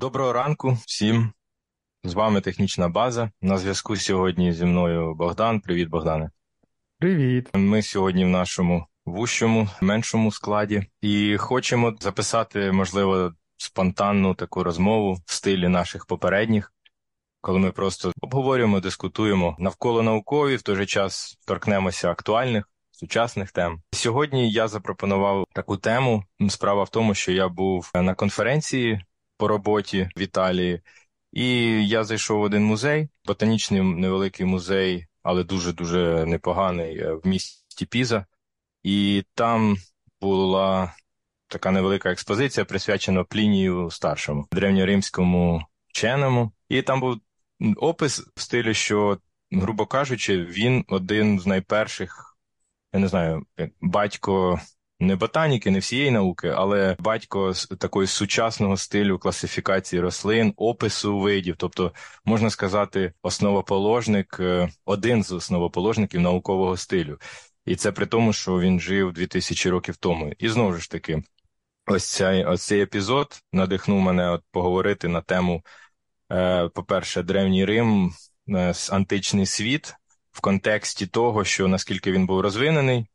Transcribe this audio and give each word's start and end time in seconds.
Доброго 0.00 0.32
ранку 0.32 0.78
всім. 0.86 1.32
З 2.04 2.14
вами 2.14 2.40
технічна 2.40 2.88
база. 2.88 3.30
На 3.40 3.58
зв'язку 3.58 3.96
сьогодні 3.96 4.52
зі 4.52 4.64
мною 4.64 5.14
Богдан. 5.14 5.60
Привіт, 5.60 5.88
Богдане. 5.88 6.30
Привіт. 6.98 7.48
Ми 7.54 7.82
сьогодні 7.82 8.24
в 8.24 8.28
нашому 8.28 8.86
вущому, 9.06 9.68
меншому 9.80 10.32
складі 10.32 10.86
і 11.00 11.36
хочемо 11.36 11.96
записати, 12.00 12.72
можливо, 12.72 13.32
спонтанну 13.56 14.34
таку 14.34 14.64
розмову 14.64 15.18
в 15.26 15.32
стилі 15.32 15.68
наших 15.68 16.06
попередніх, 16.06 16.72
коли 17.40 17.58
ми 17.58 17.72
просто 17.72 18.12
обговорюємо, 18.20 18.80
дискутуємо 18.80 19.56
навколо 19.58 20.02
наукові, 20.02 20.56
в 20.56 20.62
той 20.62 20.76
же 20.76 20.86
час 20.86 21.38
торкнемося 21.46 22.10
актуальних. 22.10 22.70
Сучасних 22.90 23.52
тем 23.52 23.82
сьогодні 23.92 24.50
я 24.50 24.68
запропонував 24.68 25.46
таку 25.52 25.76
тему. 25.76 26.24
Справа 26.48 26.82
в 26.82 26.88
тому, 26.88 27.14
що 27.14 27.32
я 27.32 27.48
був 27.48 27.90
на 27.94 28.14
конференції 28.14 29.04
по 29.38 29.48
роботі 29.48 30.08
в 30.16 30.20
Італії, 30.20 30.80
і 31.32 31.88
я 31.88 32.04
зайшов 32.04 32.38
в 32.38 32.42
один 32.42 32.64
музей, 32.64 33.08
ботанічний 33.24 33.82
невеликий 33.82 34.46
музей, 34.46 35.06
але 35.22 35.44
дуже 35.44 35.72
дуже 35.72 36.26
непоганий 36.26 36.98
е, 36.98 37.12
в 37.12 37.26
місті 37.26 37.86
Піза. 37.86 38.26
І 38.82 39.24
там 39.34 39.76
була 40.20 40.94
така 41.48 41.70
невелика 41.70 42.10
експозиція, 42.10 42.64
присвячена 42.64 43.24
Плінію 43.24 43.90
старшому, 43.90 44.46
древньоримському 44.52 45.62
вченому. 45.86 46.52
І 46.68 46.82
там 46.82 47.00
був 47.00 47.16
опис 47.76 48.20
в 48.36 48.40
стилі, 48.40 48.74
що, 48.74 49.18
грубо 49.52 49.86
кажучи, 49.86 50.44
він 50.44 50.84
один 50.88 51.40
з 51.40 51.46
найперших, 51.46 52.38
я 52.92 53.00
не 53.00 53.08
знаю, 53.08 53.46
батько. 53.80 54.60
Не 55.00 55.16
ботаніки, 55.16 55.70
не 55.70 55.78
всієї 55.78 56.10
науки, 56.10 56.48
але 56.56 56.96
батько 56.98 57.54
з 57.54 57.66
такої 57.66 58.06
сучасного 58.06 58.76
стилю 58.76 59.18
класифікації 59.18 60.02
рослин, 60.02 60.54
опису 60.56 61.18
видів, 61.18 61.54
тобто 61.58 61.92
можна 62.24 62.50
сказати, 62.50 63.12
основоположник, 63.22 64.36
е, 64.40 64.68
один 64.84 65.24
з 65.24 65.32
основоположників 65.32 66.20
наукового 66.20 66.76
стилю. 66.76 67.18
І 67.64 67.76
це 67.76 67.92
при 67.92 68.06
тому, 68.06 68.32
що 68.32 68.60
він 68.60 68.80
жив 68.80 69.12
2000 69.12 69.70
років 69.70 69.96
тому. 69.96 70.32
І 70.38 70.48
знову 70.48 70.74
ж 70.74 70.90
таки, 70.90 71.22
ось 71.86 72.04
цей, 72.12 72.44
ось 72.44 72.66
цей 72.66 72.82
епізод 72.82 73.42
надихнув 73.52 74.00
мене 74.00 74.30
от 74.30 74.44
поговорити 74.50 75.08
на 75.08 75.20
тему, 75.20 75.64
е, 76.32 76.68
по-перше, 76.68 77.22
Древній 77.22 77.64
Рим, 77.64 78.12
е, 78.48 78.74
античний 78.90 79.46
світ 79.46 79.94
в 80.32 80.40
контексті 80.40 81.06
того, 81.06 81.44
що 81.44 81.68
наскільки 81.68 82.12
він 82.12 82.26
був 82.26 82.40
розвинений, 82.40 83.06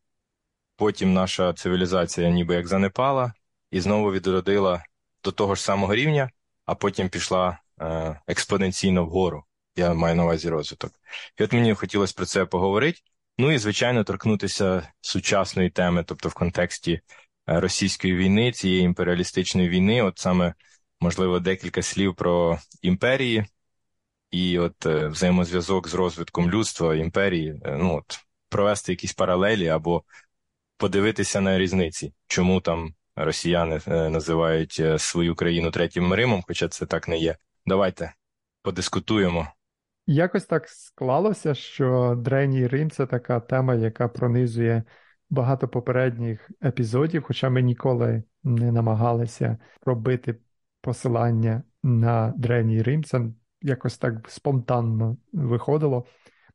потім 0.75 1.13
наша 1.13 1.53
цивілізація 1.53 2.29
ніби 2.29 2.55
як 2.55 2.67
занепала 2.67 3.33
і 3.71 3.81
знову 3.81 4.11
відродила 4.11 4.83
до 5.23 5.31
того 5.31 5.55
ж 5.55 5.63
самого 5.63 5.95
рівня, 5.95 6.29
а 6.65 6.75
потім 6.75 7.09
пішла 7.09 7.59
е, 7.81 8.19
експоненційно 8.27 9.05
вгору. 9.05 9.43
Я 9.75 9.93
маю 9.93 10.15
на 10.15 10.23
увазі 10.23 10.49
розвиток. 10.49 10.91
І 11.37 11.43
от 11.43 11.53
мені 11.53 11.73
хотілося 11.73 12.13
про 12.17 12.25
це 12.25 12.45
поговорити. 12.45 12.99
Ну 13.37 13.51
і, 13.51 13.57
звичайно, 13.57 14.03
торкнутися 14.03 14.87
сучасної 15.01 15.69
теми, 15.69 16.03
тобто 16.07 16.29
в 16.29 16.33
контексті 16.33 16.91
е, 16.91 17.01
російської 17.59 18.15
війни, 18.15 18.51
цієї 18.51 18.81
імперіалістичної 18.81 19.69
війни, 19.69 20.01
от 20.01 20.19
саме, 20.19 20.53
можливо, 20.99 21.39
декілька 21.39 21.81
слів 21.81 22.15
про 22.15 22.59
імперії 22.81 23.45
і 24.31 24.59
от 24.59 24.85
е, 24.85 25.07
взаємозв'язок 25.07 25.87
з 25.87 25.93
розвитком 25.93 26.51
людства, 26.51 26.95
імперії, 26.95 27.61
ну 27.65 27.97
от 27.97 28.19
провести 28.49 28.91
якісь 28.91 29.13
паралелі 29.13 29.67
або 29.67 30.03
подивитися 30.83 31.41
на 31.41 31.57
різниці, 31.57 32.13
чому 32.27 32.61
там 32.61 32.93
росіяни 33.15 33.79
називають 33.87 34.81
свою 34.97 35.35
країну 35.35 35.71
третім 35.71 36.13
Римом, 36.13 36.43
хоча 36.47 36.67
це 36.67 36.85
так 36.85 37.07
не 37.07 37.17
є. 37.17 37.35
Давайте 37.65 38.13
подискутуємо. 38.61 39.47
Якось 40.07 40.45
так 40.45 40.69
склалося, 40.69 41.53
що 41.53 42.15
Древній 42.17 42.67
Рим 42.67 42.89
це 42.89 43.05
така 43.05 43.39
тема, 43.39 43.75
яка 43.75 44.07
пронизує 44.07 44.83
багато 45.29 45.67
попередніх 45.67 46.51
епізодів, 46.63 47.23
хоча 47.23 47.49
ми 47.49 47.61
ніколи 47.61 48.23
не 48.43 48.71
намагалися 48.71 49.57
робити 49.85 50.35
посилання 50.81 51.63
на 51.83 52.33
Древній 52.37 52.81
Рим. 52.81 53.03
Це 53.03 53.21
якось 53.61 53.97
так 53.97 54.29
спонтанно 54.29 55.17
виходило. 55.33 56.05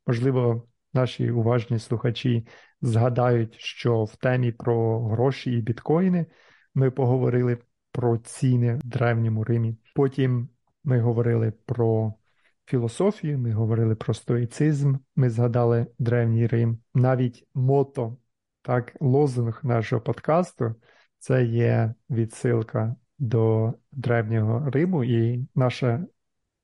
Можливо, 0.07 0.69
наші 0.93 1.31
уважні 1.31 1.79
слухачі 1.79 2.47
згадають, 2.81 3.55
що 3.55 4.05
в 4.05 4.17
темі 4.17 4.53
про 4.53 5.09
гроші 5.09 5.53
і 5.53 5.61
біткоїни 5.61 6.27
ми 6.75 6.91
поговорили 6.91 7.59
про 7.93 8.19
ціни 8.19 8.75
в 8.75 8.85
Древньому 8.85 9.45
Римі. 9.45 9.77
Потім 9.95 10.49
ми 10.85 11.01
говорили 11.01 11.53
про 11.67 12.15
філософію, 12.67 13.39
ми 13.39 13.53
говорили 13.53 13.95
про 13.95 14.15
стоїцизм, 14.15 14.97
ми 15.17 15.31
згадали 15.31 15.87
Древній 15.99 16.47
Рим. 16.47 16.79
Навіть 16.95 17.47
мото, 17.55 18.17
так, 18.63 18.97
лозунг 19.01 19.61
нашого 19.63 20.03
подкасту 20.03 20.75
це 21.19 21.45
є 21.45 21.95
відсилка 22.11 22.97
до 23.19 23.75
Древнього 23.93 24.71
Риму 24.71 25.05
і 25.05 25.49
наше 25.55 26.07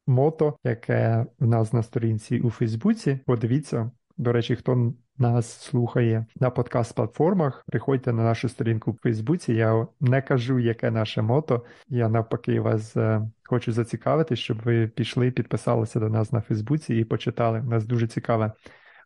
мото, 0.07 0.59
яке 0.65 1.27
в 1.39 1.47
нас 1.47 1.73
на 1.73 1.83
сторінці 1.83 2.41
у 2.41 2.51
Фейсбуці. 2.51 3.19
Подивіться, 3.27 3.91
до 4.17 4.33
речі, 4.33 4.57
хто 4.57 4.95
нас 5.19 5.63
слухає 5.63 6.27
на 6.41 6.51
подкаст-платформах, 6.51 7.65
приходьте 7.67 8.13
на 8.13 8.23
нашу 8.23 8.49
сторінку 8.49 8.93
в 8.93 8.99
Фейсбуці. 9.03 9.55
Я 9.55 9.87
не 10.01 10.23
кажу, 10.23 10.59
яке 10.59 10.91
наше 10.91 11.23
мото. 11.23 11.65
Я 11.89 12.09
навпаки 12.09 12.61
вас 12.61 12.97
е, 12.97 13.23
хочу 13.45 13.73
зацікавити, 13.73 14.37
щоб 14.37 14.63
ви 14.63 14.87
пішли, 14.87 15.31
підписалися 15.31 16.01
до 16.01 16.09
нас 16.09 16.33
на 16.33 16.41
Фейсбуці 16.41 16.95
і 16.95 17.05
почитали. 17.05 17.61
У 17.61 17.65
нас 17.65 17.87
дуже 17.87 18.07
цікаве 18.07 18.53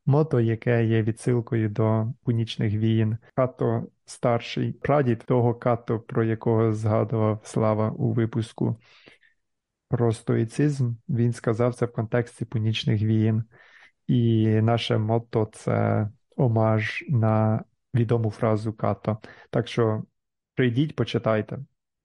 мото, 0.06 0.40
яке 0.40 0.84
є 0.84 1.02
відсилкою 1.02 1.68
до 1.68 2.06
пунічних 2.24 2.74
війн. 2.74 3.18
Като 3.36 3.86
старший 4.04 4.72
прадід 4.72 5.24
того 5.26 5.54
като, 5.54 6.00
про 6.00 6.24
якого 6.24 6.74
згадував 6.74 7.40
Слава 7.44 7.90
у 7.90 8.12
випуску. 8.12 8.76
Про 9.88 10.12
стоїцизм 10.12 10.94
він 11.08 11.32
сказав 11.32 11.74
це 11.74 11.86
в 11.86 11.92
контексті 11.92 12.44
пунічних 12.44 13.02
війн. 13.02 13.44
І 14.08 14.46
наше 14.46 14.98
мото 14.98 15.48
це 15.52 16.08
омаж 16.36 17.04
на 17.08 17.64
відому 17.94 18.30
фразу 18.30 18.72
като. 18.72 19.18
Так 19.50 19.68
що 19.68 20.02
прийдіть, 20.54 20.96
почитайте. 20.96 21.58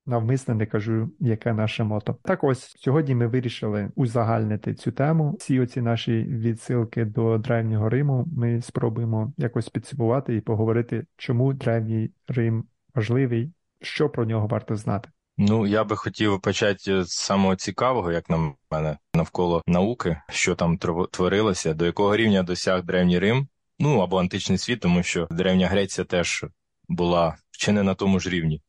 Навмисне 0.05 0.55
не 0.55 0.65
кажу, 0.65 1.11
яке 1.19 1.53
наше 1.53 1.83
мото. 1.83 2.17
Так 2.23 2.43
ось 2.43 2.75
сьогодні 2.77 3.15
ми 3.15 3.27
вирішили 3.27 3.91
узагальнити 3.95 4.73
цю 4.73 4.91
тему. 4.91 5.35
Всі 5.39 5.59
оці 5.59 5.81
наші 5.81 6.23
відсилки 6.23 7.05
до 7.05 7.37
древнього 7.37 7.89
Риму 7.89 8.25
ми 8.37 8.61
спробуємо 8.61 9.33
якось 9.37 9.69
підсумувати 9.69 10.35
і 10.35 10.41
поговорити, 10.41 11.05
чому 11.17 11.53
древній 11.53 12.11
Рим 12.27 12.65
важливий, 12.95 13.53
що 13.81 14.09
про 14.09 14.25
нього 14.25 14.47
варто 14.47 14.75
знати. 14.75 15.09
Ну, 15.38 15.67
я 15.67 15.83
би 15.83 15.95
хотів 15.95 16.41
почати 16.41 17.03
з 17.03 17.11
самого 17.11 17.55
цікавого, 17.55 18.11
як 18.11 18.29
на 18.29 18.53
мене, 18.71 18.97
навколо 19.13 19.61
науки, 19.67 20.21
що 20.29 20.55
там 20.55 20.77
творилося, 21.11 21.73
до 21.73 21.85
якого 21.85 22.16
рівня 22.16 22.44
досяг 22.44 22.83
древній 22.83 23.19
Рим, 23.19 23.47
ну 23.79 23.99
або 23.99 24.19
античний 24.19 24.57
світ, 24.57 24.79
тому 24.79 25.03
що 25.03 25.27
древня 25.31 25.67
Греція 25.67 26.05
теж 26.05 26.45
була 26.88 27.38
чи 27.51 27.71
не 27.71 27.83
на 27.83 27.95
тому 27.95 28.19
ж 28.19 28.29
рівні. 28.29 28.61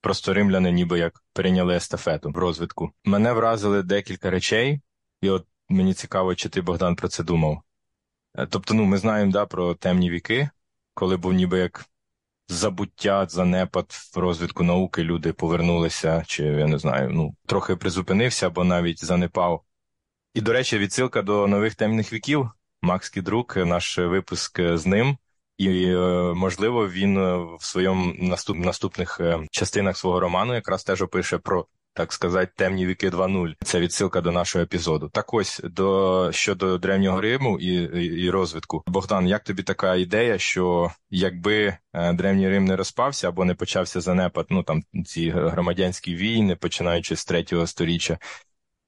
Просто 0.00 0.34
римляни 0.34 0.72
ніби 0.72 0.98
як 0.98 1.24
перейняли 1.32 1.76
естафету 1.76 2.30
в 2.30 2.36
розвитку. 2.36 2.92
Мене 3.04 3.32
вразили 3.32 3.82
декілька 3.82 4.30
речей, 4.30 4.80
і 5.20 5.30
от 5.30 5.46
мені 5.68 5.94
цікаво, 5.94 6.34
чи 6.34 6.48
ти, 6.48 6.60
Богдан, 6.60 6.96
про 6.96 7.08
це 7.08 7.24
думав. 7.24 7.62
Е, 8.34 8.46
тобто, 8.46 8.74
ну, 8.74 8.84
ми 8.84 8.98
знаємо 8.98 9.32
да, 9.32 9.46
про 9.46 9.74
темні 9.74 10.10
віки, 10.10 10.50
коли 10.94 11.16
був 11.16 11.32
ніби 11.32 11.58
як 11.58 11.86
забуття, 12.48 13.26
занепад 13.26 13.86
в 14.14 14.18
розвитку 14.18 14.64
науки, 14.64 15.02
люди 15.02 15.32
повернулися, 15.32 16.24
чи 16.26 16.44
я 16.44 16.66
не 16.66 16.78
знаю, 16.78 17.10
ну 17.10 17.36
трохи 17.46 17.76
призупинився 17.76 18.46
або 18.46 18.64
навіть 18.64 19.04
занепав. 19.04 19.62
І, 20.34 20.40
до 20.40 20.52
речі, 20.52 20.78
відсилка 20.78 21.22
до 21.22 21.46
нових 21.46 21.74
темних 21.74 22.12
віків. 22.12 22.50
Макс 22.82 23.08
Кідрук, 23.08 23.56
наш 23.56 23.98
випуск 23.98 24.60
з 24.74 24.86
ним, 24.86 25.16
і 25.58 25.84
е, 25.84 25.96
можливо 26.34 26.88
він 26.88 27.18
в 27.56 27.64
своєму 27.64 28.14
наступ, 28.18 28.58
наступних 28.58 29.20
е, 29.20 29.46
частинах 29.50 29.96
свого 29.96 30.20
роману 30.20 30.54
якраз 30.54 30.84
теж 30.84 31.02
опише 31.02 31.38
про 31.38 31.66
так 31.94 32.12
сказати, 32.12 32.52
темні 32.56 32.86
віки 32.86 33.10
2.0. 33.10 33.54
Це 33.64 33.80
відсилка 33.80 34.20
до 34.20 34.32
нашого 34.32 34.64
епізоду. 34.64 35.08
Так 35.08 35.34
ось 35.34 35.60
до 35.64 36.28
щодо 36.32 36.78
древнього 36.78 37.20
Риму 37.20 37.58
і, 37.58 37.74
і 38.24 38.30
розвитку. 38.30 38.82
Богдан, 38.86 39.28
як 39.28 39.44
тобі 39.44 39.62
така 39.62 39.94
ідея, 39.94 40.38
що 40.38 40.90
якби 41.10 41.76
е, 41.92 42.12
древній 42.12 42.48
Рим 42.48 42.64
не 42.64 42.76
розпався 42.76 43.28
або 43.28 43.44
не 43.44 43.54
почався 43.54 44.00
занепад, 44.00 44.46
ну 44.50 44.62
там 44.62 44.82
ці 45.06 45.30
громадянські 45.30 46.14
війни, 46.14 46.56
починаючи 46.56 47.16
з 47.16 47.24
третього 47.24 47.66
сторіччя, 47.66 48.18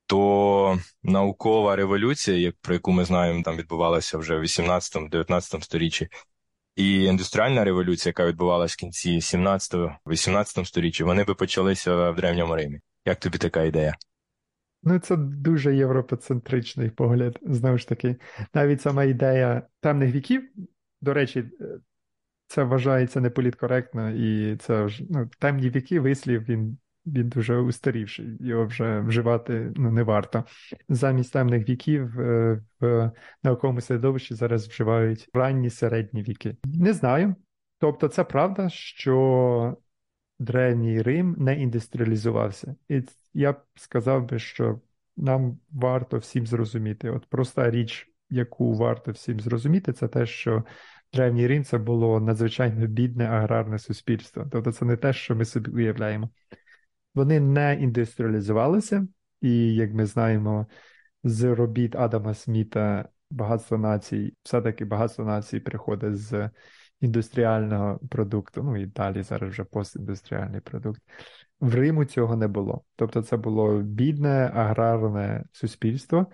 то 0.07 0.79
наукова 1.03 1.77
революція, 1.77 2.37
як 2.37 2.55
про 2.61 2.75
яку 2.75 2.93
ми 2.93 3.05
знаємо, 3.05 3.43
там 3.43 3.57
відбувалася 3.57 4.19
вже 4.19 4.37
в 4.37 4.43
18-19 4.43 5.62
сторіччі. 5.62 6.09
І 6.77 7.05
індустріальна 7.05 7.65
революція, 7.65 8.11
яка 8.11 8.27
відбувалася 8.27 8.73
в 8.73 8.77
кінці 8.77 9.19
17-18 9.19 10.65
сторіччя, 10.65 11.05
вони 11.05 11.25
би 11.25 11.35
почалися 11.35 12.11
в 12.11 12.17
древньому 12.17 12.57
Римі. 12.57 12.81
Як 13.05 13.19
тобі 13.21 13.39
така 13.39 13.62
ідея? 13.62 13.95
Ну, 14.83 14.99
це 14.99 15.17
дуже 15.17 15.77
європоцентричний 15.77 16.91
погляд. 16.91 17.39
Знову 17.43 17.79
ж 17.79 17.89
таки, 17.89 18.17
навіть 18.55 18.83
сама 18.83 19.05
ідея 19.05 19.62
темних 19.81 20.15
віків, 20.15 20.51
до 21.01 21.15
речі, 21.15 21.45
це 22.47 22.62
вважається 22.62 23.21
неполіткоректно, 23.21 24.11
і 24.11 24.56
це 24.56 24.89
ну, 25.11 25.31
темні 25.39 25.71
віки, 25.71 26.01
вислів, 26.01 26.43
він 26.49 26.79
він 27.06 27.29
дуже 27.29 27.59
устарівший, 27.59 28.37
його 28.41 28.67
вже 28.67 29.01
вживати 29.01 29.73
ну, 29.77 29.91
не 29.91 30.03
варто. 30.03 30.45
Замість 30.89 31.33
темних 31.33 31.69
віків 31.69 32.21
е, 32.21 32.62
в 32.81 33.11
науковому 33.43 33.81
середовищі 33.81 34.35
зараз 34.35 34.69
вживають 34.69 35.29
ранні 35.35 35.71
середні 35.71 36.23
віки. 36.23 36.57
Не 36.65 36.93
знаю. 36.93 37.35
Тобто, 37.79 38.09
це 38.09 38.25
правда, 38.25 38.69
що 38.69 39.77
древній 40.39 41.03
Рим 41.03 41.37
не 41.39 41.61
індустріалізувався. 41.61 42.77
І 42.89 43.03
я 43.35 43.53
б 43.53 43.57
сказав 43.75 44.29
би, 44.29 44.39
що 44.39 44.81
нам 45.17 45.59
варто 45.71 46.19
всім 46.19 46.47
зрозуміти. 46.47 47.11
От 47.11 47.27
проста 47.27 47.71
річ, 47.71 48.13
яку 48.31 48.75
варто 48.75 49.13
всім 49.13 49.41
зрозуміти, 49.41 49.93
це 49.93 50.09
те, 50.09 50.27
що 50.27 50.65
древній 51.13 51.47
Рим 51.47 51.65
це 51.65 51.79
було 51.79 52.21
надзвичайно 52.21 52.87
бідне 52.87 53.27
аграрне 53.27 53.79
суспільство. 53.79 54.47
Тобто, 54.53 54.73
це 54.73 54.85
не 54.85 54.97
те, 54.97 55.13
що 55.13 55.37
ми 55.37 55.45
собі 55.45 55.71
уявляємо. 55.71 56.31
Вони 57.15 57.41
не 57.41 57.75
індустріалізувалися, 57.81 59.09
і 59.41 59.75
як 59.75 59.95
ми 59.95 60.07
знаємо, 60.07 60.67
з 61.25 61.55
робіт 61.55 61.97
Адама 61.97 62.35
Сміта 62.35 63.09
багатство 63.31 63.79
націй, 63.79 64.37
все-таки 64.43 64.85
багатство 64.85 65.25
націй 65.25 65.61
приходить 65.61 66.17
з 66.17 66.51
індустріального 67.00 68.00
продукту. 68.11 68.62
Ну 68.62 68.76
і 68.76 68.87
далі 68.87 69.23
зараз 69.23 69.50
вже 69.50 69.64
постіндустріальний 69.64 70.61
продукт. 70.61 71.02
В 71.61 71.75
Риму 71.75 72.05
цього 72.05 72.37
не 72.37 72.49
було. 72.49 72.85
Тобто, 72.96 73.23
це 73.23 73.37
було 73.37 73.81
бідне 73.81 74.50
аграрне 74.55 75.44
суспільство, 75.52 76.26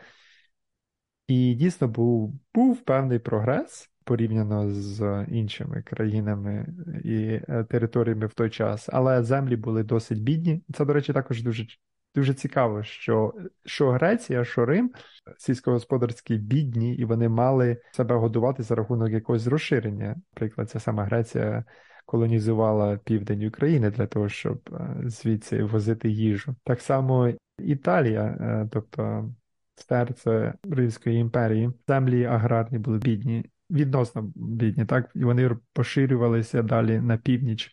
і 1.28 1.54
дійсно 1.54 1.88
був, 1.88 2.40
був 2.54 2.80
певний 2.80 3.18
прогрес 3.18 3.90
порівняно 4.04 4.70
з 4.70 5.26
іншими 5.28 5.82
країнами 5.82 6.66
і 7.04 7.16
е, 7.48 7.64
територіями 7.70 8.26
в 8.26 8.34
той 8.34 8.50
час, 8.50 8.88
але 8.92 9.22
землі 9.22 9.56
були 9.56 9.82
досить 9.82 10.22
бідні. 10.22 10.62
Це, 10.74 10.84
до 10.84 10.92
речі, 10.92 11.12
також 11.12 11.42
дуже 11.42 11.66
дуже 12.14 12.34
цікаво, 12.34 12.82
що 12.82 13.34
що 13.64 13.90
Греція, 13.90 14.44
що 14.44 14.66
Рим 14.66 14.90
сільськогосподарські 15.38 16.36
бідні, 16.36 16.94
і 16.94 17.04
вони 17.04 17.28
мали 17.28 17.76
себе 17.92 18.14
годувати 18.14 18.62
за 18.62 18.74
рахунок 18.74 19.10
якогось 19.10 19.46
розширення. 19.46 20.16
Наприклад, 20.34 20.70
ця 20.70 20.80
сама 20.80 21.04
Греція. 21.04 21.64
Колонізувала 22.06 22.96
південь 22.96 23.44
України 23.44 23.90
для 23.90 24.06
того, 24.06 24.28
щоб 24.28 24.68
е, 24.72 24.96
звідси 25.04 25.64
возити 25.64 26.08
їжу. 26.08 26.54
Так 26.64 26.80
само 26.80 27.32
Італія, 27.58 28.22
е, 28.22 28.68
тобто 28.72 29.30
серце 29.74 30.54
Римської 30.70 31.18
імперії, 31.18 31.70
землі 31.88 32.24
аграрні 32.24 32.78
були 32.78 32.98
бідні, 32.98 33.50
відносно 33.70 34.32
бідні, 34.34 34.84
так, 34.84 35.10
і 35.14 35.24
вони 35.24 35.56
поширювалися 35.72 36.62
далі 36.62 37.00
на 37.00 37.16
північ. 37.16 37.70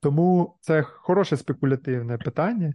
Тому 0.00 0.58
це 0.60 0.82
хороше 0.82 1.36
спекулятивне 1.36 2.18
питання, 2.18 2.74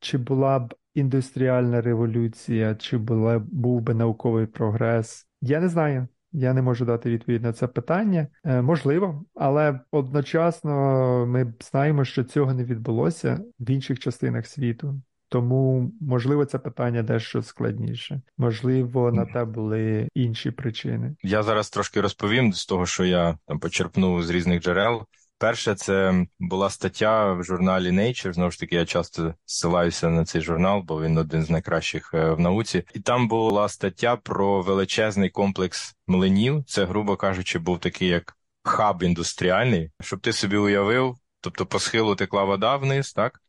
чи 0.00 0.18
була 0.18 0.58
б 0.58 0.74
індустріальна 0.94 1.80
революція, 1.80 2.74
чи 2.74 2.98
була, 2.98 3.38
був 3.38 3.80
би 3.80 3.94
науковий 3.94 4.46
прогрес. 4.46 5.26
Я 5.40 5.60
не 5.60 5.68
знаю. 5.68 6.08
Я 6.32 6.52
не 6.52 6.62
можу 6.62 6.84
дати 6.84 7.10
відповідь 7.10 7.42
на 7.42 7.52
це 7.52 7.66
питання. 7.66 8.26
Е, 8.44 8.62
можливо, 8.62 9.24
але 9.34 9.80
одночасно 9.90 11.26
ми 11.26 11.54
знаємо, 11.60 12.04
що 12.04 12.24
цього 12.24 12.54
не 12.54 12.64
відбулося 12.64 13.40
в 13.60 13.70
інших 13.70 13.98
частинах 13.98 14.46
світу. 14.46 15.00
Тому, 15.28 15.92
можливо, 16.00 16.44
це 16.44 16.58
питання 16.58 17.02
дещо 17.02 17.42
складніше. 17.42 18.20
Можливо, 18.38 19.12
на 19.12 19.26
те 19.26 19.44
були 19.44 20.08
інші 20.14 20.50
причини. 20.50 21.16
Я 21.22 21.42
зараз 21.42 21.70
трошки 21.70 22.00
розповім 22.00 22.52
з 22.52 22.66
того, 22.66 22.86
що 22.86 23.04
я 23.04 23.38
там 23.46 23.58
почерпнув 23.58 24.22
з 24.22 24.30
різних 24.30 24.62
джерел. 24.62 25.02
Перше, 25.38 25.74
це 25.74 26.26
була 26.38 26.70
стаття 26.70 27.32
в 27.32 27.44
журналі 27.44 27.90
Nature. 27.90 28.32
Знову 28.32 28.50
ж 28.50 28.60
таки, 28.60 28.76
я 28.76 28.86
часто 28.86 29.34
ссилаюся 29.44 30.08
на 30.08 30.24
цей 30.24 30.40
журнал, 30.40 30.82
бо 30.82 31.02
він 31.02 31.18
один 31.18 31.42
з 31.42 31.50
найкращих 31.50 32.10
е, 32.14 32.30
в 32.30 32.40
науці. 32.40 32.84
І 32.94 33.00
там 33.00 33.28
була 33.28 33.68
стаття 33.68 34.16
про 34.16 34.62
величезний 34.62 35.30
комплекс 35.30 35.94
млинів. 36.06 36.64
Це, 36.66 36.84
грубо 36.84 37.16
кажучи, 37.16 37.58
був 37.58 37.78
такий 37.78 38.08
як 38.08 38.36
хаб 38.62 39.02
індустріальний, 39.02 39.90
щоб 40.00 40.20
ти 40.20 40.32
собі 40.32 40.56
уявив, 40.56 41.16
тобто 41.40 41.66
по 41.66 41.78
схилу 41.78 42.14
текла 42.14 42.44
вода 42.44 42.76
вниз, 42.76 43.12
так? 43.12 43.40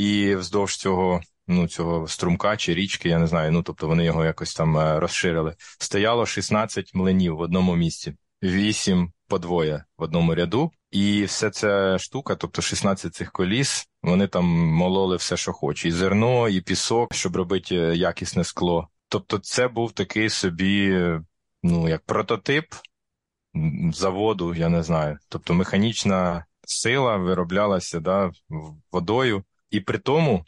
і 0.00 0.34
вздовж 0.34 0.76
цього 0.76 1.20
ну, 1.46 1.68
цього 1.68 2.08
струмка 2.08 2.56
чи 2.56 2.74
річки, 2.74 3.08
я 3.08 3.18
не 3.18 3.26
знаю, 3.26 3.52
ну 3.52 3.62
тобто 3.62 3.88
вони 3.88 4.04
його 4.04 4.24
якось 4.24 4.54
там 4.54 4.78
е, 4.78 5.00
розширили. 5.00 5.54
Стояло 5.78 6.26
16 6.26 6.94
млинів 6.94 7.36
в 7.36 7.40
одному 7.40 7.76
місці, 7.76 8.14
8 8.42 9.12
по 9.30 9.38
двоє 9.38 9.84
в 9.98 10.02
одному 10.02 10.34
ряду, 10.34 10.72
і 10.90 11.24
все 11.24 11.50
ця 11.50 11.98
штука, 11.98 12.34
тобто 12.34 12.62
16 12.62 13.14
цих 13.14 13.32
коліс, 13.32 13.88
вони 14.02 14.26
там 14.26 14.44
мололи 14.68 15.16
все, 15.16 15.36
що 15.36 15.52
хоче, 15.52 15.88
і 15.88 15.92
зерно, 15.92 16.48
і 16.48 16.60
пісок, 16.60 17.14
щоб 17.14 17.36
робити 17.36 17.76
е, 17.76 17.96
якісне 17.96 18.44
скло. 18.44 18.88
Тобто, 19.08 19.38
це 19.38 19.68
був 19.68 19.92
такий 19.92 20.28
собі, 20.28 21.00
ну 21.62 21.88
як 21.88 22.02
прототип 22.02 22.64
заводу, 23.92 24.54
я 24.54 24.68
не 24.68 24.82
знаю. 24.82 25.18
Тобто 25.28 25.54
механічна 25.54 26.44
сила 26.66 27.16
вироблялася 27.16 28.00
да, 28.00 28.32
водою. 28.92 29.44
І 29.70 29.80
при 29.80 29.98
тому, 29.98 30.44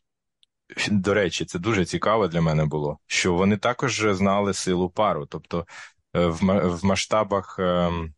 до 0.91 1.15
речі, 1.15 1.45
це 1.45 1.59
дуже 1.59 1.85
цікаво 1.85 2.29
для 2.29 2.41
мене 2.41 2.65
було, 2.65 2.99
що 3.07 3.35
вони 3.35 3.57
також 3.57 4.07
знали 4.11 4.55
силу 4.55 4.91
пару. 4.91 5.27
Тобто 5.27 5.67
е, 6.17 6.27
в 6.27 6.85
масштабах 6.85 7.57
ем, 7.59 8.15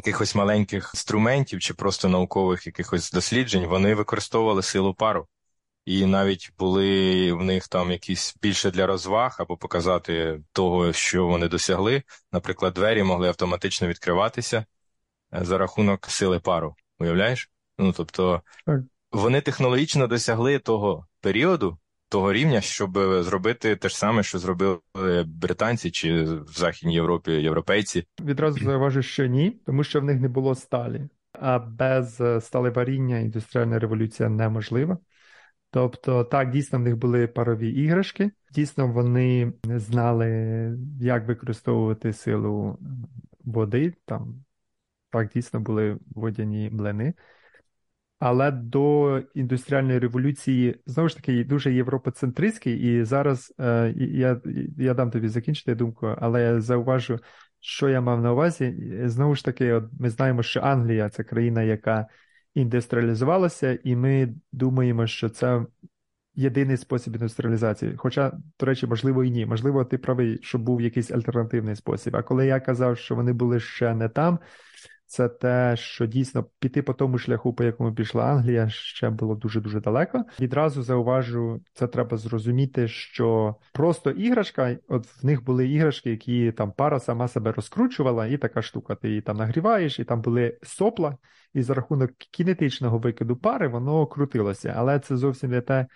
якихось 0.00 0.34
маленьких 0.34 0.90
інструментів 0.94 1.60
чи 1.60 1.74
просто 1.74 2.08
наукових 2.08 2.66
якихось 2.66 3.12
досліджень 3.12 3.66
вони 3.66 3.94
використовували 3.94 4.62
силу 4.62 4.94
пару. 4.94 5.26
І 5.84 6.06
навіть 6.06 6.52
були 6.58 7.32
в 7.32 7.44
них 7.44 7.68
там 7.68 7.90
якісь 7.90 8.36
більше 8.42 8.70
для 8.70 8.86
розваг 8.86 9.36
або 9.38 9.56
показати 9.56 10.40
того, 10.52 10.92
що 10.92 11.26
вони 11.26 11.48
досягли. 11.48 12.02
Наприклад, 12.32 12.74
двері 12.74 13.02
могли 13.02 13.28
автоматично 13.28 13.88
відкриватися 13.88 14.64
е, 15.34 15.44
за 15.44 15.58
рахунок 15.58 16.06
сили 16.10 16.40
пару. 16.40 16.74
Уявляєш? 16.98 17.50
Ну 17.78 17.92
тобто, 17.92 18.42
вони 19.12 19.40
технологічно 19.40 20.06
досягли 20.06 20.58
того 20.58 21.06
періоду, 21.20 21.78
того 22.10 22.32
рівня, 22.32 22.60
щоб 22.60 22.98
зробити 23.22 23.76
те 23.76 23.88
ж 23.88 23.98
саме, 23.98 24.22
що 24.22 24.38
зробили 24.38 24.78
британці 25.26 25.90
чи 25.90 26.22
в 26.24 26.46
Західній 26.46 26.94
Європі 26.94 27.32
європейці. 27.32 28.06
Відразу 28.20 28.58
зауважу, 28.64 29.02
що 29.02 29.26
ні, 29.26 29.50
тому 29.66 29.84
що 29.84 30.00
в 30.00 30.04
них 30.04 30.20
не 30.20 30.28
було 30.28 30.54
сталі. 30.54 31.08
А 31.32 31.58
без 31.58 32.20
е, 32.20 32.40
сталеваріння 32.40 33.18
індустріальна 33.18 33.78
революція 33.78 34.28
неможлива. 34.28 34.98
Тобто, 35.70 36.24
так, 36.24 36.50
дійсно, 36.50 36.78
в 36.78 36.82
них 36.82 36.96
були 36.96 37.26
парові 37.26 37.70
іграшки, 37.70 38.30
дійсно, 38.52 38.88
вони 38.88 39.52
знали, 39.64 40.28
як 41.00 41.26
використовувати 41.28 42.12
силу 42.12 42.78
води. 43.44 43.94
Там 44.04 44.44
так 45.10 45.28
дійсно 45.28 45.60
були 45.60 45.98
водяні 46.14 46.70
млини. 46.70 47.14
Але 48.20 48.50
до 48.50 49.18
індустріальної 49.34 49.98
революції 49.98 50.80
знову 50.86 51.08
ж 51.08 51.16
таки 51.16 51.44
дуже 51.44 51.72
європоцентристський, 51.72 52.78
і 52.78 53.04
зараз 53.04 53.54
е, 53.60 53.94
я 53.96 54.40
я 54.78 54.94
дам 54.94 55.10
тобі 55.10 55.28
закінчити 55.28 55.74
думку, 55.74 56.14
але 56.20 56.42
я 56.42 56.60
зауважу, 56.60 57.18
що 57.60 57.88
я 57.88 58.00
мав 58.00 58.22
на 58.22 58.32
увазі. 58.32 58.76
Знову 59.04 59.34
ж 59.34 59.44
таки, 59.44 59.72
от 59.72 59.84
ми 60.00 60.10
знаємо, 60.10 60.42
що 60.42 60.60
Англія 60.60 61.08
це 61.08 61.24
країна, 61.24 61.62
яка 61.62 62.06
індустріалізувалася, 62.54 63.78
і 63.84 63.96
ми 63.96 64.34
думаємо, 64.52 65.06
що 65.06 65.28
це 65.28 65.66
єдиний 66.34 66.76
спосіб 66.76 67.14
індустріалізації. 67.14 67.94
Хоча, 67.96 68.32
до 68.60 68.66
речі, 68.66 68.86
можливо, 68.86 69.24
і 69.24 69.30
ні. 69.30 69.46
Можливо, 69.46 69.84
ти 69.84 69.98
правий, 69.98 70.38
що 70.42 70.58
був 70.58 70.80
якийсь 70.80 71.10
альтернативний 71.10 71.76
спосіб. 71.76 72.16
А 72.16 72.22
коли 72.22 72.46
я 72.46 72.60
казав, 72.60 72.98
що 72.98 73.14
вони 73.14 73.32
були 73.32 73.60
ще 73.60 73.94
не 73.94 74.08
там 74.08 74.38
це 75.10 75.28
те, 75.28 75.76
що 75.76 76.06
дійсно 76.06 76.44
піти 76.58 76.82
по 76.82 76.94
тому 76.94 77.18
шляху, 77.18 77.52
по 77.52 77.64
якому 77.64 77.94
пішла 77.94 78.24
Англія, 78.24 78.68
ще 78.68 79.10
було 79.10 79.34
дуже 79.34 79.60
дуже 79.60 79.80
далеко. 79.80 80.24
Відразу 80.40 80.82
зауважу, 80.82 81.60
це 81.72 81.86
треба 81.86 82.16
зрозуміти, 82.16 82.88
що 82.88 83.56
просто 83.72 84.10
іграшка, 84.10 84.76
от 84.88 85.22
в 85.22 85.26
них 85.26 85.44
були 85.44 85.68
іграшки, 85.68 86.10
які 86.10 86.52
там 86.52 86.72
пара 86.72 87.00
сама 87.00 87.28
себе 87.28 87.52
розкручувала, 87.52 88.26
і 88.26 88.38
така 88.38 88.62
штука. 88.62 88.94
Ти 88.94 89.08
її 89.08 89.20
там 89.20 89.36
нагріваєш, 89.36 89.98
і 89.98 90.04
там 90.04 90.20
були 90.20 90.58
сопла, 90.62 91.16
і 91.54 91.62
за 91.62 91.74
рахунок 91.74 92.10
кінетичного 92.12 92.98
викиду 92.98 93.36
пари 93.36 93.68
воно 93.68 94.06
крутилося, 94.06 94.74
але 94.76 94.98
це 94.98 95.16
зовсім 95.16 95.50
не 95.50 95.60
те. 95.60 95.86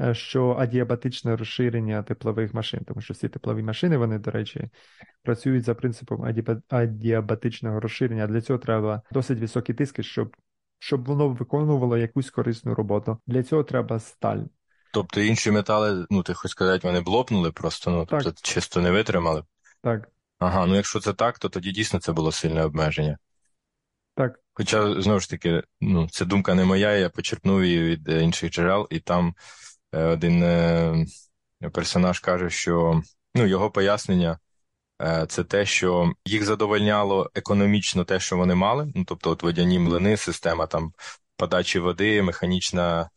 Е, 0.00 0.14
що 0.14 0.56
адіабатичне 0.58 1.36
розширення 1.36 2.02
теплових 2.02 2.54
машин, 2.54 2.80
тому 2.86 3.00
що 3.00 3.14
всі 3.14 3.28
теплові 3.28 3.62
машини, 3.62 3.96
вони, 3.96 4.18
до 4.18 4.30
речі, 4.30 4.70
працюють 5.22 5.64
за 5.64 5.74
принципом 5.74 6.24
адіабатичного 6.68 7.80
розширення. 7.80 8.26
Для 8.26 8.40
цього 8.40 8.58
треба 8.58 9.02
досить 9.12 9.38
високі 9.38 9.74
тиски, 9.74 10.02
щоб 10.02 10.36
щоб 10.78 11.04
воно 11.04 11.28
виконувало 11.28 11.96
якусь 11.96 12.30
корисну 12.30 12.74
роботу. 12.74 13.18
Для 13.26 13.42
цього 13.42 13.64
треба 13.64 13.98
сталь. 13.98 14.40
Тобто 14.92 15.20
інші 15.20 15.50
метали, 15.50 16.06
ну 16.10 16.22
ти 16.22 16.34
хочеш 16.34 16.50
сказати, 16.50 16.86
вони 16.86 17.00
блопнули 17.00 17.52
просто, 17.52 17.90
ну 17.90 18.06
тобто 18.10 18.30
так. 18.30 18.40
чисто 18.42 18.80
не 18.80 18.90
витримали. 18.90 19.44
Так. 19.82 20.08
Ага, 20.38 20.66
ну 20.66 20.76
якщо 20.76 21.00
це 21.00 21.12
так, 21.12 21.38
то 21.38 21.48
тоді 21.48 21.72
дійсно 21.72 22.00
це 22.00 22.12
було 22.12 22.32
сильне 22.32 22.64
обмеження. 22.64 23.18
Так. 24.14 24.40
Хоча, 24.54 25.02
знову 25.02 25.20
ж 25.20 25.30
таки, 25.30 25.62
ну, 25.80 26.08
це 26.08 26.24
думка 26.24 26.54
не 26.54 26.64
моя, 26.64 26.92
я 26.92 27.10
почерпнув 27.10 27.64
її 27.64 27.82
від 27.82 28.08
е, 28.08 28.22
інших 28.22 28.50
джерел, 28.50 28.86
і 28.90 29.00
там 29.00 29.34
один 29.92 30.42
е, 30.42 31.06
персонаж 31.72 32.20
каже, 32.20 32.50
що 32.50 33.02
ну, 33.34 33.46
його 33.46 33.70
пояснення 33.70 34.38
е, 35.02 35.26
це 35.28 35.44
те, 35.44 35.66
що 35.66 36.12
їх 36.24 36.44
задовольняло 36.44 37.30
економічно 37.34 38.04
те, 38.04 38.20
що 38.20 38.36
вони 38.36 38.54
мали. 38.54 38.92
Ну, 38.94 39.04
тобто, 39.04 39.30
от 39.30 39.42
водяні 39.42 39.78
млини, 39.78 40.16
система 40.16 40.66
там 40.66 40.92
подачі 41.36 41.78
води, 41.78 42.22
механічна 42.22 43.10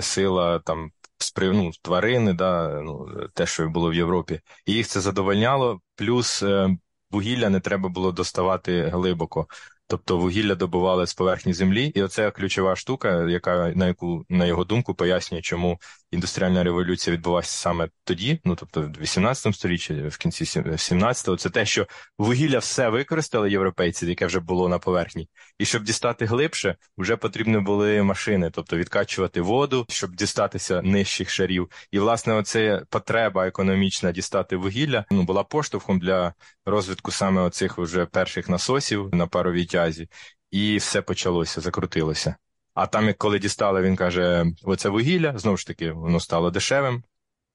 сила 0.00 0.58
там 0.58 0.90
ну, 1.36 1.70
тварини, 1.82 2.32
да, 2.32 2.80
ну, 2.80 3.06
те, 3.34 3.46
що 3.46 3.68
було 3.68 3.90
в 3.90 3.94
Європі, 3.94 4.40
і 4.66 4.72
їх 4.72 4.86
це 4.86 5.00
задовольняло, 5.00 5.80
плюс 5.96 6.42
е, 6.42 6.76
вугілля 7.10 7.50
не 7.50 7.60
треба 7.60 7.88
було 7.88 8.12
доставати 8.12 8.82
глибоко. 8.82 9.46
Тобто 9.90 10.18
вугілля 10.18 10.54
добували 10.54 11.06
з 11.06 11.14
поверхні 11.14 11.52
землі, 11.52 11.86
і 11.86 12.02
оце 12.02 12.30
ключова 12.30 12.76
штука, 12.76 13.24
яка 13.28 13.72
на 13.76 13.86
яку 13.86 14.24
на 14.28 14.46
його 14.46 14.64
думку 14.64 14.94
пояснює, 14.94 15.40
чому 15.42 15.80
індустріальна 16.10 16.64
революція 16.64 17.16
відбулася 17.16 17.50
саме 17.50 17.88
тоді, 18.04 18.40
ну 18.44 18.56
тобто 18.56 18.82
в 18.82 19.00
18 19.00 19.54
столітті, 19.54 19.94
в 19.94 20.18
кінці 20.18 20.44
17-го, 20.44 21.36
це 21.36 21.50
те, 21.50 21.66
що 21.66 21.86
вугілля 22.18 22.58
все 22.58 22.88
використали 22.88 23.50
європейці, 23.50 24.06
яке 24.06 24.26
вже 24.26 24.40
було 24.40 24.68
на 24.68 24.78
поверхні, 24.78 25.28
і 25.58 25.64
щоб 25.64 25.82
дістати 25.84 26.24
глибше, 26.24 26.76
вже 26.98 27.16
потрібні 27.16 27.58
були 27.58 28.02
машини, 28.02 28.50
тобто 28.54 28.76
відкачувати 28.76 29.40
воду, 29.40 29.86
щоб 29.88 30.14
дістатися 30.14 30.82
нижчих 30.82 31.30
шарів. 31.30 31.70
І 31.90 31.98
власне, 31.98 32.34
оце 32.34 32.82
потреба 32.90 33.46
економічна 33.46 34.12
дістати 34.12 34.56
вугілля 34.56 35.04
ну 35.10 35.22
була 35.22 35.44
поштовхом 35.44 35.98
для 35.98 36.34
розвитку 36.66 37.10
саме 37.10 37.40
оцих 37.40 37.78
вже 37.78 38.06
перших 38.06 38.48
насосів 38.48 39.08
на 39.12 39.26
паровій 39.26 39.66
тязі, 39.78 40.08
і 40.50 40.76
все 40.76 41.02
почалося, 41.02 41.60
закрутилося. 41.60 42.36
А 42.74 42.86
там, 42.86 43.06
як 43.06 43.18
коли 43.18 43.38
дістали, 43.38 43.82
він 43.82 43.96
каже: 43.96 44.46
оце 44.62 44.88
вугілля, 44.88 45.38
знову 45.38 45.56
ж 45.56 45.66
таки, 45.66 45.92
воно 45.92 46.20
стало 46.20 46.50
дешевим, 46.50 47.02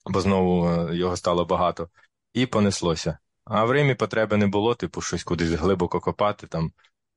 бо 0.06 0.22
знову 0.22 0.68
е, 0.70 0.96
його 0.96 1.18
стало 1.18 1.46
багато, 1.46 1.90
і 2.34 2.46
понеслося. 2.46 3.18
А 3.46 3.66
в 3.66 3.72
Римі 3.72 3.96
потреби 3.96 4.38
не 4.38 4.48
було, 4.48 4.76
типу, 4.76 5.02
щось 5.02 5.24
кудись 5.24 5.50
глибоко 5.50 6.00
копати 6.00 6.48
там. 6.48 6.72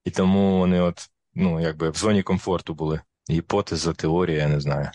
І 0.05 0.11
тому 0.11 0.59
вони, 0.59 0.81
от, 0.81 1.11
ну, 1.35 1.61
якби 1.61 1.91
в 1.91 1.97
зоні 1.97 2.23
комфорту 2.23 2.75
були. 2.75 3.01
Гіпотеза, 3.31 3.93
теорія, 3.93 4.39
я 4.39 4.49
не 4.49 4.61
знаю. 4.61 4.91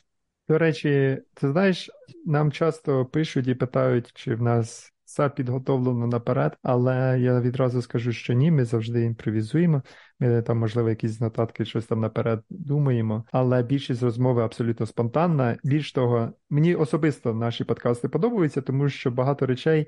До 0.50 0.58
речі, 0.58 1.18
ти 1.34 1.52
знаєш, 1.52 1.90
нам 2.26 2.52
часто 2.52 3.06
пишуть 3.06 3.48
і 3.48 3.56
питають, 3.56 4.12
чи 4.14 4.36
в 4.36 4.42
нас 4.42 4.94
все 5.12 5.30
підготовлено 5.30 6.08
наперед, 6.08 6.58
але 6.64 7.20
я 7.20 7.42
відразу 7.42 7.82
скажу, 7.82 8.12
що 8.12 8.34
ні, 8.34 8.52
ми 8.52 8.66
завжди 8.66 9.04
імпровізуємо. 9.04 9.82
Ми 10.20 10.42
там, 10.42 10.58
можливо, 10.58 10.90
якісь 10.90 11.20
нотатки, 11.20 11.66
щось 11.66 11.86
там 11.86 12.00
наперед 12.00 12.44
думаємо, 12.50 13.26
але 13.32 13.64
більшість 13.64 14.04
розмови 14.04 14.44
абсолютно 14.44 14.86
спонтанна. 14.86 15.58
Більш 15.64 15.92
того, 15.92 16.34
мені 16.50 16.76
особисто 16.76 17.34
наші 17.34 17.64
подкасти 17.64 18.10
подобаються, 18.10 18.62
тому 18.62 18.90
що 18.90 19.12
багато 19.12 19.46
речей 19.46 19.88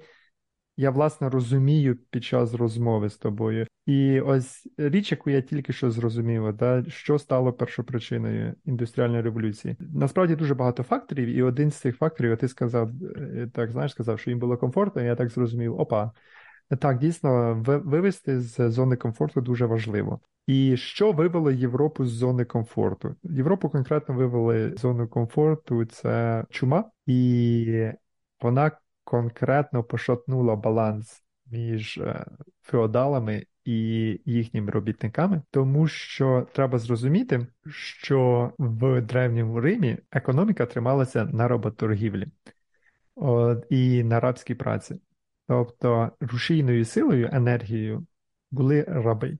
я 0.77 0.91
власне 0.91 1.29
розумію 1.29 1.95
під 2.09 2.23
час 2.23 2.53
розмови 2.53 3.09
з 3.09 3.17
тобою. 3.17 3.67
І 3.85 4.19
ось 4.21 4.67
річ, 4.77 5.11
яку 5.11 5.29
я 5.29 5.41
тільки 5.41 5.73
що 5.73 5.91
зрозумів, 5.91 6.53
да, 6.53 6.83
що 6.87 7.19
стало 7.19 7.53
першопричиною 7.53 8.55
індустріальної 8.65 9.21
революції. 9.21 9.75
Насправді 9.79 10.35
дуже 10.35 10.55
багато 10.55 10.83
факторів, 10.83 11.27
і 11.27 11.41
один 11.41 11.71
з 11.71 11.75
цих 11.75 11.97
факторів, 11.97 12.37
ти 12.37 12.47
сказав, 12.47 12.89
е, 13.17 13.49
так 13.53 13.71
знаєш, 13.71 13.91
сказав, 13.91 14.19
що 14.19 14.29
їм 14.29 14.39
було 14.39 14.57
комфортно, 14.57 15.01
і 15.01 15.05
я 15.05 15.15
так 15.15 15.29
зрозумів, 15.29 15.79
опа. 15.79 16.11
Так, 16.79 16.97
дійсно, 16.97 17.61
вивести 17.65 18.41
з 18.41 18.69
зони 18.69 18.95
комфорту 18.95 19.41
дуже 19.41 19.65
важливо. 19.65 20.19
І 20.47 20.77
що 20.77 21.11
вивело 21.11 21.51
Європу 21.51 22.05
з 22.05 22.09
зони 22.09 22.45
комфорту? 22.45 23.15
Європу 23.23 23.69
конкретно 23.69 24.15
вивели 24.15 24.73
з 24.77 24.79
зону 24.79 25.07
комфорту 25.07 25.85
це 25.85 26.45
чума, 26.49 26.91
і 27.05 27.91
вона 28.41 28.71
конкретно 29.03 29.83
пошатнула 29.83 30.55
баланс 30.55 31.23
між 31.45 31.97
е, 31.97 32.25
феодалами 32.61 33.45
і 33.65 34.19
їхніми 34.25 34.71
робітниками, 34.71 35.41
тому 35.51 35.87
що 35.87 36.47
треба 36.53 36.79
зрозуміти, 36.79 37.47
що 37.69 38.51
в 38.57 39.01
древньому 39.01 39.59
Римі 39.59 39.97
економіка 40.11 40.65
трималася 40.65 41.25
на 41.25 41.47
роботоргівлі 41.47 42.27
і 43.69 44.03
на 44.03 44.19
рабській 44.19 44.55
праці. 44.55 44.95
Тобто 45.47 46.11
рушійною 46.19 46.85
силою, 46.85 47.29
енергією 47.31 48.07
були 48.51 48.83
раби. 48.83 49.37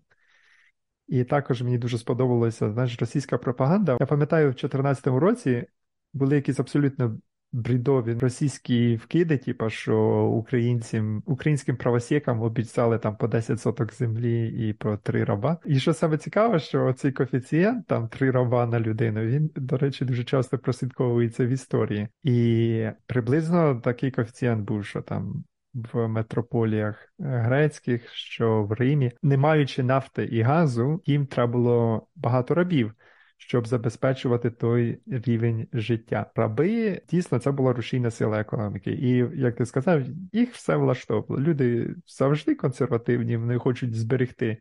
І 1.08 1.24
також 1.24 1.62
мені 1.62 1.78
дуже 1.78 1.98
сподобалася 1.98 2.72
знаєш, 2.72 3.00
російська 3.00 3.38
пропаганда. 3.38 3.98
Я 4.00 4.06
пам'ятаю, 4.06 4.48
в 4.48 4.54
2014 4.54 5.08
році 5.08 5.66
були 6.14 6.36
якісь 6.36 6.60
абсолютно 6.60 7.18
брідові 7.54 8.14
російські 8.14 8.96
вкиди, 8.96 9.38
типу, 9.38 9.70
що 9.70 10.26
українцям, 10.26 11.24
українським 11.26 11.78
правосікам 11.78 12.42
обіцяли 12.42 12.98
там 12.98 13.16
по 13.16 13.28
10 13.28 13.62
соток 13.62 13.94
землі 13.94 14.48
і 14.48 14.74
по 14.74 14.98
три 14.98 15.24
раба. 15.24 15.58
І 15.66 15.80
що 15.80 15.94
саме 15.94 16.18
цікаве, 16.18 16.60
що 16.60 16.94
цей 16.94 17.12
коефіцієнт, 17.12 17.88
там 17.88 18.08
три 18.08 18.32
раба 18.32 18.66
на 18.66 18.80
людину, 18.80 19.22
він, 19.22 19.52
до 19.56 19.78
речі, 19.78 20.06
дуже 20.06 20.24
часто 20.24 20.58
прослідковується 20.58 21.46
в 21.46 21.50
історії. 21.50 22.08
І 22.24 22.88
приблизно 23.06 23.76
такий 23.76 24.12
коефіцієнт 24.12 24.68
був, 24.68 24.86
що 24.86 25.02
там. 25.02 25.44
В 25.94 26.08
метрополіях 26.08 27.14
грецьких, 27.20 28.10
що 28.14 28.64
в 28.64 28.72
Римі, 28.72 29.12
не 29.24 29.38
маючи 29.38 29.84
нафти 29.84 30.24
і 30.26 30.42
газу, 30.42 31.02
їм 31.06 31.26
треба 31.26 31.52
було 31.52 32.08
багато 32.16 32.54
рабів 32.54 32.94
щоб 33.48 33.68
забезпечувати 33.68 34.50
той 34.50 35.00
рівень 35.08 35.68
життя. 35.74 36.32
Раби 36.36 37.02
дійсно 37.10 37.40
це 37.40 37.52
була 37.52 37.74
рушійна 37.74 38.12
сила 38.12 38.40
економіки. 38.40 38.92
І 38.92 39.10
як 39.42 39.56
ти 39.56 39.66
сказав, 39.66 40.02
їх 40.32 40.54
все 40.54 40.76
влаштовувало. 40.76 41.42
Люди 41.42 41.96
завжди 42.08 42.56
консервативні, 42.56 43.38
вони 43.38 43.58
хочуть 43.58 43.96
зберегти. 43.96 44.58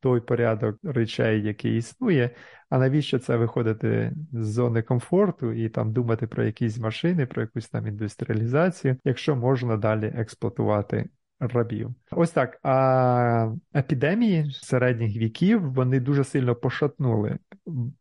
Той 0.00 0.20
порядок 0.20 0.78
речей, 0.82 1.42
який 1.42 1.76
існує, 1.76 2.30
а 2.70 2.78
навіщо 2.78 3.18
це 3.18 3.36
виходити 3.36 4.12
з 4.32 4.46
зони 4.46 4.82
комфорту 4.82 5.52
і 5.52 5.68
там 5.68 5.92
думати 5.92 6.26
про 6.26 6.44
якісь 6.44 6.78
машини, 6.78 7.26
про 7.26 7.42
якусь 7.42 7.68
там 7.68 7.86
індустріалізацію, 7.86 8.96
якщо 9.04 9.36
можна 9.36 9.76
далі 9.76 10.12
експлуатувати 10.16 11.08
рабів. 11.48 11.94
Ось 12.10 12.30
так. 12.30 12.58
А 12.62 13.52
епідемії 13.76 14.50
середніх 14.50 15.16
віків 15.16 15.72
вони 15.72 16.00
дуже 16.00 16.24
сильно 16.24 16.54
пошатнули 16.54 17.38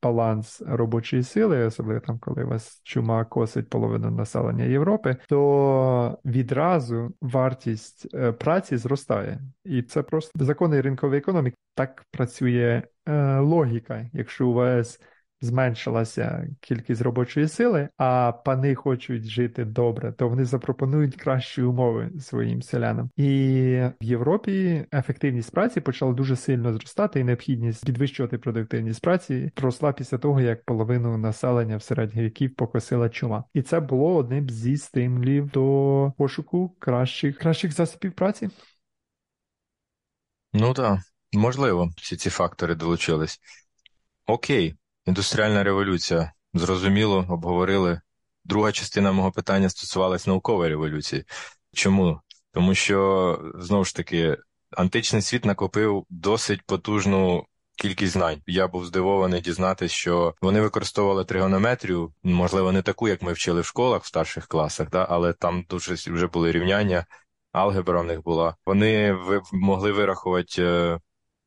баланс 0.01 0.61
робочої 0.67 1.23
сили, 1.23 1.65
особливо 1.65 1.99
там, 1.99 2.19
коли 2.19 2.43
вас 2.43 2.81
чума 2.83 3.25
косить 3.25 3.69
половину 3.69 4.11
населення 4.11 4.63
Європи, 4.63 5.17
то 5.27 6.19
відразу 6.25 7.13
вартість 7.21 8.07
е, 8.13 8.31
праці 8.31 8.77
зростає. 8.77 9.41
І 9.65 9.81
це 9.81 10.03
просто 10.03 10.45
закони 10.45 10.81
ринкової 10.81 11.19
економіки. 11.19 11.55
Так 11.75 12.05
працює 12.11 12.83
е, 13.05 13.39
логіка. 13.39 14.09
Якщо 14.13 14.47
у 14.47 14.53
вас 14.53 14.99
зменшилася 15.41 16.47
кількість 16.59 17.01
робочої 17.01 17.47
сили, 17.47 17.89
а 17.97 18.31
пани 18.31 18.75
хочуть 18.75 19.23
жити 19.23 19.65
добре, 19.65 20.11
то 20.11 20.29
вони 20.29 20.45
запропонують 20.45 21.15
кращі 21.15 21.61
умови 21.61 22.11
своїм 22.19 22.61
селянам. 22.61 23.09
І 23.15 23.31
в 24.01 24.03
Європі 24.03 24.85
ефективність 24.93 25.51
праці 25.51 25.81
почала 25.81 26.13
дуже 26.13 26.35
сильно 26.35 26.73
зростати, 26.73 27.19
і 27.19 27.23
необхідність 27.23 27.85
підвищувати 27.85 28.37
продуктивність 28.37 29.01
праці 29.01 29.51
росла 29.61 29.93
після 29.93 30.17
того, 30.17 30.41
як 30.41 30.65
половину 30.65 31.17
населення 31.17 31.77
в 31.77 31.83
середніх 31.83 32.25
віків 32.25 32.55
покосила 32.55 33.09
чума. 33.09 33.43
І 33.53 33.61
це 33.61 33.79
було 33.79 34.15
одним 34.15 34.49
зі 34.49 34.77
стимулів 34.77 35.49
до 35.49 36.13
пошуку 36.17 36.75
кращих 36.79 37.37
кращих 37.37 37.71
засобів 37.71 38.13
праці. 38.13 38.49
Ну 40.53 40.73
так, 40.73 40.99
можливо, 41.33 41.89
всі 41.97 42.15
ці 42.15 42.29
фактори 42.29 42.75
долучились. 42.75 43.39
Окей, 44.25 44.75
Індустріальна 45.05 45.63
революція. 45.63 46.33
Зрозуміло, 46.53 47.25
обговорили. 47.29 48.01
Друга 48.43 48.71
частина 48.71 49.11
мого 49.11 49.31
питання 49.31 49.69
стосувалась 49.69 50.27
наукової 50.27 50.69
революції. 50.69 51.25
Чому? 51.73 52.21
Тому 52.51 52.75
що 52.75 53.51
знову 53.55 53.85
ж 53.85 53.95
таки 53.95 54.37
античний 54.71 55.21
світ 55.21 55.45
накопив 55.45 56.05
досить 56.09 56.61
потужну 56.65 57.45
кількість 57.77 58.13
знань. 58.13 58.41
Я 58.47 58.67
був 58.67 58.85
здивований 58.85 59.41
дізнатися, 59.41 59.95
що 59.95 60.35
вони 60.41 60.61
використовували 60.61 61.25
тригонометрію, 61.25 62.13
можливо, 62.23 62.71
не 62.71 62.81
таку, 62.81 63.07
як 63.07 63.21
ми 63.21 63.33
вчили 63.33 63.61
в 63.61 63.65
школах 63.65 64.03
в 64.03 64.07
старших 64.07 64.47
класах, 64.47 64.89
да? 64.89 65.07
але 65.09 65.33
там 65.33 65.65
дуже 65.69 65.93
вже 65.93 66.27
були 66.27 66.51
рівняння, 66.51 67.05
алгебра 67.51 68.01
в 68.01 68.05
них 68.05 68.23
була. 68.23 68.55
Вони 68.65 69.17
могли 69.53 69.91
вирахувати, 69.91 70.63
е, 70.63 70.99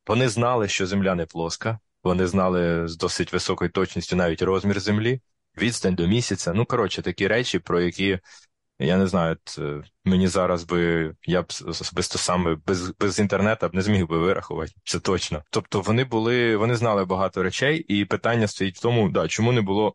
вони 0.07 0.29
знали, 0.29 0.69
що 0.69 0.87
земля 0.87 1.15
не 1.15 1.27
плоска. 1.27 1.79
Вони 2.05 2.27
знали 2.27 2.89
з 2.89 2.97
досить 2.97 3.33
високою 3.33 3.71
точністю 3.71 4.17
навіть 4.17 4.43
розмір 4.43 4.81
землі, 4.81 5.21
відстань 5.59 5.95
до 5.95 6.07
місяця. 6.07 6.53
Ну, 6.53 6.65
коротше, 6.65 7.03
такі 7.03 7.29
речі, 7.29 7.59
про 7.59 7.81
які 7.81 8.19
я 8.79 8.97
не 8.97 9.07
знаю, 9.07 9.37
е, 9.59 9.83
мені 10.05 10.29
зараз 10.29 10.65
би 10.65 11.15
я 11.27 11.43
б 11.43 11.47
особисто 11.67 12.19
саме 12.19 12.57
без 12.67 12.91
без 12.91 13.19
інтернету 13.19 13.69
б 13.69 13.75
не 13.75 13.83
зміг 13.83 14.07
би 14.07 14.19
вирахувати, 14.19 14.73
це 14.85 15.01
точно. 15.01 15.43
Тобто 15.51 15.81
вони 15.81 16.05
були, 16.05 16.57
вони 16.57 16.75
знали 16.75 17.05
багато 17.05 17.43
речей, 17.43 17.79
і 17.79 18.05
питання 18.05 18.49
стоїть 18.49 18.77
в 18.77 18.81
тому, 18.81 19.09
да, 19.09 19.29
чому 19.29 19.53
не 19.53 19.61
було 19.61 19.95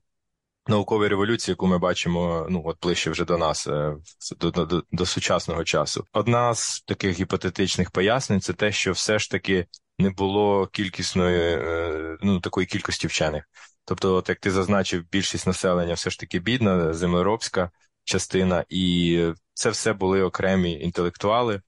наукової 0.68 1.10
революції, 1.10 1.54
яку 1.54 1.68
ми 1.68 1.78
бачимо, 1.78 2.48
ну 2.50 2.62
от 2.66 2.78
ближче 2.82 3.10
вже 3.10 3.26
до 3.26 3.38
нас, 3.38 3.68
е, 3.68 3.96
до, 4.40 4.52
до, 4.52 4.84
до 4.92 5.06
сучасного 5.06 5.64
часу. 5.64 6.06
Одна 6.14 6.54
з 6.54 6.82
таких 6.82 7.20
гіпотетичних 7.20 7.92
пояснень 7.92 8.42
це 8.42 8.54
те, 8.54 8.72
що 8.72 8.92
все 8.92 9.20
ж 9.20 9.32
таки 9.32 9.68
не 10.00 10.10
було 10.10 10.68
кількісної, 10.68 11.42
е, 11.42 12.18
ну 12.22 12.40
такої 12.40 12.68
кількості 12.68 13.08
вчених. 13.08 13.44
Тобто, 13.86 14.16
от 14.16 14.30
як 14.30 14.40
ти 14.40 14.52
зазначив, 14.52 15.06
більшість 15.12 15.48
населення 15.48 15.94
все 15.94 16.10
ж 16.10 16.20
таки 16.20 16.40
бідна, 16.40 16.94
землеробська 16.94 17.72
частина, 18.04 18.66
і 18.70 19.34
це 19.54 19.70
все 19.70 19.94
були 19.94 20.22
окремі 20.22 20.80
інтелектуали, 20.80 21.62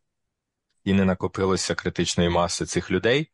і 0.83 0.93
не 0.93 1.05
накопилося 1.05 1.75
критичної 1.75 2.29
маси 2.29 2.65
цих 2.65 2.91
людей. 2.91 3.31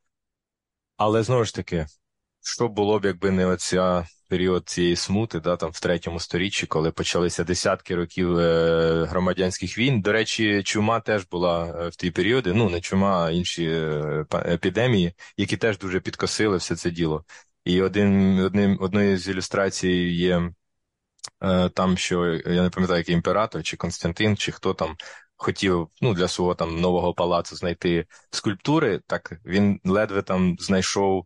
Але 0.98 1.24
знову 1.24 1.46
ж 1.46 1.56
таки, 1.56 1.86
що 2.42 2.68
було 2.68 3.00
б, 3.00 3.06
якби 3.06 3.32
не 3.32 3.46
оця 3.46 4.08
період 4.28 4.70
цієї 4.70 4.96
смути, 4.96 5.40
да, 5.40 5.56
там 5.56 5.72
в 5.72 5.80
третьому 5.80 6.20
сторіччі, 6.20 6.68
коли 6.68 6.92
почалися 6.92 7.44
десятки 7.44 7.96
років 7.96 8.38
е, 8.38 9.06
громадянських 9.10 9.78
війн. 9.78 10.02
До 10.02 10.12
речі, 10.12 10.64
чума 10.64 11.00
теж 11.00 11.28
була 11.32 11.66
е, 11.66 11.90
в 11.90 11.96
ті 11.96 12.12
періоди. 12.12 12.54
Ну 12.54 12.70
не 12.70 12.82
чума, 12.82 13.26
а 13.26 13.32
інші 13.32 13.66
е, 13.66 14.26
епідемії, 14.34 15.14
які 15.38 15.58
теж 15.58 15.78
дуже 15.78 16.00
підкосили 16.00 16.58
все 16.58 16.76
це 16.76 16.92
діло. 16.92 17.26
І 17.66 17.82
один 17.82 18.40
одним 18.40 18.78
одною 18.82 19.18
з 19.18 19.28
ілюстрацій 19.28 19.90
є 19.90 20.52
там, 21.74 21.98
що 21.98 22.34
я 22.34 22.64
не 22.64 22.70
пам'ятаю, 22.70 22.98
який 22.98 23.16
імператор, 23.16 23.64
чи 23.64 23.78
Константин, 23.78 24.38
чи 24.38 24.52
хто 24.52 24.74
там 24.74 24.96
хотів 25.38 25.90
ну, 26.02 26.14
для 26.14 26.28
свого 26.28 26.56
там 26.56 26.82
нового 26.82 27.14
палацу 27.14 27.56
знайти 27.56 28.06
скульптури, 28.32 29.02
так 29.08 29.34
він 29.46 29.80
ледве 29.84 30.22
там 30.22 30.56
знайшов 30.60 31.26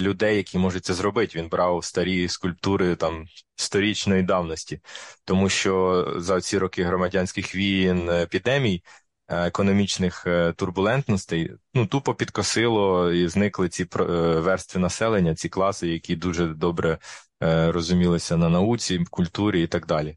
людей, 0.00 0.36
які 0.36 0.58
можуть 0.58 0.84
це 0.84 0.94
зробити. 0.94 1.38
Він 1.38 1.48
брав 1.48 1.84
старі 1.84 2.28
скульптури 2.28 2.96
там 2.96 3.24
сторічної 3.56 4.22
давності, 4.22 4.80
тому 5.24 5.48
що 5.48 6.06
за 6.16 6.40
ці 6.40 6.58
роки 6.58 6.84
громадянських 6.84 7.54
війн, 7.54 8.10
епідемій. 8.10 8.82
Е, 9.28 9.46
економічних 9.46 10.26
е, 10.26 10.52
турбулентностей 10.52 11.50
ну 11.74 11.86
тупо 11.86 12.14
підкосило 12.14 13.12
і 13.12 13.28
зникли 13.28 13.68
ці 13.68 13.86
верстви 13.94 14.80
населення, 14.80 15.34
ці 15.34 15.48
класи, 15.48 15.88
які 15.88 16.16
дуже 16.16 16.46
добре 16.46 16.98
Е, 17.42 17.72
розумілися 17.72 18.36
на 18.36 18.48
науці, 18.48 19.04
культурі 19.10 19.62
і 19.62 19.66
так 19.66 19.86
далі. 19.86 20.16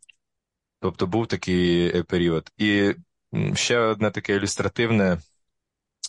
Тобто 0.80 1.08
був 1.08 1.28
такий 1.28 1.98
е, 1.98 2.04
період. 2.04 2.52
І 2.58 2.96
ще 3.56 3.80
одне 3.80 4.12
таке 4.12 4.36
ілюстративне, 4.36 5.18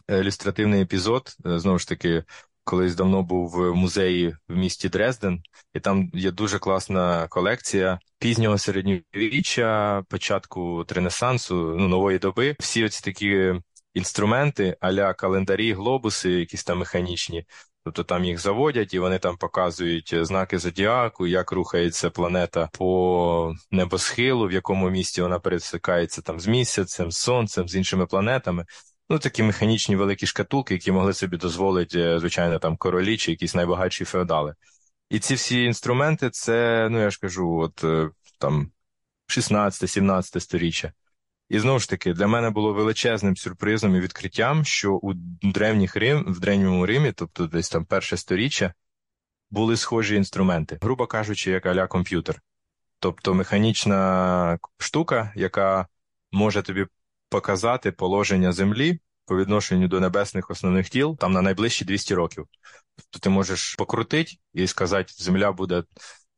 ілюстративний 0.08 0.82
епізод, 0.82 1.36
е, 1.46 1.58
знову 1.58 1.78
ж 1.78 1.88
таки, 1.88 2.24
колись 2.70 2.94
давно 2.94 3.22
був 3.22 3.50
в 3.50 3.74
музеї 3.74 4.36
в 4.48 4.56
місті 4.56 4.88
Дрезден, 4.88 5.42
і 5.74 5.80
там 5.80 6.10
є 6.14 6.30
дуже 6.30 6.58
класна 6.58 7.28
колекція 7.28 7.98
пізнього 8.18 8.58
середньовіччя, 8.58 10.02
початку 10.08 10.84
Ренесансу, 10.88 11.54
ну, 11.54 11.88
нової 11.88 12.18
доби. 12.18 12.56
Всі 12.60 12.84
оці 12.84 13.00
такі 13.04 13.54
інструменти, 13.94 14.76
аля 14.80 15.14
календарі, 15.14 15.72
глобуси, 15.72 16.30
якісь 16.30 16.64
там 16.64 16.78
механічні. 16.78 17.44
Тобто 17.84 18.04
там 18.04 18.24
їх 18.24 18.38
заводять 18.38 18.94
і 18.94 18.98
вони 18.98 19.18
там 19.18 19.36
показують 19.36 20.14
знаки 20.24 20.58
зодіаку, 20.58 21.26
як 21.26 21.52
рухається 21.52 22.10
планета 22.10 22.68
по 22.72 23.54
небосхилу, 23.70 24.46
в 24.46 24.52
якому 24.52 24.90
місці 24.90 25.22
вона 25.22 25.38
пересикається 25.38 26.22
там 26.22 26.40
з 26.40 26.46
місяцем, 26.46 27.10
з 27.10 27.16
сонцем, 27.16 27.68
з 27.68 27.76
іншими 27.76 28.06
планетами. 28.06 28.64
Ну, 29.12 29.18
такі 29.18 29.42
механічні 29.42 29.96
великі 29.96 30.26
шкатулки, 30.26 30.74
які 30.74 30.92
могли 30.92 31.12
собі 31.12 31.36
дозволити, 31.36 32.00
е, 32.00 32.18
звичайно, 32.20 32.58
там 32.58 32.76
королі 32.76 33.16
чи 33.16 33.30
якісь 33.30 33.54
найбагатші 33.54 34.04
феодали. 34.04 34.54
І 35.08 35.18
ці 35.18 35.34
всі 35.34 35.64
інструменти, 35.64 36.30
це, 36.30 36.88
ну 36.90 37.00
я 37.00 37.10
ж 37.10 37.18
кажу, 37.20 37.58
от 37.58 37.84
е, 37.84 38.10
там 38.38 38.70
16-17 39.28 40.40
сторіччя. 40.40 40.92
І 41.48 41.58
знову 41.58 41.78
ж 41.78 41.88
таки, 41.88 42.12
для 42.12 42.26
мене 42.26 42.50
було 42.50 42.72
величезним 42.72 43.36
сюрпризом 43.36 43.96
і 43.96 44.00
відкриттям, 44.00 44.64
що 44.64 44.94
у 44.94 45.12
древніх 45.42 45.96
Рим, 45.96 46.24
в 46.28 46.40
древньому 46.40 46.86
Римі, 46.86 47.12
тобто 47.12 47.46
десь 47.46 47.70
там 47.70 47.84
перше 47.84 48.16
сторіччя, 48.16 48.74
були 49.50 49.76
схожі 49.76 50.14
інструменти, 50.14 50.78
грубо 50.82 51.06
кажучи, 51.06 51.50
як 51.50 51.66
аля 51.66 51.86
комп'ютер. 51.86 52.42
Тобто 52.98 53.34
механічна 53.34 54.58
штука, 54.78 55.32
яка 55.36 55.86
може 56.32 56.62
тобі 56.62 56.86
показати 57.30 57.92
положення 57.92 58.52
Землі 58.52 59.00
по 59.26 59.36
відношенню 59.36 59.88
до 59.88 60.00
небесних 60.00 60.50
основних 60.50 60.88
тіл 60.88 61.16
там 61.18 61.32
на 61.32 61.42
найближчі 61.42 61.84
200 61.84 62.14
років. 62.14 62.46
Тобто 62.96 63.18
ти 63.18 63.30
можеш 63.30 63.74
покрутити 63.74 64.32
і 64.54 64.66
сказати, 64.66 65.12
Земля 65.16 65.52
буде 65.52 65.84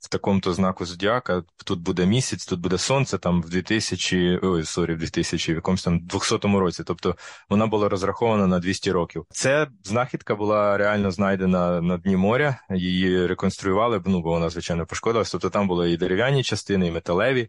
в 0.02 0.08
такому-то 0.08 0.52
знаку 0.52 0.84
зодіака, 0.84 1.42
тут 1.64 1.80
буде 1.80 2.06
місяць, 2.06 2.46
тут 2.46 2.60
буде 2.60 2.78
сонце, 2.78 3.18
там 3.18 3.42
в 3.42 3.50
2000, 3.50 4.38
ой, 4.42 4.64
sorry, 4.64 4.94
в 4.94 4.98
2000, 4.98 5.52
в 5.52 5.56
якомусь 5.56 5.82
там 5.82 6.06
200 6.06 6.38
році. 6.42 6.84
Тобто 6.86 7.16
вона 7.48 7.66
була 7.66 7.88
розрахована 7.88 8.46
на 8.46 8.58
200 8.58 8.92
років. 8.92 9.26
Це 9.30 9.68
знахідка 9.84 10.34
була 10.34 10.76
реально 10.76 11.10
знайдена 11.10 11.80
на 11.80 11.98
дні 11.98 12.16
моря. 12.16 12.58
Її 12.70 13.26
реконструювали, 13.26 14.02
ну 14.06 14.22
бо 14.22 14.30
вона 14.30 14.50
звичайно 14.50 14.86
пошкодилась. 14.86 15.30
Тобто 15.30 15.50
там 15.50 15.68
були 15.68 15.92
і 15.92 15.96
дерев'яні 15.96 16.42
частини, 16.42 16.86
і 16.86 16.90
металеві. 16.90 17.48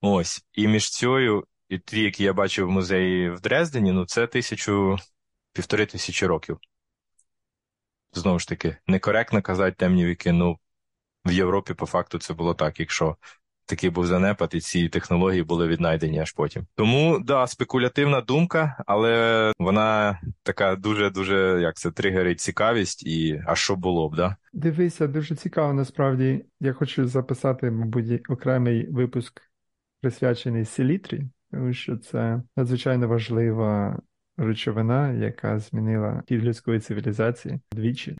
Ось, 0.00 0.44
і 0.52 0.68
між 0.68 0.90
цією, 0.90 1.44
і 1.68 1.78
ті, 1.78 2.02
які 2.02 2.24
я 2.24 2.32
бачив 2.32 2.66
в 2.66 2.70
музеї 2.70 3.30
в 3.30 3.40
Дрездені, 3.40 3.92
ну 3.92 4.06
це 4.06 4.26
тисячу 4.26 4.96
півтори 5.52 5.86
тисячі 5.86 6.26
років. 6.26 6.58
Знову 8.12 8.38
ж 8.38 8.48
таки, 8.48 8.76
некоректно 8.86 9.42
казати 9.42 9.76
темні 9.78 10.06
віки. 10.06 10.32
Ну 10.32 10.58
в 11.24 11.32
Європі 11.32 11.74
по 11.74 11.86
факту 11.86 12.18
це 12.18 12.34
було 12.34 12.54
так, 12.54 12.80
якщо 12.80 13.16
такий 13.66 13.90
був 13.90 14.06
занепад, 14.06 14.50
і 14.54 14.60
ці 14.60 14.88
технології 14.88 15.42
були 15.42 15.66
віднайдені 15.68 16.20
аж 16.20 16.32
потім. 16.32 16.66
Тому 16.74 17.20
да, 17.20 17.46
спекулятивна 17.46 18.20
думка, 18.20 18.84
але 18.86 19.52
вона 19.58 20.20
така 20.42 20.76
дуже 20.76 21.10
дуже 21.10 21.58
як 21.62 21.76
це 21.76 21.90
тригерить 21.90 22.40
цікавість, 22.40 23.06
і 23.06 23.42
а 23.46 23.54
що 23.54 23.76
було 23.76 24.08
б, 24.08 24.16
да? 24.16 24.36
Дивися, 24.52 25.06
дуже 25.06 25.36
цікаво. 25.36 25.72
Насправді 25.72 26.44
я 26.60 26.72
хочу 26.72 27.06
записати, 27.06 27.70
мабуть, 27.70 28.30
окремий 28.30 28.90
випуск 28.90 29.42
присвячений 30.00 30.64
селітрі, 30.64 31.24
тому 31.50 31.72
що 31.72 31.96
це 31.96 32.42
надзвичайно 32.56 33.08
важлива 33.08 34.00
речовина, 34.36 35.12
яка 35.12 35.58
змінила 35.58 36.22
хід 36.28 36.44
людської 36.44 36.80
цивілізації 36.80 37.60
двічі. 37.72 38.18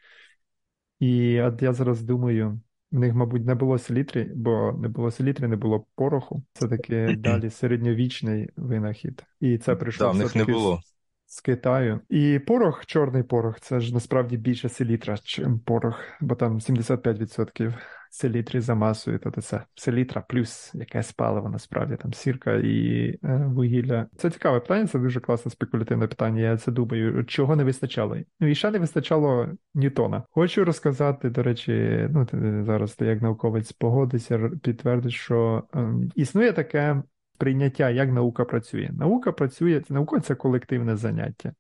І 1.01 1.41
от 1.41 1.63
я 1.63 1.73
зараз 1.73 2.03
думаю, 2.03 2.61
в 2.93 2.99
них, 2.99 3.15
мабуть, 3.15 3.47
не 3.47 3.55
було 3.55 3.79
селітри, 3.79 4.33
бо 4.35 4.73
не 4.73 4.89
було 4.89 5.11
селітри, 5.11 5.49
не 5.49 5.57
було 5.57 5.87
пороху. 5.95 6.43
Це 6.53 6.69
таки 6.69 7.17
далі 7.19 7.51
середньовічний 7.51 8.49
винахід. 8.57 9.25
І 9.41 9.59
це 9.59 9.77
прийшло 9.77 10.07
да, 10.07 10.13
в 10.13 10.17
них 10.17 10.37
не 10.37 10.45
було 10.45 10.81
з 11.29 11.41
Китаю. 11.41 12.01
І 12.09 12.39
порох, 12.39 12.87
чорний 12.87 13.23
порох, 13.23 13.61
це 13.61 13.81
ж 13.81 13.95
насправді 13.95 14.37
більше 14.37 14.69
селітра, 14.69 15.19
чим 15.25 15.59
порох, 15.59 16.01
бо 16.21 16.35
там 16.35 16.59
75% 16.59 17.75
селітри 18.11 18.61
за 18.61 18.75
масою, 18.75 19.19
то 19.19 19.31
це 19.31 19.65
селітра 19.75 20.25
плюс 20.29 20.71
якесь 20.75 21.13
паливо, 21.13 21.49
насправді 21.49 21.97
там 21.97 22.13
сірка 22.13 22.55
і 22.55 23.09
е, 23.25 23.51
вугілля. 23.55 24.07
Це 24.17 24.31
цікаве 24.31 24.61
питання, 24.61 24.87
це 24.87 24.99
дуже 24.99 25.21
класне 25.21 25.51
спекулятивне 25.51 26.07
питання. 26.07 26.41
Я 26.41 26.57
це 26.57 26.73
думаю, 26.73 27.25
чого 27.25 27.57
не 27.57 27.65
вистачало. 27.65 28.17
Ну 28.41 28.49
і 28.49 28.55
ще 28.55 28.71
не 28.71 28.79
вистачало 28.79 29.49
Ньютона. 29.75 30.23
Хочу 30.31 30.65
розказати, 30.65 31.31
до 31.31 31.43
речі, 31.43 32.07
ну 32.11 32.25
ти 32.25 32.65
зараз 32.65 32.95
ти 32.95 33.07
як 33.07 33.23
науковець 33.23 33.73
погодиться, 33.73 34.51
підтвердить, 34.63 35.13
що 35.13 35.65
е, 35.75 35.95
існує 36.15 36.53
таке 36.53 37.03
прийняття, 37.39 37.91
як 37.91 38.13
наука 38.13 38.45
працює. 38.45 38.91
Наука 38.93 39.33
працює, 39.33 39.83
наука 39.89 40.21
це 40.21 40.35
колективне 40.35 40.97
заняття. 40.97 41.53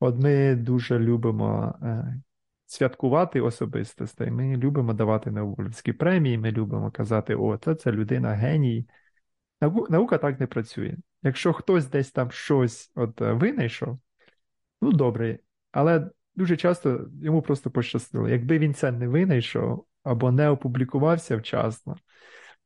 От 0.00 0.18
ми 0.18 0.54
дуже 0.54 0.98
любимо 0.98 1.74
е, 1.82 2.20
святкувати 2.66 3.40
особистостей, 3.40 4.30
ми 4.30 4.56
любимо 4.56 4.92
давати 4.92 5.30
Нобелівські 5.30 5.92
премії, 5.92 6.38
ми 6.38 6.50
любимо 6.50 6.90
казати, 6.90 7.34
о, 7.34 7.56
це 7.56 7.74
це 7.74 7.92
людина 7.92 8.30
геній. 8.30 8.86
Наука 9.88 10.18
так 10.18 10.40
не 10.40 10.46
працює. 10.46 10.96
Якщо 11.22 11.52
хтось 11.52 11.86
десь 11.86 12.10
там 12.10 12.30
щось 12.30 12.92
от 12.94 13.20
е, 13.20 13.32
винайшов, 13.32 13.98
ну 14.80 14.92
добре, 14.92 15.38
але 15.72 16.10
дуже 16.34 16.56
часто 16.56 17.08
йому 17.22 17.42
просто 17.42 17.70
пощастило. 17.70 18.28
Якби 18.28 18.58
він 18.58 18.74
це 18.74 18.92
не 18.92 19.08
винайшов 19.08 19.86
або 20.02 20.32
не 20.32 20.48
опублікувався 20.48 21.36
вчасно, 21.36 21.96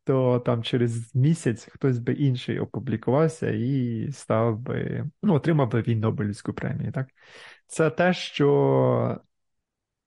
то 0.05 0.39
там 0.41 0.63
через 0.63 1.15
місяць 1.15 1.69
хтось 1.73 1.99
би 1.99 2.13
інший 2.13 2.59
опублікувався 2.59 3.51
і 3.51 4.09
став 4.13 4.59
би, 4.59 5.05
ну, 5.23 5.35
отримав 5.35 5.71
би 5.71 5.83
він 5.83 6.01
Нобелівську 6.01 6.53
премію. 6.53 6.93
Так? 6.93 7.09
Це 7.67 7.91
те, 7.91 8.13
що 8.13 9.21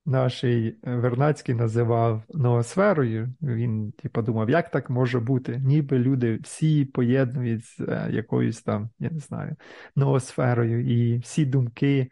наш 0.07 0.43
Вернацький 0.83 1.55
називав 1.55 2.23
ноосферою. 2.29 3.33
Він 3.41 3.91
типу, 3.91 4.21
думав, 4.21 4.49
як 4.49 4.71
так 4.71 4.89
може 4.89 5.19
бути? 5.19 5.57
Ніби 5.57 5.99
люди 5.99 6.39
всі 6.43 6.85
поєднують 6.85 7.65
з 7.65 7.79
е, 7.79 8.09
якоюсь 8.11 8.61
там, 8.61 8.89
я 8.99 9.09
не 9.09 9.19
знаю, 9.19 9.55
ноосферою, 9.95 10.87
і 10.87 11.17
всі 11.17 11.45
думки 11.45 12.11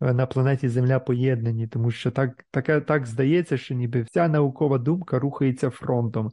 е, 0.00 0.12
на 0.12 0.26
планеті 0.26 0.68
Земля 0.68 0.98
поєднані, 0.98 1.68
тому 1.68 1.90
що 1.90 2.10
так, 2.10 2.44
таке, 2.50 2.80
так 2.80 3.06
здається, 3.06 3.56
що 3.56 3.74
ніби 3.74 4.02
вся 4.02 4.28
наукова 4.28 4.78
думка 4.78 5.18
рухається 5.18 5.70
фронтом. 5.70 6.32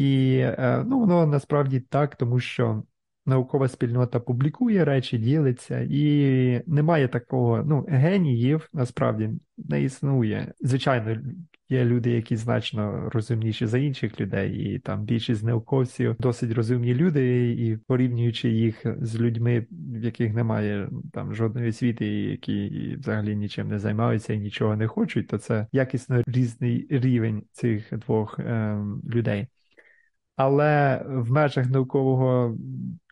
І 0.00 0.36
е, 0.38 0.84
ну, 0.86 1.00
воно 1.00 1.26
насправді 1.26 1.80
так, 1.80 2.16
тому 2.16 2.40
що 2.40 2.82
наукова 3.26 3.68
спільнота 3.68 4.20
публікує 4.20 4.84
речі, 4.84 5.18
ділиться, 5.18 5.86
і 5.90 6.62
немає 6.66 7.08
такого. 7.08 7.64
Ну, 7.64 7.86
геніїв 7.88 8.68
насправді 8.72 9.30
не 9.58 9.82
існує. 9.82 10.52
Звичайно, 10.60 11.16
є 11.68 11.84
люди, 11.84 12.10
які 12.10 12.36
значно 12.36 13.10
розумніші 13.10 13.66
за 13.66 13.78
інших 13.78 14.20
людей, 14.20 14.52
і 14.52 14.78
там 14.78 15.04
більшість 15.04 15.44
науковців 15.44 16.16
досить 16.18 16.52
розумні 16.52 16.94
люди, 16.94 17.50
і 17.50 17.76
порівнюючи 17.76 18.48
їх 18.48 18.86
з 19.00 19.20
людьми, 19.20 19.66
в 19.70 20.04
яких 20.04 20.34
немає 20.34 20.90
там 21.12 21.34
жодної 21.34 21.68
освіти, 21.68 22.06
які 22.06 22.96
взагалі 23.00 23.36
нічим 23.36 23.68
не 23.68 23.78
займаються 23.78 24.32
і 24.32 24.38
нічого 24.38 24.76
не 24.76 24.86
хочуть, 24.86 25.28
то 25.28 25.38
це 25.38 25.66
якісно 25.72 26.22
різний 26.26 26.86
рівень 26.90 27.42
цих 27.52 27.98
двох 27.98 28.38
е, 28.38 28.78
людей. 29.14 29.46
Але 30.42 31.02
в 31.06 31.30
межах 31.30 31.70
наукового 31.70 32.56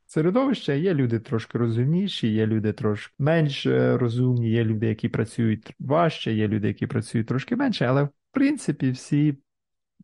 середовища 0.07 0.73
є 0.73 0.95
люди 0.95 1.19
трошки 1.19 1.59
розумніші, 1.59 2.29
є 2.29 2.47
люди 2.47 2.73
трошки 2.73 3.15
менш 3.19 3.67
е, 3.67 3.97
розумні, 3.97 4.51
є 4.51 4.65
люди, 4.65 4.87
які 4.87 5.09
працюють 5.09 5.75
важче, 5.79 6.33
є 6.33 6.49
люди, 6.49 6.69
які 6.69 6.87
працюють 6.87 7.27
трошки 7.27 7.57
менше, 7.57 7.87
але 7.87 8.03
в 8.03 8.09
принципі 8.33 8.91
всі 8.91 9.39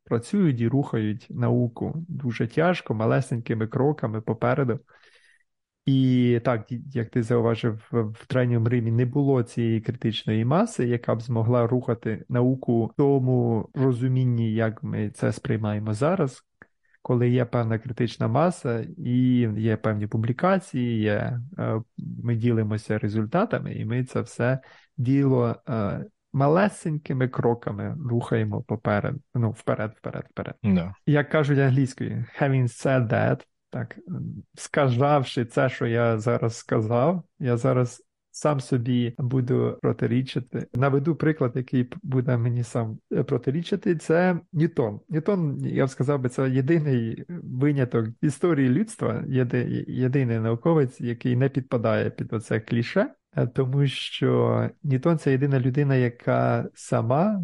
працюють 0.05 0.61
і 0.61 0.69
рухають 0.69 1.27
науку 1.31 2.05
дуже 2.09 2.47
тяжко, 2.47 2.95
малесенькими 2.95 3.67
кроками 3.67 4.21
попереду. 4.21 4.81
І 5.87 6.41
так, 6.45 6.67
як 6.93 7.11
ти 7.11 7.23
зауважив, 7.23 7.89
в 7.93 8.27
Древньому 8.31 8.69
Римі 8.69 8.91
не 8.91 9.05
було 9.05 9.43
цієї 9.43 9.81
критичної 9.81 10.45
маси, 10.45 10.87
яка 10.87 11.15
б 11.15 11.23
змогла 11.23 11.67
рухати 11.67 12.25
науку 12.29 12.87
в 12.87 12.95
тому 12.97 13.69
розумінні, 13.75 14.53
як 14.53 14.83
ми 14.83 15.11
це 15.11 15.33
сприймаємо 15.33 15.95
зараз 15.95 16.45
коли 17.05 17.29
є 17.29 17.45
певна 17.45 17.79
критична 17.79 18.29
маса 18.29 18.87
і 18.99 19.49
є 19.57 19.77
певні 19.77 20.07
публікації, 20.07 21.01
є, 21.01 21.41
е, 21.59 21.81
ми 21.99 22.35
ділимося 22.37 22.99
результатами, 22.99 23.75
і 23.75 23.85
ми 23.85 24.05
це 24.05 24.21
все 24.21 24.59
діло 24.97 25.57
е, 25.69 26.05
малесенькими 26.33 27.29
кроками 27.29 27.97
рухаємо 28.11 28.63
поперед, 28.63 29.15
ну, 29.35 29.51
вперед, 29.51 29.95
вперед, 29.97 30.25
вперед. 30.31 30.55
Yeah. 30.63 30.93
Як 31.07 31.29
кажуть 31.29 31.59
англійською, 31.59 32.25
having 32.41 32.63
said 32.63 33.09
that, 33.09 33.41
так, 33.71 33.99
сказавши 34.55 35.45
це, 35.45 35.69
що 35.69 35.87
я 35.87 36.19
зараз 36.19 36.57
сказав, 36.57 37.23
я 37.39 37.57
зараз 37.57 38.03
сам 38.35 38.61
собі 38.61 39.15
буду 39.19 39.79
протирічити. 39.83 40.67
Наведу 40.75 41.17
приклад, 41.17 41.53
який 41.55 41.91
буде 42.03 42.37
мені 42.37 42.63
сам 42.63 42.99
е, 43.13 43.23
протирічити, 43.23 43.97
це 43.97 44.41
Ньютон. 44.53 45.01
Ньютон, 45.09 45.67
я 45.67 45.87
б 45.87 45.89
сказав 45.89 46.21
би, 46.21 46.29
це 46.29 46.51
єдиний 46.51 47.25
виняток 47.29 48.07
історії 48.23 48.69
людства, 48.69 49.25
єди, 49.29 49.85
єдиний 49.89 50.39
науковець, 50.39 51.01
який 51.01 51.37
не 51.37 51.49
підпадає 51.49 52.11
під 52.11 52.33
оце 52.33 52.61
кліше, 52.61 53.15
е, 53.37 53.47
тому 53.47 53.87
що 53.87 54.71
Ньютон 54.83 55.19
це 55.19 55.33
єдина 55.33 55.61
людина, 55.61 55.97
яка 55.97 56.69
сама 56.75 57.43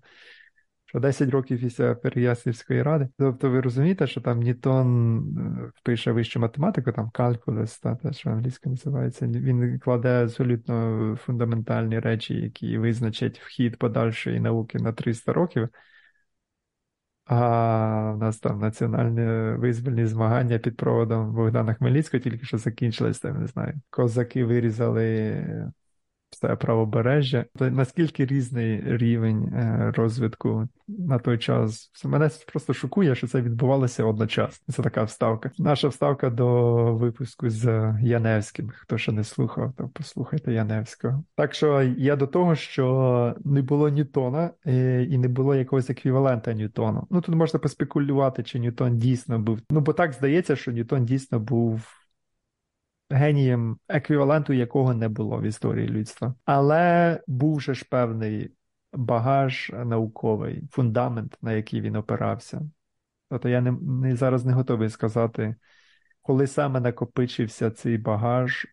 що 0.93 1.01
10 1.01 1.31
років 1.31 1.61
після 1.61 1.95
Переяслівської 1.95 2.83
ради. 2.83 3.09
Тобто 3.19 3.51
ви 3.51 3.61
розумієте, 3.61 4.07
що 4.07 4.21
там 4.21 4.41
Ньютон 4.41 5.19
е, 5.39 5.73
пише 5.83 6.13
вищу 6.13 6.41
математику, 6.41 6.93
там 6.93 7.11
калькулес, 7.11 7.79
та, 7.79 7.97
те, 7.97 8.13
що 8.13 8.31
англійська 8.31 8.71
називається, 8.71 9.27
він 9.27 9.79
кладе 9.79 10.23
абсолютно 10.23 11.17
фундаментальні 11.25 11.99
речі, 11.99 12.35
які 12.35 12.79
визначать 12.79 13.39
вхід 13.39 13.79
подальшої 13.79 14.41
науки 14.41 14.79
на 14.79 14.93
300 14.93 15.33
років. 15.33 15.69
А 17.25 18.13
в 18.13 18.19
нас 18.19 18.39
там 18.39 18.59
національне 18.59 19.57
визвольні 19.57 20.07
змагання 20.07 20.59
під 20.59 20.77
проводом 20.77 21.35
Богдана 21.35 21.75
Хмельницького 21.75 22.23
тільки 22.23 22.47
що 22.47 22.59
закінчились, 22.59 23.21
там 23.21 23.41
не 23.41 23.47
знаю. 23.47 23.75
Козаки 23.91 24.45
вирізали 24.45 25.73
все 26.33 26.57
правобережжя. 26.57 27.45
Наскільки 27.61 28.27
різний 28.27 28.83
рівень 28.97 29.45
е, 29.45 29.93
розвитку 29.97 30.69
на 30.89 31.19
той 31.19 31.39
час? 31.39 31.91
Мене 32.05 32.31
просто 32.53 32.75
шокує, 32.75 33.15
що 33.15 33.27
це 33.27 33.41
відбувалося 33.41 34.05
одночасно. 34.05 34.75
Це 34.75 34.83
така 34.83 35.03
вставка. 35.03 35.51
Наша 35.59 35.89
вставка 35.89 36.31
до 36.31 36.73
випуску 36.95 37.51
з 37.51 37.95
Яневським. 38.03 38.73
Хто 38.77 38.99
ще 38.99 39.13
не 39.13 39.25
слухав, 39.25 39.73
то 39.77 39.91
послухайте 39.95 40.53
Яневського. 40.53 41.25
Так 41.37 41.55
що 41.55 41.83
я 41.83 42.17
до 42.17 42.27
того, 42.27 42.55
що 42.55 43.37
не 43.45 43.63
було 43.63 43.89
Ньютона 43.89 44.51
е, 44.67 45.03
і 45.11 45.19
не 45.19 45.29
було 45.29 45.55
якогось 45.55 45.91
еквівалента 45.91 46.55
Ньютону. 46.55 47.07
Ну 47.11 47.21
тут 47.21 47.35
можна 47.35 47.61
поспекулювати, 47.61 48.43
чи 48.43 48.59
Ньютон 48.59 48.99
дійсно 48.99 49.39
був. 49.39 49.59
Ну 49.71 49.81
бо 49.81 49.93
так 49.93 50.13
здається, 50.13 50.57
що 50.57 50.73
Ньютон 50.73 51.05
дійсно 51.05 51.41
був 51.41 52.02
генієм, 53.13 53.79
еквіваленту 53.89 54.53
якого 54.53 54.95
не 54.95 55.09
було 55.09 55.39
в 55.39 55.43
історії 55.43 55.89
людства. 55.89 56.35
Але 56.45 57.21
був 57.27 57.61
же 57.61 57.75
ж 57.75 57.87
певний 57.91 58.53
багаж 58.93 59.73
науковий, 59.85 60.69
фундамент, 60.71 61.39
на 61.43 61.53
який 61.53 61.81
він 61.81 61.97
опирався. 61.97 62.63
Тобто 63.31 63.49
я 63.49 63.61
не, 63.61 63.73
не 63.73 64.17
зараз 64.17 64.45
не 64.45 64.53
готовий 64.53 64.89
сказати, 64.89 65.55
коли 66.23 66.47
саме 66.47 66.81
накопичився 66.81 67.71
цей 67.71 67.99
багаж, 67.99 68.67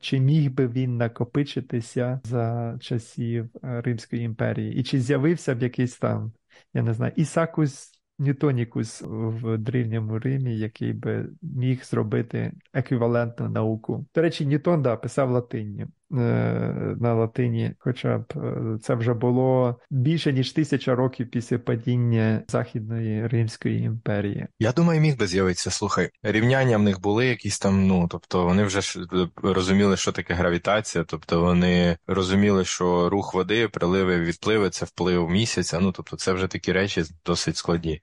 чи 0.00 0.20
міг 0.20 0.52
би 0.52 0.68
він 0.68 0.96
накопичитися 0.96 2.20
за 2.24 2.76
часів 2.80 3.50
Римської 3.62 4.22
імперії, 4.22 4.74
і 4.74 4.82
чи 4.82 5.00
з'явився 5.00 5.54
б 5.54 5.62
якийсь 5.62 5.98
там, 5.98 6.32
я 6.74 6.82
не 6.82 6.92
знаю, 6.92 7.12
Ісакус 7.16 7.92
Ньютонікус 8.18 9.02
в 9.06 9.58
древньому 9.58 10.18
Римі, 10.18 10.58
який 10.58 10.92
би 10.92 11.28
міг 11.42 11.84
зробити 11.84 12.52
еквівалентну 12.72 13.48
науку. 13.48 14.06
До 14.14 14.22
речі, 14.22 14.46
Ньютон 14.46 14.82
да, 14.82 14.96
писав 14.96 15.30
латинню. 15.30 15.88
Е, 16.18 16.96
на 17.00 17.14
латині, 17.14 17.74
хоча 17.78 18.18
б 18.18 18.32
е, 18.36 18.78
це 18.82 18.94
вже 18.94 19.14
було 19.14 19.78
більше 19.90 20.32
ніж 20.32 20.52
тисяча 20.52 20.94
років 20.94 21.30
після 21.30 21.58
падіння 21.58 22.42
Західної 22.48 23.26
Римської 23.26 23.82
імперії. 23.82 24.46
Я 24.58 24.72
думаю, 24.72 25.00
міг 25.00 25.16
би 25.16 25.26
з'явитися. 25.26 25.70
Слухай, 25.70 26.10
рівняння 26.22 26.78
в 26.78 26.82
них 26.82 27.00
були 27.00 27.26
якісь 27.26 27.58
там. 27.58 27.86
Ну 27.86 28.08
тобто 28.10 28.44
вони 28.44 28.64
вже 28.64 28.78
е, 28.78 29.28
розуміли, 29.42 29.96
що 29.96 30.12
таке 30.12 30.34
гравітація, 30.34 31.04
тобто 31.04 31.40
вони 31.40 31.96
розуміли, 32.06 32.64
що 32.64 33.10
рух 33.10 33.34
води, 33.34 33.68
приливи, 33.68 34.20
відпливи 34.20 34.70
це 34.70 34.84
вплив 34.84 35.30
місяця. 35.30 35.80
Ну 35.80 35.92
тобто, 35.92 36.16
це 36.16 36.32
вже 36.32 36.46
такі 36.46 36.72
речі 36.72 37.04
досить 37.26 37.56
складні. 37.56 38.00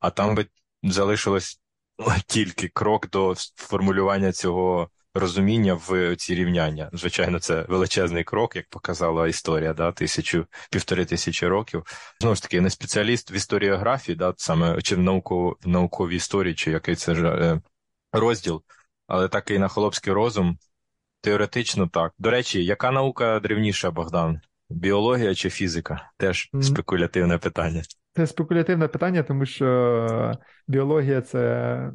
А 0.00 0.10
там 0.10 0.34
би 0.34 0.46
залишилось 0.82 1.60
тільки 2.26 2.68
крок 2.68 3.10
до 3.10 3.34
формулювання 3.56 4.32
цього 4.32 4.90
розуміння 5.14 5.74
в 5.74 6.16
ці 6.16 6.34
рівняння. 6.34 6.90
Звичайно, 6.92 7.38
це 7.38 7.66
величезний 7.68 8.24
крок, 8.24 8.56
як 8.56 8.68
показала 8.68 9.28
історія, 9.28 9.74
да, 9.74 9.92
тисячу 9.92 10.46
півтори 10.70 11.04
тисячі 11.04 11.46
років. 11.46 11.82
Знову 12.20 12.36
ж 12.36 12.42
таки, 12.42 12.60
не 12.60 12.70
спеціаліст 12.70 13.30
в 13.30 13.34
історіографії, 13.34 14.16
да, 14.16 14.34
саме 14.36 14.82
чи 14.82 14.96
в 14.96 14.98
науковій 14.98 15.54
в 15.64 15.68
науковій 15.68 16.16
історії, 16.16 16.54
чи 16.54 16.70
який 16.70 16.94
це 16.94 17.14
ж. 17.14 17.26
Е, 17.26 17.60
розділ, 18.14 18.62
але 19.06 19.28
такий 19.28 19.58
на 19.58 19.68
холопський 19.68 20.12
розум. 20.12 20.58
Теоретично 21.20 21.88
так. 21.88 22.12
До 22.18 22.30
речі, 22.30 22.64
яка 22.64 22.90
наука 22.90 23.40
древніша, 23.40 23.90
Богдан? 23.90 24.40
Біологія 24.70 25.34
чи 25.34 25.50
фізика? 25.50 26.10
Теж 26.16 26.50
спекулятивне 26.62 27.38
питання. 27.38 27.82
Це 28.16 28.26
спекулятивне 28.26 28.88
питання, 28.88 29.22
тому 29.22 29.46
що 29.46 30.32
біологія 30.68 31.20
це 31.20 31.92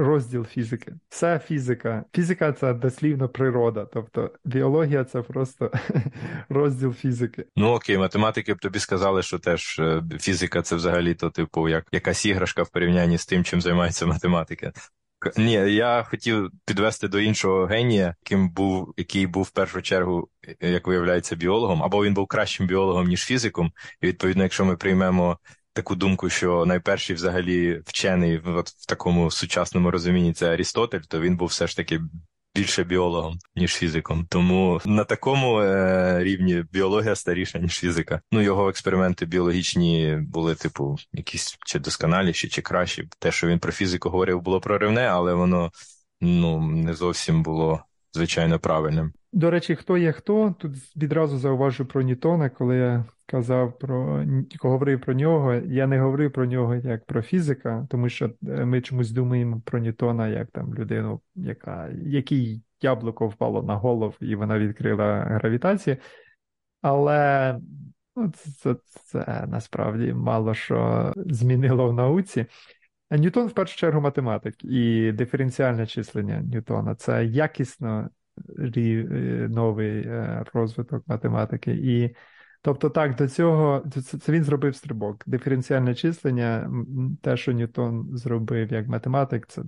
розділ 0.00 0.44
фізики. 0.44 0.92
Все 1.08 1.38
фізика. 1.38 2.04
Фізика 2.14 2.52
це 2.52 2.74
дослівно 2.74 3.28
природа. 3.28 3.86
Тобто 3.92 4.30
біологія 4.44 5.04
це 5.04 5.22
просто 5.22 5.70
розділ 6.48 6.92
фізики. 6.94 7.44
Ну 7.56 7.68
окей, 7.68 7.98
математики 7.98 8.54
б 8.54 8.58
тобі 8.58 8.78
сказали, 8.78 9.22
що 9.22 9.38
теж 9.38 9.78
е, 9.78 10.02
фізика 10.20 10.62
це 10.62 10.76
взагалі 10.76 11.14
то, 11.14 11.30
типу, 11.30 11.68
як 11.68 11.86
якась 11.92 12.26
іграшка 12.26 12.62
в 12.62 12.70
порівнянні 12.70 13.18
з 13.18 13.26
тим, 13.26 13.44
чим 13.44 13.60
займається 13.60 14.06
математика. 14.06 14.72
Ні, 15.36 15.52
я 15.52 16.02
хотів 16.02 16.50
підвести 16.64 17.08
до 17.08 17.20
іншого 17.20 17.66
генія, 17.66 18.14
яким 18.24 18.50
був, 18.50 18.94
який 18.96 19.26
був 19.26 19.42
в 19.42 19.50
першу 19.50 19.82
чергу, 19.82 20.28
як 20.60 20.86
виявляється, 20.86 21.36
біологом, 21.36 21.82
або 21.82 22.04
він 22.04 22.14
був 22.14 22.26
кращим 22.26 22.66
біологом, 22.66 23.08
ніж 23.08 23.24
фізиком. 23.24 23.72
І 24.00 24.06
відповідно, 24.06 24.42
якщо 24.42 24.64
ми 24.64 24.76
приймемо 24.76 25.38
таку 25.72 25.94
думку, 25.94 26.28
що 26.28 26.66
найперший 26.66 27.16
взагалі 27.16 27.82
вчений 27.86 28.40
от 28.46 28.68
в 28.68 28.86
такому 28.86 29.30
сучасному 29.30 29.90
розумінні 29.90 30.32
це 30.32 30.52
Арістотель, 30.52 31.00
то 31.00 31.20
він 31.20 31.36
був 31.36 31.48
все 31.48 31.66
ж 31.66 31.76
таки 31.76 32.00
більше 32.54 32.84
біологом, 32.84 33.38
ніж 33.56 33.74
фізиком. 33.74 34.26
Тому 34.30 34.80
на 34.84 35.04
такому 35.04 35.60
е, 35.60 36.24
рівні 36.24 36.64
біологія 36.72 37.16
старіша, 37.16 37.58
ніж 37.58 37.78
фізика. 37.78 38.20
Ну, 38.32 38.40
його 38.40 38.68
експерименти 38.68 39.26
біологічні 39.26 40.18
були, 40.20 40.54
типу, 40.54 40.96
якісь 41.12 41.58
чи 41.66 41.78
досконаліші, 41.78 42.48
чи 42.48 42.62
кращі. 42.62 43.08
Те, 43.18 43.32
що 43.32 43.46
він 43.46 43.58
про 43.58 43.72
фізику 43.72 44.10
говорив, 44.10 44.40
було 44.40 44.60
проривне, 44.60 45.02
але 45.02 45.34
воно 45.34 45.72
ну 46.20 46.60
не 46.60 46.94
зовсім 46.94 47.42
було 47.42 47.84
звичайно 48.12 48.58
правильним. 48.58 49.12
До 49.32 49.50
речі, 49.50 49.76
хто 49.76 49.98
є 49.98 50.12
хто? 50.12 50.54
Тут 50.58 50.96
відразу 50.96 51.38
зауважу 51.38 51.86
про 51.86 52.02
Ньютона, 52.02 52.50
коли 52.50 52.76
я 52.76 53.04
казав 53.26 53.78
про 53.78 54.24
говорив 54.60 55.00
про 55.00 55.14
нього. 55.14 55.54
Я 55.54 55.86
не 55.86 56.00
говорив 56.00 56.32
про 56.32 56.46
нього 56.46 56.74
як 56.74 57.04
про 57.04 57.22
фізика, 57.22 57.86
тому 57.90 58.08
що 58.08 58.26
е, 58.26 58.64
ми 58.64 58.80
чомусь 58.80 59.10
думаємо 59.10 59.62
про 59.64 59.78
Ньютона 59.78 60.28
як 60.28 60.50
там 60.50 60.74
людину, 60.74 61.20
яка 61.34 61.88
якій 62.02 62.62
яблуко 62.82 63.28
впало 63.28 63.62
на 63.62 63.76
голову 63.76 64.14
і 64.20 64.34
вона 64.34 64.58
відкрила 64.58 65.20
гравітацію. 65.20 65.96
Але 66.82 67.58
ну, 68.16 68.32
це, 68.36 68.76
це 68.84 69.44
насправді 69.48 70.12
мало 70.12 70.54
що 70.54 71.12
змінило 71.16 71.88
в 71.88 71.92
науці. 71.92 72.46
Ньютон 73.10 73.48
в 73.48 73.52
першу 73.52 73.76
чергу 73.76 74.00
математик 74.00 74.64
і 74.64 75.12
диференціальне 75.12 75.86
числення 75.86 76.40
Ньютона 76.40 76.94
це 76.94 77.24
якісно 77.24 78.10
Е, 78.58 79.48
новий 79.50 80.06
е, 80.06 80.44
розвиток 80.54 81.08
математики. 81.08 81.72
І 81.72 82.16
тобто, 82.62 82.90
так, 82.90 83.16
до 83.16 83.28
цього 83.28 83.84
це 84.20 84.32
він 84.32 84.44
зробив 84.44 84.76
стрибок. 84.76 85.22
Диференціальне 85.26 85.94
числення, 85.94 86.70
те, 87.22 87.36
що 87.36 87.52
Ньютон 87.52 88.08
зробив 88.16 88.72
як 88.72 88.88
математик, 88.88 89.46
це 89.46 89.62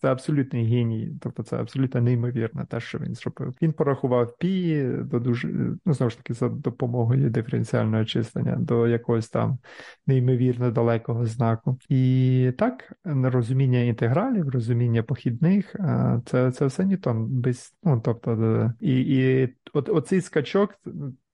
це 0.00 0.12
абсолютний 0.12 0.66
геній, 0.66 1.12
тобто 1.20 1.42
це 1.42 1.56
абсолютно 1.56 2.00
неймовірно 2.00 2.64
те, 2.64 2.80
що 2.80 2.98
він 2.98 3.14
зробив. 3.14 3.54
Він 3.62 3.72
порахував 3.72 4.38
пі 4.38 4.84
до 4.84 5.20
дуже 5.20 5.48
ну 5.84 5.94
знову 5.94 6.10
ж 6.10 6.16
таки 6.16 6.34
за 6.34 6.48
допомогою 6.48 7.30
диференціального 7.30 8.04
числення 8.04 8.56
до 8.56 8.88
якогось 8.88 9.28
там 9.28 9.58
неймовірно 10.06 10.70
далекого 10.70 11.26
знаку. 11.26 11.78
І 11.88 12.52
так, 12.58 12.92
розуміння 13.04 13.78
інтегралів, 13.78 14.48
розуміння 14.48 15.02
похідних, 15.02 15.76
це 16.24 16.52
це 16.52 16.66
все 16.66 16.84
Ньютон. 16.84 17.26
без 17.28 17.74
ну 17.82 18.00
тобто 18.04 18.72
і 18.80 19.00
і 19.00 19.48
от 19.72 19.88
оцей 19.88 20.20
скачок. 20.20 20.74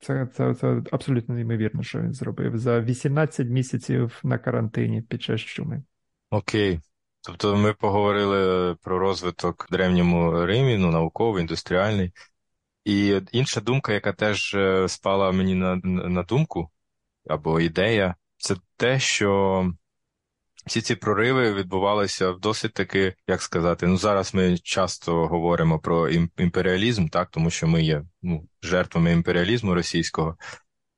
Це 0.00 0.26
це, 0.26 0.54
це 0.54 0.82
абсолютно 0.90 1.34
неймовірно, 1.34 1.82
що 1.82 2.00
він 2.00 2.12
зробив 2.12 2.58
за 2.58 2.80
18 2.80 3.48
місяців 3.48 4.20
на 4.24 4.38
карантині 4.38 5.02
під 5.02 5.22
час 5.22 5.40
чуми. 5.40 5.82
Окей, 6.30 6.80
Тобто 7.26 7.56
ми 7.56 7.72
поговорили 7.74 8.74
про 8.74 8.98
розвиток 8.98 9.66
в 9.68 9.72
древньому 9.72 10.46
Римі, 10.46 10.76
ну, 10.78 10.90
науковий, 10.90 11.40
індустріальний. 11.40 12.12
І 12.84 13.20
інша 13.32 13.60
думка, 13.60 13.92
яка 13.92 14.12
теж 14.12 14.54
е, 14.54 14.88
спала 14.88 15.32
мені 15.32 15.54
на, 15.54 15.76
на 15.84 16.22
думку, 16.22 16.70
або 17.28 17.60
ідея, 17.60 18.14
це 18.36 18.56
те, 18.76 19.00
що 19.00 19.72
всі 20.66 20.80
ці 20.80 20.94
прориви 20.94 21.54
відбувалися 21.54 22.30
в 22.30 22.40
досить 22.40 22.72
таки, 22.72 23.14
як 23.26 23.42
сказати, 23.42 23.86
ну 23.86 23.96
зараз 23.96 24.34
ми 24.34 24.58
часто 24.58 25.26
говоримо 25.26 25.78
про 25.78 26.08
імперіалізм, 26.38 27.08
так, 27.08 27.30
тому 27.30 27.50
що 27.50 27.66
ми 27.66 27.82
є 27.82 28.04
ну, 28.22 28.48
жертвами 28.62 29.12
імперіалізму 29.12 29.74
російського. 29.74 30.36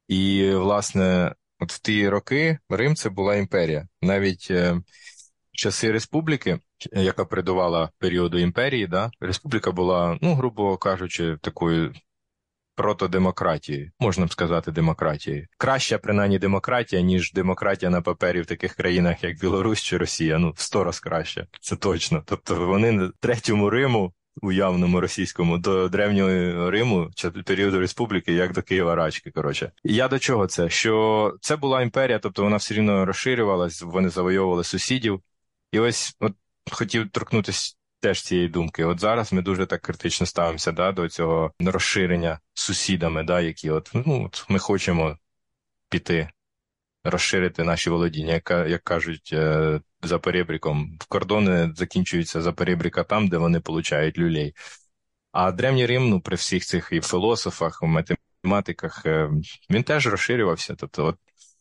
І, 0.09 0.51
власне, 0.51 1.35
от 1.59 1.73
в 1.73 1.79
ті 1.79 2.09
роки 2.09 2.59
Рим 2.69 2.97
це 2.97 3.11
була 3.11 3.37
імперія. 3.37 3.89
Навіть 4.03 4.49
е, 4.51 4.81
часи 5.57 5.93
республіки, 5.93 6.59
яка 6.93 7.25
передувала 7.25 7.91
періоду 7.99 8.39
імперії, 8.39 8.87
да, 8.87 9.11
республіка 9.21 9.73
була, 9.73 10.19
ну, 10.23 10.35
грубо 10.35 10.77
кажучи, 10.77 11.37
такою 11.43 11.93
протодемократією, 12.77 13.91
можна 14.01 14.27
б 14.27 14.33
сказати, 14.33 14.73
демократією. 14.73 15.47
Краща, 15.59 15.99
принаймні, 15.99 16.39
демократія, 16.39 17.03
ніж 17.03 17.33
демократія 17.33 17.91
на 17.91 18.03
папері 18.03 18.41
в 18.41 18.47
таких 18.47 18.75
країнах, 18.75 19.25
як 19.25 19.41
Білорусь 19.41 19.83
чи 19.83 19.97
Росія. 19.97 20.39
Ну, 20.39 20.51
в 20.57 20.61
сто 20.61 20.85
раз 20.85 21.01
краще, 21.01 21.47
це 21.61 21.77
точно. 21.77 22.23
Тобто 22.27 22.67
вони 22.67 23.07
в 23.07 23.13
третьому 23.21 23.71
Риму. 23.71 24.13
Уявному 24.43 25.01
російському 25.01 25.59
до 25.59 25.89
древнього 25.89 26.71
Риму 26.71 27.11
чи 27.15 27.31
періоду 27.31 27.81
республіки, 27.81 28.33
як 28.33 28.53
до 28.53 28.63
Києва 28.63 28.95
Рачки. 28.95 29.31
Коротше, 29.31 29.73
я 29.85 30.09
до 30.09 30.19
чого 30.19 30.47
це? 30.47 30.69
Що 30.69 31.35
це 31.41 31.57
була 31.57 31.83
імперія, 31.83 32.19
тобто 32.19 32.43
вона 32.43 32.57
все 32.57 32.75
рівно 32.75 33.05
розширювалась, 33.05 33.83
вони 33.83 34.09
завойовували 34.09 34.65
сусідів, 34.65 35.21
і 35.73 35.79
ось 35.79 36.17
от 36.21 36.33
хотів 36.71 37.11
торкнутися 37.11 37.77
теж 38.01 38.23
цієї 38.23 38.49
думки. 38.49 38.85
От 38.85 39.01
зараз 39.01 39.33
ми 39.33 39.43
дуже 39.43 39.67
так 39.67 39.83
критично 39.83 40.27
ставимося 40.27 40.73
да, 40.73 40.93
до 40.93 41.09
цього 41.09 41.53
розширення 41.61 42.41
сусідами, 42.55 43.23
да, 43.23 43.41
які 43.41 43.71
от, 43.71 43.91
ну, 43.95 44.25
от 44.25 44.47
ми 44.49 44.59
хочемо 44.59 45.19
піти, 45.89 46.31
розширити 47.05 47.65
наші 47.65 47.91
володіння, 47.91 48.33
як, 48.33 48.51
як 48.51 48.85
кажуть 48.85 49.31
е, 49.33 49.81
за 50.03 50.19
перебріком. 50.19 50.99
Кордони 51.09 51.73
закінчуються 51.77 52.43
за 52.43 52.53
перебріка 52.53 53.05
там, 53.05 53.29
де 53.29 53.37
вони 53.37 53.61
получають 53.61 54.19
люлей. 54.19 54.55
А 55.33 55.53
древній 55.53 55.87
Рим, 55.87 56.09
ну, 56.09 56.21
при 56.21 56.37
всіх 56.37 56.65
цих 56.65 56.89
і 56.93 57.01
філософах, 57.01 57.81
і 57.83 57.87
математиках, 57.87 59.07
е, 59.07 59.31
він 59.71 59.83
теж 59.83 60.07
розширювався. 60.07 60.75
Тобто, 60.75 61.05
от, 61.05 61.17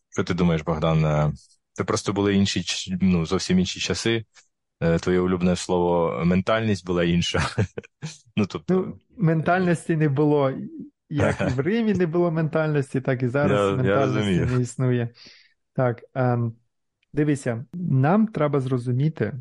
що 0.10 0.24
ти 0.24 0.34
думаєш, 0.34 0.62
Богдан? 0.62 1.34
Е, 1.76 1.78
це 1.78 1.84
просто 1.84 2.14
були 2.14 2.36
інші, 2.36 2.98
ну, 3.02 3.26
зовсім 3.26 3.60
інші 3.60 3.80
часи. 3.80 4.26
Е, 4.82 5.00
твоє 5.00 5.20
улюблене 5.20 5.56
слово 5.56 6.22
ментальність 6.26 6.86
була 6.86 7.04
інша. 7.04 7.42
Ну, 8.38 8.46
тобто... 8.46 8.74
Ну, 8.74 9.00
Ментальності 9.18 9.96
не 9.96 10.10
було. 10.10 10.54
Як 11.10 11.42
і 11.42 11.44
в 11.44 11.60
Римі 11.60 11.94
не 11.94 12.08
було 12.08 12.32
ментальності, 12.32 13.02
так 13.02 13.24
і 13.24 13.28
зараз 13.28 13.70
я, 13.70 13.76
ментальності 13.76 14.34
я 14.34 14.46
не 14.46 14.62
існує. 14.62 15.10
Так, 15.74 16.04
ем, 16.14 16.56
дивися, 17.14 17.66
нам 17.74 18.28
треба 18.28 18.60
зрозуміти, 18.60 19.34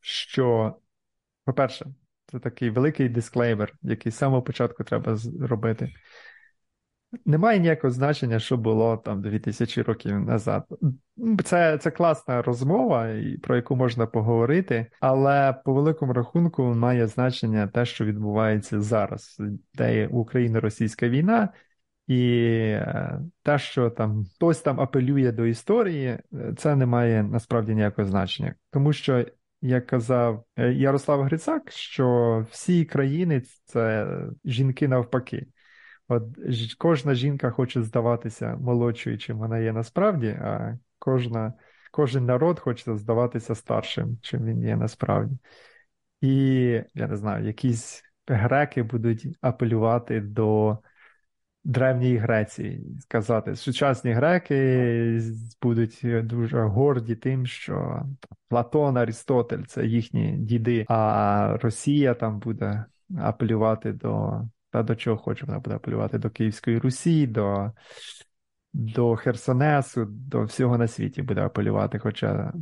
що, 0.00 0.76
по-перше, 1.44 1.86
це 2.26 2.38
такий 2.38 2.70
великий 2.70 3.08
дисклеймер, 3.08 3.74
який 3.82 4.12
з 4.12 4.16
самого 4.16 4.42
початку 4.42 4.84
треба 4.84 5.16
зробити. 5.16 5.92
Немає 7.24 7.58
ніякого 7.58 7.90
значення, 7.90 8.38
що 8.38 8.56
було 8.56 8.96
там 8.96 9.22
2000 9.22 9.82
років 9.82 10.20
назад. 10.20 10.64
Це 11.44 11.78
це 11.78 11.90
класна 11.90 12.42
розмова, 12.42 13.08
про 13.42 13.56
яку 13.56 13.76
можна 13.76 14.06
поговорити, 14.06 14.86
але 15.00 15.52
по 15.64 15.74
великому 15.74 16.12
рахунку 16.12 16.62
має 16.62 17.06
значення 17.06 17.66
те, 17.66 17.84
що 17.84 18.04
відбувається 18.04 18.80
зараз, 18.80 19.42
де 19.74 20.06
Україно-російська 20.06 21.08
війна, 21.08 21.48
і 22.06 22.38
е, 22.70 23.20
те, 23.42 23.58
що 23.58 23.90
там 23.90 24.24
хтось 24.34 24.60
там 24.60 24.80
апелює 24.80 25.32
до 25.32 25.46
історії, 25.46 26.18
це 26.56 26.76
не 26.76 26.86
має 26.86 27.22
насправді 27.22 27.74
ніякого 27.74 28.08
значення, 28.08 28.54
тому 28.70 28.92
що. 28.92 29.24
Як 29.62 29.86
казав 29.86 30.44
е, 30.56 30.72
Ярослав 30.72 31.22
Грицак, 31.22 31.70
що 31.70 32.46
всі 32.50 32.84
країни 32.84 33.42
це 33.64 34.06
жінки 34.44 34.88
навпаки. 34.88 35.46
От 36.08 36.22
кожна 36.78 37.14
жінка 37.14 37.50
хоче 37.50 37.82
здаватися 37.82 38.56
молодшою, 38.56 39.18
чим 39.18 39.38
вона 39.38 39.58
є 39.58 39.72
насправді, 39.72 40.28
а 40.28 40.78
кожна, 40.98 41.52
кожен 41.90 42.24
народ 42.24 42.60
хоче 42.60 42.96
здаватися 42.96 43.54
старшим, 43.54 44.18
чим 44.22 44.44
він 44.44 44.62
є 44.62 44.76
насправді. 44.76 45.38
І 46.20 46.32
я 46.94 47.08
не 47.08 47.16
знаю, 47.16 47.46
якісь 47.46 48.02
греки 48.26 48.82
будуть 48.82 49.26
апелювати 49.40 50.20
до 50.20 50.78
Древньої 51.64 52.16
Греції 52.16 52.96
сказати. 53.00 53.56
Сучасні 53.56 54.12
греки 54.12 55.20
будуть 55.62 56.00
дуже 56.04 56.62
горді 56.62 57.14
тим, 57.14 57.46
що 57.46 58.02
Платон, 58.48 58.96
Арістотель 58.96 59.62
це 59.62 59.86
їхні 59.86 60.36
діди, 60.36 60.84
а 60.88 61.58
Росія 61.62 62.14
там 62.14 62.38
буде 62.38 62.84
апелювати 63.18 63.92
до 63.92 64.42
та 64.76 64.82
до 64.82 64.96
чого 64.96 65.16
хоче, 65.16 65.46
вона 65.46 65.58
буде 65.58 65.76
апелювати? 65.76 66.18
До 66.18 66.30
Київської 66.30 66.78
Русі, 66.78 67.26
до 67.26 67.72
до 68.72 69.16
Херсонесу, 69.16 70.04
до 70.04 70.44
всього 70.44 70.78
на 70.78 70.88
світі 70.88 71.22
буде 71.22 71.40
апелювати. 71.40 71.98
Хоча 71.98 72.52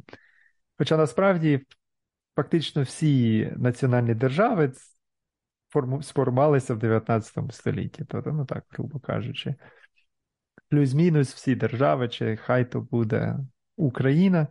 хоча 0.79 0.96
насправді 0.96 1.66
фактично 2.37 2.83
всі 2.83 3.53
національні 3.57 4.14
держави 4.14 4.72
сформувалися 6.03 6.74
в 6.74 6.79
19 6.79 7.55
столітті, 7.55 8.05
тобто, 8.09 8.33
ну 8.33 8.44
так, 8.44 8.64
грубо 8.70 9.00
кажучи, 9.00 9.55
плюс-мінус 10.68 11.35
всі 11.35 11.55
держави, 11.55 12.09
чи 12.09 12.37
хай 12.37 12.70
то 12.70 12.81
буде 12.81 13.38
Україна, 13.77 14.46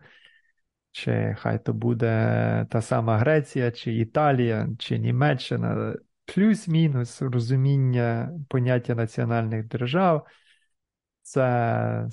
чи 0.92 1.36
хай 1.40 1.66
то 1.66 1.74
буде 1.74 2.68
та 2.70 2.82
сама 2.82 3.18
Греція, 3.18 3.72
чи 3.72 3.94
Італія, 3.94 4.70
чи 4.80 4.98
Німеччина, 4.98 5.96
плюс-мінус 6.26 7.22
розуміння 7.22 8.32
поняття 8.50 8.96
національних 8.96 9.68
держав. 9.68 10.28
Це 11.22 12.08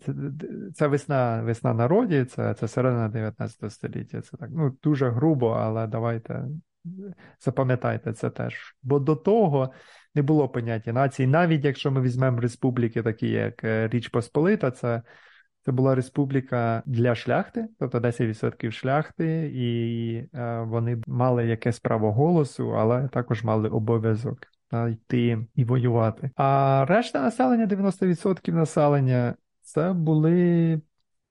це, 0.00 0.14
це 0.74 0.86
весна 0.86 1.42
весна 1.42 1.74
народів, 1.74 2.26
це 2.26 2.54
це 2.54 2.68
середина 2.68 3.08
19 3.08 3.72
століття. 3.72 4.20
Це 4.20 4.36
так 4.36 4.50
ну 4.52 4.76
дуже 4.82 5.10
грубо, 5.10 5.48
але 5.48 5.86
давайте 5.86 6.44
запам'ятайте 7.40 8.12
це 8.12 8.30
теж. 8.30 8.76
Бо 8.82 8.98
до 8.98 9.16
того 9.16 9.72
не 10.14 10.22
було 10.22 10.48
поняття 10.48 10.92
нації, 10.92 11.28
навіть 11.28 11.64
якщо 11.64 11.90
ми 11.90 12.00
візьмемо 12.00 12.40
республіки, 12.40 13.02
такі 13.02 13.28
як 13.28 13.64
е, 13.64 13.88
Річ 13.88 14.08
Посполита, 14.08 14.70
це 14.70 15.02
це 15.64 15.72
була 15.72 15.94
республіка 15.94 16.82
для 16.86 17.14
шляхти, 17.14 17.68
тобто 17.78 17.98
10% 17.98 18.70
шляхти, 18.70 19.50
і 19.54 20.14
е, 20.38 20.60
вони 20.60 21.02
мали 21.06 21.46
якесь 21.46 21.80
право 21.80 22.12
голосу, 22.12 22.76
але 22.76 23.08
також 23.08 23.44
мали 23.44 23.68
обов'язок 23.68 24.38
йти 24.90 25.46
і 25.54 25.64
воювати. 25.64 26.30
А 26.36 26.84
решта 26.88 27.22
населення, 27.22 27.66
90% 27.66 28.52
населення, 28.52 29.34
це 29.62 29.92
були 29.92 30.80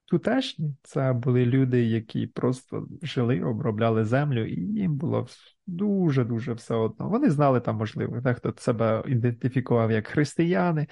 тутешні, 0.06 0.76
це 0.84 1.13
були 1.13 1.46
люди, 1.46 1.84
які 1.84 2.28
просто 2.28 2.88
жили, 3.02 3.41
обробляли 3.41 4.06
землю, 4.06 4.46
і 4.46 4.62
їм 4.62 4.96
було 4.96 5.28
дуже-дуже 5.67 6.54
все 6.54 6.76
одно. 6.76 7.10
Вони 7.10 7.30
знали 7.30 7.60
там, 7.60 7.76
можливо, 7.76 8.22
дехто 8.22 8.54
себе 8.58 9.04
ідентифікував 9.08 9.91
як 9.91 10.08
християни 10.08 10.88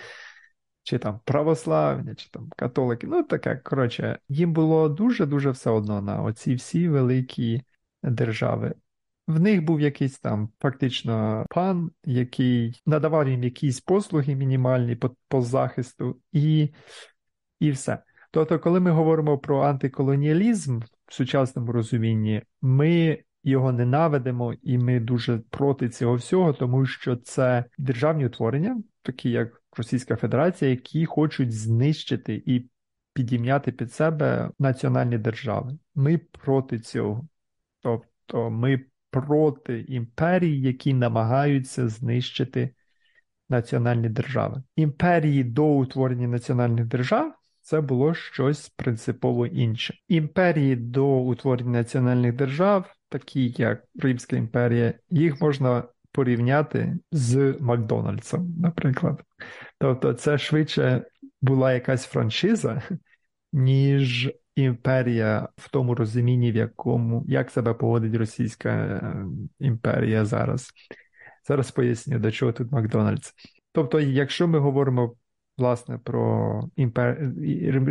чи 0.83 0.97
там 0.97 1.19
православні, 1.25 2.15
чи 2.15 2.29
там 2.29 2.49
католики. 2.57 3.07
Ну, 3.07 3.23
таке, 3.23 3.55
коротше, 3.55 4.19
їм 4.29 4.53
було 4.53 4.89
дуже-дуже 4.89 5.51
все 5.51 5.69
одно 5.69 6.01
на 6.01 6.23
оці 6.23 6.55
всі 6.55 6.89
великі 6.89 7.61
держави. 8.03 8.73
В 9.27 9.39
них 9.39 9.63
був 9.63 9.81
якийсь 9.81 10.19
там 10.19 10.49
фактично 10.59 11.45
пан, 11.49 11.91
який 12.05 12.81
надавав 12.85 13.29
їм 13.29 13.43
якісь 13.43 13.81
послуги 13.81 14.35
мінімальні 14.35 14.95
по, 14.95 15.15
по 15.27 15.41
захисту, 15.41 16.19
і, 16.31 16.69
і 17.59 17.71
все. 17.71 18.03
Тобто, 18.31 18.59
коли 18.59 18.79
ми 18.79 18.91
говоримо 18.91 19.37
про 19.37 19.61
антиколоніалізм 19.61 20.79
в 21.07 21.13
сучасному 21.13 21.71
розумінні, 21.71 22.41
ми 22.61 23.23
його 23.43 23.71
ненавидимо, 23.71 24.53
і 24.53 24.77
ми 24.77 24.99
дуже 24.99 25.37
проти 25.37 25.89
цього 25.89 26.15
всього, 26.15 26.53
тому 26.53 26.85
що 26.85 27.15
це 27.15 27.65
державні 27.77 28.25
утворення, 28.25 28.81
такі 29.01 29.29
як 29.29 29.63
Російська 29.77 30.15
Федерація, 30.15 30.71
які 30.71 31.05
хочуть 31.05 31.53
знищити 31.53 32.43
і 32.45 32.69
підім'яти 33.13 33.71
під 33.71 33.93
себе 33.93 34.51
національні 34.59 35.17
держави. 35.17 35.77
Ми 35.95 36.17
проти 36.17 36.79
цього. 36.79 37.27
Тобто 37.81 38.49
ми 38.49 38.85
проти 39.09 39.85
імперій, 39.87 40.61
які 40.61 40.93
намагаються 40.93 41.87
знищити 41.87 42.75
національні 43.49 44.09
держави. 44.09 44.63
Імперії 44.75 45.43
до 45.43 45.65
утворення 45.65 46.27
національних 46.27 46.85
держав. 46.85 47.33
Це 47.61 47.81
було 47.81 48.13
щось 48.13 48.69
принципово 48.69 49.47
інше. 49.47 49.93
Імперії 50.07 50.75
до 50.75 51.07
утворення 51.07 51.71
національних 51.71 52.35
держав, 52.35 52.95
такі 53.09 53.55
як 53.57 53.83
Римська 53.99 54.35
імперія, 54.35 54.93
їх 55.09 55.41
можна 55.41 55.83
порівняти 56.11 56.97
з 57.11 57.55
Макдональдсом, 57.59 58.55
наприклад. 58.59 59.23
Тобто, 59.77 60.13
це 60.13 60.37
швидше 60.37 61.05
була 61.41 61.73
якась 61.73 62.05
франшиза, 62.05 62.81
ніж 63.53 64.31
імперія 64.55 65.49
в 65.57 65.69
тому 65.69 65.95
розумінні, 65.95 66.51
в 66.51 66.55
якому 66.55 67.25
як 67.27 67.51
себе 67.51 67.73
поводить 67.73 68.15
Російська 68.15 68.69
е, 68.69 69.25
імперія 69.59 70.25
зараз. 70.25 70.71
Зараз 71.47 71.71
поясню, 71.71 72.19
до 72.19 72.31
чого 72.31 72.51
тут 72.51 72.71
Макдональдс. 72.71 73.33
Тобто, 73.71 73.99
якщо 73.99 74.47
ми 74.47 74.59
говоримо 74.59 75.15
власне 75.57 75.97
про 75.97 76.61
імпер... 76.75 77.33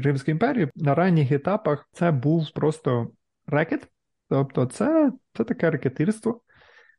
Римську 0.04 0.30
імперію, 0.30 0.70
на 0.76 0.94
ранніх 0.94 1.32
етапах 1.32 1.88
це 1.92 2.10
був 2.10 2.50
просто 2.54 3.10
рекет, 3.46 3.88
тобто, 4.28 4.66
це, 4.66 5.12
це 5.36 5.44
таке 5.44 5.70
рекетирство. 5.70 6.40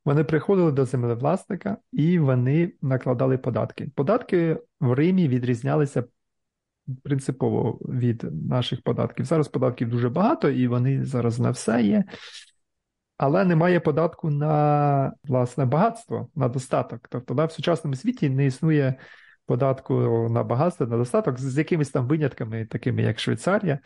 Вони 0.06 0.24
приходили 0.24 0.72
до 0.72 0.86
землевласника 0.86 1.78
і 1.92 2.20
вони 2.20 2.74
накладали 2.82 3.38
податки. 3.38 3.92
Податки 3.96 4.58
в 4.80 4.94
Римі 4.94 5.28
відрізнялися 5.28 6.04
принципово 7.04 7.80
від 7.82 8.24
наших 8.50 8.82
податків. 8.82 9.26
Зараз 9.26 9.48
податків 9.48 9.90
дуже 9.90 10.10
багато, 10.10 10.50
і 10.50 10.68
вони 10.68 11.06
зараз 11.06 11.40
на 11.40 11.52
все 11.52 11.82
є. 11.82 12.04
Але 13.18 13.46
немає 13.46 13.80
податку 13.80 14.30
на 14.30 15.14
власне 15.24 15.66
багатство, 15.66 16.30
на 16.36 16.50
достаток. 16.50 17.08
Тобто 17.10 17.34
да, 17.34 17.46
в 17.46 17.52
сучасному 17.52 17.96
світі 17.96 18.30
не 18.30 18.46
існує 18.46 18.96
податку 19.46 19.94
на 20.32 20.44
багатство, 20.44 20.86
на 20.86 20.98
достаток 20.98 21.40
з 21.40 21.58
якимись 21.58 21.90
там 21.90 22.08
винятками, 22.08 22.66
такими 22.66 23.02
як 23.02 23.20
Швейцарія. 23.20 23.80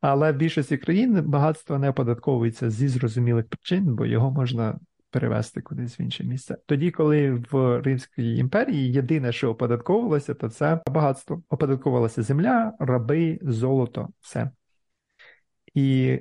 Але 0.00 0.32
в 0.32 0.36
більшості 0.36 0.76
країн 0.76 1.22
багатство 1.22 1.78
не 1.78 1.90
оподатковується 1.90 2.70
зі 2.70 2.88
зрозумілих 2.88 3.48
причин, 3.48 3.94
бо 3.94 4.06
його 4.06 4.30
можна 4.30 4.78
перевести 5.14 5.60
кудись 5.60 6.00
в 6.00 6.02
інше 6.02 6.24
місце. 6.24 6.56
Тоді, 6.66 6.90
коли 6.90 7.30
в 7.50 7.82
Римській 7.82 8.36
імперії 8.36 8.92
єдине, 8.92 9.32
що 9.32 9.50
оподатковувалося, 9.50 10.34
то 10.34 10.48
це 10.48 10.80
багатство. 10.86 11.42
Оподатковувалася 11.48 12.22
земля, 12.22 12.72
раби, 12.78 13.38
золото, 13.42 14.08
все. 14.20 14.50
І 15.74 16.18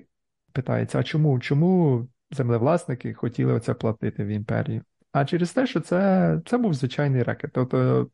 питається: 0.51 0.99
а 0.99 1.03
чому? 1.03 1.39
Чому 1.39 2.07
землевласники 2.31 3.13
хотіли 3.13 3.53
оце 3.53 3.73
платити 3.73 4.23
в 4.23 4.27
імперії? 4.27 4.81
А 5.11 5.25
через 5.25 5.53
те, 5.53 5.67
що 5.67 5.81
це 5.81 6.41
це 6.45 6.57
був 6.57 6.73
звичайний 6.73 7.23
рекет. 7.23 7.51
Тобто 7.53 8.09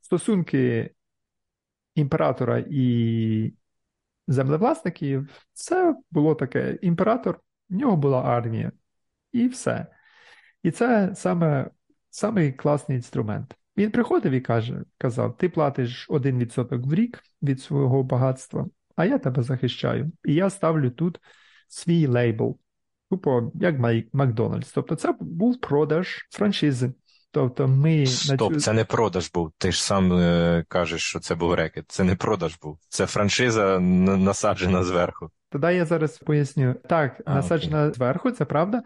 стосунки 0.00 0.90
імператора 1.94 2.64
і 2.70 3.52
землевласників, 4.28 5.44
це 5.52 5.96
було 6.10 6.34
таке: 6.34 6.78
імператор, 6.82 7.40
в 7.70 7.74
нього 7.74 7.96
була 7.96 8.22
армія, 8.22 8.72
і 9.32 9.48
все. 9.48 9.97
І 10.62 10.70
це 10.70 11.12
саме 11.14 11.70
самий 12.10 12.52
класний 12.52 12.96
інструмент. 12.96 13.54
Він 13.76 13.90
приходив 13.90 14.32
і 14.32 14.40
каже, 14.40 14.82
казав: 14.98 15.36
ти 15.36 15.48
платиш 15.48 16.06
1% 16.10 16.88
в 16.88 16.94
рік 16.94 17.22
від 17.42 17.60
свого 17.60 18.02
багатства, 18.02 18.66
а 18.96 19.04
я 19.04 19.18
тебе 19.18 19.42
захищаю. 19.42 20.12
І 20.24 20.34
я 20.34 20.50
ставлю 20.50 20.90
тут 20.90 21.20
свій 21.68 22.06
лейбл, 22.06 22.58
тупо 23.10 23.52
як 23.54 23.78
Макдональдс. 24.12 24.72
Тобто, 24.72 24.96
це 24.96 25.14
був 25.20 25.60
продаж 25.60 26.26
франшизи. 26.30 26.92
Тобто 27.30 27.68
ми 27.68 28.06
Стоп, 28.06 28.54
цю... 28.54 28.60
це 28.60 28.72
не 28.72 28.84
продаж 28.84 29.30
був. 29.30 29.52
Ти 29.58 29.72
ж 29.72 29.84
сам 29.84 30.12
е, 30.12 30.64
кажеш, 30.68 31.02
що 31.02 31.20
це 31.20 31.34
був 31.34 31.54
рекет. 31.54 31.84
Це 31.88 32.04
не 32.04 32.16
продаж 32.16 32.58
був. 32.62 32.78
Це 32.88 33.06
франшиза 33.06 33.78
насаджена 33.80 34.84
зверху. 34.84 35.30
Тоді 35.50 35.66
я 35.66 35.84
зараз 35.84 36.18
поясню. 36.18 36.74
Так, 36.88 37.20
а, 37.24 37.34
насаджена 37.34 37.82
окей. 37.82 37.94
зверху, 37.94 38.30
це 38.30 38.44
правда. 38.44 38.82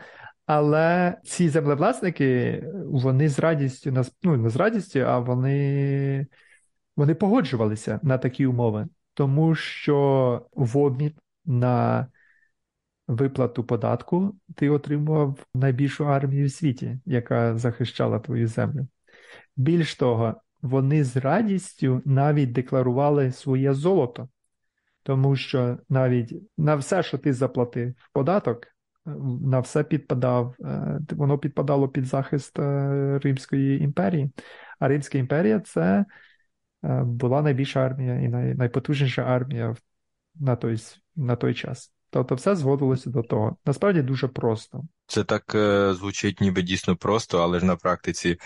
Але 0.47 1.17
ці 1.25 1.49
землевласники, 1.49 2.65
вони 2.85 3.29
з 3.29 3.39
радістю 3.39 3.93
нас 3.93 4.13
ну 4.23 4.37
не 4.37 4.51
з 4.51 4.57
радістю, 4.57 5.01
а 5.01 5.19
вони 5.19 6.27
вони 6.97 7.15
погоджувалися 7.15 8.01
на 8.03 8.19
такі 8.19 8.47
умови, 8.47 8.89
тому 9.15 9.55
що 9.55 10.47
в 10.53 10.79
обмін 10.79 11.13
на 11.45 12.07
виплату 13.09 13.65
податку 13.65 14.37
ти 14.57 14.71
отримував 14.71 15.47
найбільшу 15.55 16.09
армію 16.09 16.47
в 16.47 16.51
світі, 16.51 16.99
яка 17.07 17.59
захищала 17.59 18.19
твою 18.19 18.49
землю. 18.49 18.87
Більш 19.57 19.95
того, 19.95 20.35
вони 20.63 21.05
з 21.05 21.17
радістю 21.17 22.03
навіть 22.05 22.53
декларували 22.53 23.33
своє 23.33 23.75
золото, 23.75 24.29
тому 25.03 25.37
що 25.37 25.79
навіть 25.89 26.35
на 26.59 26.77
все, 26.77 27.03
що 27.03 27.19
ти 27.19 27.33
заплатив 27.33 27.95
податок, 28.13 28.67
на 29.05 29.61
все 29.61 29.85
підпадав, 29.85 30.55
е, 30.61 31.01
воно 31.11 31.39
підпадало 31.39 31.89
під 31.89 32.07
захист 32.07 32.59
е, 32.59 33.19
Римської 33.23 33.83
імперії. 33.83 34.31
А 34.79 34.89
Римська 34.89 35.19
імперія 35.19 35.61
це 35.61 36.05
е, 36.85 37.03
була 37.05 37.43
найбільша 37.43 37.81
армія 37.81 38.15
і 38.15 38.29
най, 38.29 38.55
найпотужніша 38.55 39.23
армія 39.23 39.77
на 40.35 40.57
той, 40.57 40.79
на 41.17 41.37
той 41.37 41.55
час. 41.55 41.93
Тобто 42.11 42.35
все 42.35 42.57
зводилося 42.57 43.11
до 43.11 43.23
того. 43.23 43.57
Насправді 43.67 44.03
дуже 44.03 44.29
просто. 44.29 44.85
Це 45.07 45.25
так 45.25 45.57
звучить 45.95 46.41
ніби 46.41 46.63
дійсно 46.63 46.97
просто, 46.97 47.43
але 47.43 47.61
ж 47.61 47.67
на 47.67 47.77
практиці 47.77 48.37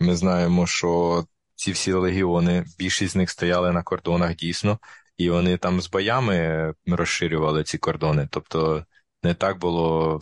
ми 0.00 0.16
знаємо, 0.16 0.66
що 0.66 1.24
ці 1.54 1.72
всі 1.72 1.92
легіони, 1.92 2.64
більшість 2.78 3.12
з 3.12 3.16
них 3.16 3.30
стояли 3.30 3.72
на 3.72 3.82
кордонах 3.82 4.36
дійсно, 4.36 4.78
і 5.16 5.30
вони 5.30 5.56
там 5.56 5.80
з 5.80 5.90
боями 5.90 6.74
розширювали 6.86 7.64
ці 7.64 7.78
кордони. 7.78 8.28
Тобто 8.30 8.84
не 9.22 9.34
так 9.34 9.58
було 9.58 10.16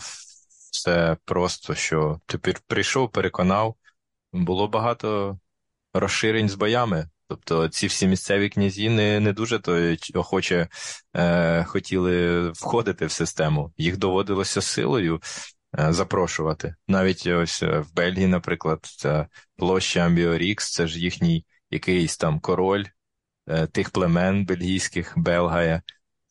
все 0.72 1.16
просто, 1.24 1.74
що 1.74 2.20
ти 2.26 2.38
прийшов, 2.66 3.12
переконав. 3.12 3.74
Було 4.32 4.68
багато 4.68 5.38
розширень 5.94 6.48
з 6.48 6.54
боями. 6.54 7.08
Тобто 7.28 7.68
ці 7.68 7.86
всі 7.86 8.06
місцеві 8.06 8.48
князі 8.48 8.90
не 8.90 9.20
не 9.20 9.32
дуже 9.32 9.58
то 9.58 9.96
охоче 10.14 10.68
е, 11.16 11.64
хотіли 11.64 12.50
входити 12.50 13.06
в 13.06 13.10
систему. 13.10 13.72
Їх 13.76 13.96
доводилося 13.96 14.60
силою 14.62 15.20
е, 15.78 15.92
запрошувати. 15.92 16.74
Навіть 16.88 17.26
ось 17.26 17.62
е, 17.62 17.78
в 17.78 17.94
Бельгії, 17.94 18.26
наприклад, 18.26 18.80
ця 18.82 19.26
площа 19.56 20.00
Амбіорікс, 20.00 20.72
це 20.72 20.86
ж 20.86 21.00
їхній 21.00 21.44
якийсь 21.70 22.16
там 22.16 22.40
король 22.40 22.84
е, 23.48 23.66
тих 23.66 23.90
племен 23.90 24.46
бельгійських, 24.46 25.12
Белгая. 25.16 25.82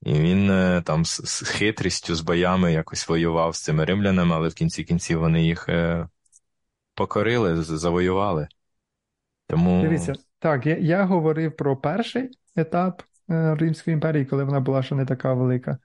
І 0.07 0.13
він 0.13 0.51
е, 0.51 0.81
там 0.85 1.05
з, 1.05 1.21
з 1.25 1.49
хитрістю, 1.49 2.15
з 2.15 2.21
боями 2.21 2.73
якось 2.73 3.09
воював 3.09 3.55
з 3.55 3.63
цими 3.63 3.85
римлянами, 3.85 4.35
але 4.35 4.47
в 4.47 4.53
кінці 4.53 4.83
кінців 4.83 5.19
вони 5.19 5.43
їх 5.43 5.69
е, 5.69 6.07
покорили, 6.95 7.63
завоювали. 7.63 8.47
Тому... 9.47 9.81
Дивіться, 9.81 10.13
так, 10.39 10.65
я 10.65 10.77
я 10.77 11.05
говорив 11.05 11.55
про 11.55 11.77
перший 11.77 12.29
етап 12.55 13.03
е, 13.29 13.55
Римської 13.55 13.93
імперії, 13.93 14.25
коли 14.25 14.43
вона 14.43 14.59
була 14.59 14.83
ще 14.83 14.95
не 14.95 15.05
така 15.05 15.33
велика. 15.33 15.77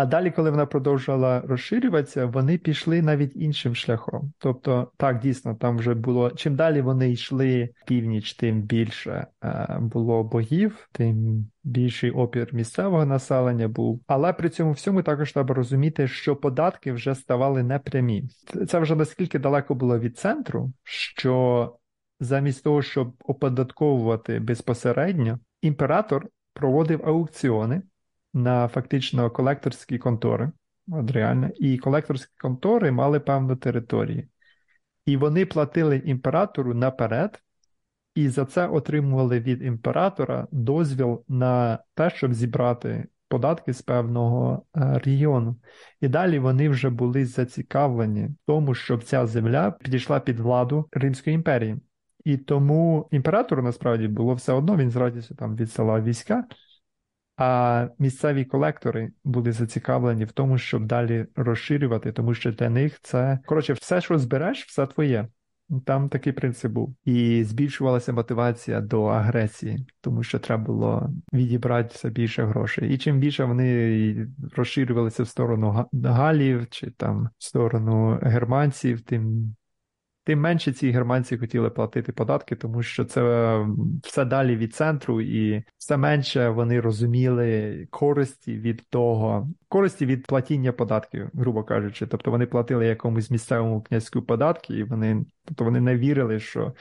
А 0.00 0.06
далі, 0.06 0.30
коли 0.30 0.50
вона 0.50 0.66
продовжувала 0.66 1.40
розширюватися, 1.40 2.26
вони 2.26 2.58
пішли 2.58 3.02
навіть 3.02 3.36
іншим 3.36 3.74
шляхом. 3.74 4.32
Тобто, 4.38 4.92
так, 4.96 5.18
дійсно, 5.18 5.54
там 5.54 5.78
вже 5.78 5.94
було. 5.94 6.30
Чим 6.30 6.56
далі 6.56 6.80
вони 6.80 7.10
йшли 7.10 7.68
в 7.74 7.86
північ, 7.86 8.34
тим 8.34 8.62
більше 8.62 9.26
е, 9.44 9.78
було 9.80 10.24
богів, 10.24 10.88
тим 10.92 11.46
більший 11.64 12.10
опір 12.10 12.48
місцевого 12.52 13.06
населення 13.06 13.68
був. 13.68 14.00
Але 14.06 14.32
при 14.32 14.48
цьому 14.48 14.72
всьому 14.72 15.02
також 15.02 15.32
треба 15.32 15.54
розуміти, 15.54 16.08
що 16.08 16.36
податки 16.36 16.92
вже 16.92 17.14
ставали 17.14 17.62
непрямі. 17.62 18.24
Це 18.68 18.78
вже 18.78 18.96
наскільки 18.96 19.38
далеко 19.38 19.74
було 19.74 19.98
від 19.98 20.18
центру, 20.18 20.72
що 20.84 21.76
замість 22.20 22.64
того, 22.64 22.82
щоб 22.82 23.12
оподатковувати 23.24 24.40
безпосередньо, 24.40 25.38
імператор 25.62 26.26
проводив 26.54 27.08
аукціони 27.08 27.82
на 28.34 28.68
фактично 28.68 29.30
колекторські 29.30 29.98
контори. 29.98 30.52
От 30.92 31.10
реально, 31.10 31.50
і 31.56 31.78
колекторські 31.78 32.32
контори 32.38 32.90
мали 32.90 33.20
певну 33.20 33.56
територію. 33.56 34.28
І 35.06 35.16
вони 35.16 35.46
платили 35.46 36.02
імператору 36.04 36.74
наперед, 36.74 37.42
і 38.14 38.28
за 38.28 38.44
це 38.44 38.66
отримували 38.66 39.40
від 39.40 39.62
імператора 39.62 40.48
дозвіл 40.52 41.24
на 41.28 41.78
те, 41.94 42.10
щоб 42.10 42.34
зібрати 42.34 43.06
податки 43.28 43.72
з 43.72 43.82
певного 43.82 44.62
е, 44.76 44.98
регіону. 45.04 45.56
І 46.00 46.08
далі 46.08 46.38
вони 46.38 46.68
вже 46.68 46.90
були 46.90 47.26
зацікавлені 47.26 48.24
в 48.24 48.34
тому, 48.46 48.74
щоб 48.74 49.04
ця 49.04 49.26
земля 49.26 49.70
підійшла 49.70 50.20
під 50.20 50.40
владу 50.40 50.88
Римської 50.92 51.34
імперії. 51.34 51.76
І 52.24 52.36
тому 52.36 53.08
імператору 53.10 53.62
насправді 53.62 54.08
було 54.08 54.34
все 54.34 54.52
одно, 54.52 54.76
він 54.76 54.90
з 54.90 54.96
радістю 54.96 55.34
там 55.34 55.56
відсилав 55.56 56.04
війська, 56.04 56.44
а 57.40 57.88
місцеві 57.98 58.44
колектори 58.44 59.10
були 59.24 59.52
зацікавлені 59.52 60.24
в 60.24 60.32
тому, 60.32 60.58
щоб 60.58 60.86
далі 60.86 61.26
розширювати, 61.36 62.12
тому 62.12 62.34
що 62.34 62.52
для 62.52 62.70
них 62.70 63.00
це 63.02 63.38
коротше, 63.46 63.72
все, 63.72 64.00
що 64.00 64.18
збереш, 64.18 64.66
все 64.66 64.86
твоє. 64.86 65.28
Там 65.86 66.08
такий 66.08 66.32
принцип 66.32 66.72
був. 66.72 66.96
І 67.04 67.44
збільшувалася 67.44 68.12
мотивація 68.12 68.80
до 68.80 69.04
агресії, 69.04 69.86
тому 70.00 70.22
що 70.22 70.38
треба 70.38 70.64
було 70.64 71.10
відібрати 71.32 71.90
все 71.94 72.10
більше 72.10 72.44
грошей. 72.44 72.94
І 72.94 72.98
чим 72.98 73.18
більше 73.18 73.44
вони 73.44 74.26
розширювалися 74.56 75.22
в 75.22 75.28
сторону 75.28 75.86
галів 76.04 76.66
чи 76.70 76.90
там 76.90 77.30
в 77.38 77.44
сторону 77.44 78.18
германців, 78.22 79.00
тим 79.00 79.54
тим 80.30 80.40
менше 80.40 80.72
ці 80.72 80.90
германці 80.90 81.38
хотіли 81.38 81.70
платити 81.70 82.12
податки, 82.12 82.56
тому 82.56 82.82
що 82.82 83.04
це 83.04 83.22
все 84.02 84.24
далі 84.24 84.56
від 84.56 84.74
центру, 84.74 85.20
і 85.20 85.64
все 85.78 85.96
менше 85.96 86.48
вони 86.48 86.80
розуміли 86.80 87.86
користі 87.90 88.58
від 88.58 88.82
того, 88.90 89.50
користі 89.68 90.06
від 90.06 90.26
платіння 90.26 90.72
податків, 90.72 91.30
грубо 91.34 91.64
кажучи. 91.64 92.06
Тобто 92.06 92.30
вони 92.30 92.46
платили 92.46 92.86
якомусь 92.86 93.30
місцевому 93.30 93.82
князьку 93.82 94.22
податки, 94.22 94.74
і 94.74 94.82
вони, 94.82 95.24
тобто 95.44 95.64
вони 95.64 95.80
не 95.80 95.96
вірили, 95.96 96.40
що 96.40 96.74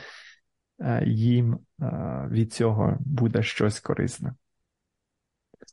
е, 0.80 1.04
їм 1.06 1.60
е, 1.82 2.28
від 2.32 2.54
цього 2.54 2.98
буде 3.00 3.44
щось 3.44 3.80
корисне. 3.80 4.34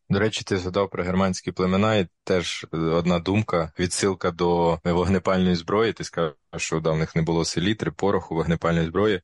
До 0.09 0.19
речі, 0.19 0.45
ти 0.45 0.59
згадав 0.59 0.91
про 0.91 1.05
германські 1.05 1.53
племена, 1.53 1.97
і 1.97 2.09
теж 2.25 2.67
одна 2.73 3.19
думка, 3.19 3.73
відсилка 3.79 4.31
до 4.31 4.81
вогнепальної 4.85 5.57
зброї. 5.57 5.93
Ти 5.93 6.05
сказав, 6.05 6.35
що 6.57 6.81
да, 6.81 6.91
в 6.91 6.99
них 6.99 7.17
не 7.17 7.23
було 7.23 7.45
селітри, 7.45 7.91
пороху, 7.91 8.35
вогнепальної 8.35 8.87
зброї, 8.87 9.23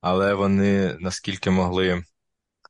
але 0.00 0.34
вони 0.34 0.96
наскільки 1.00 1.50
могли 1.50 2.04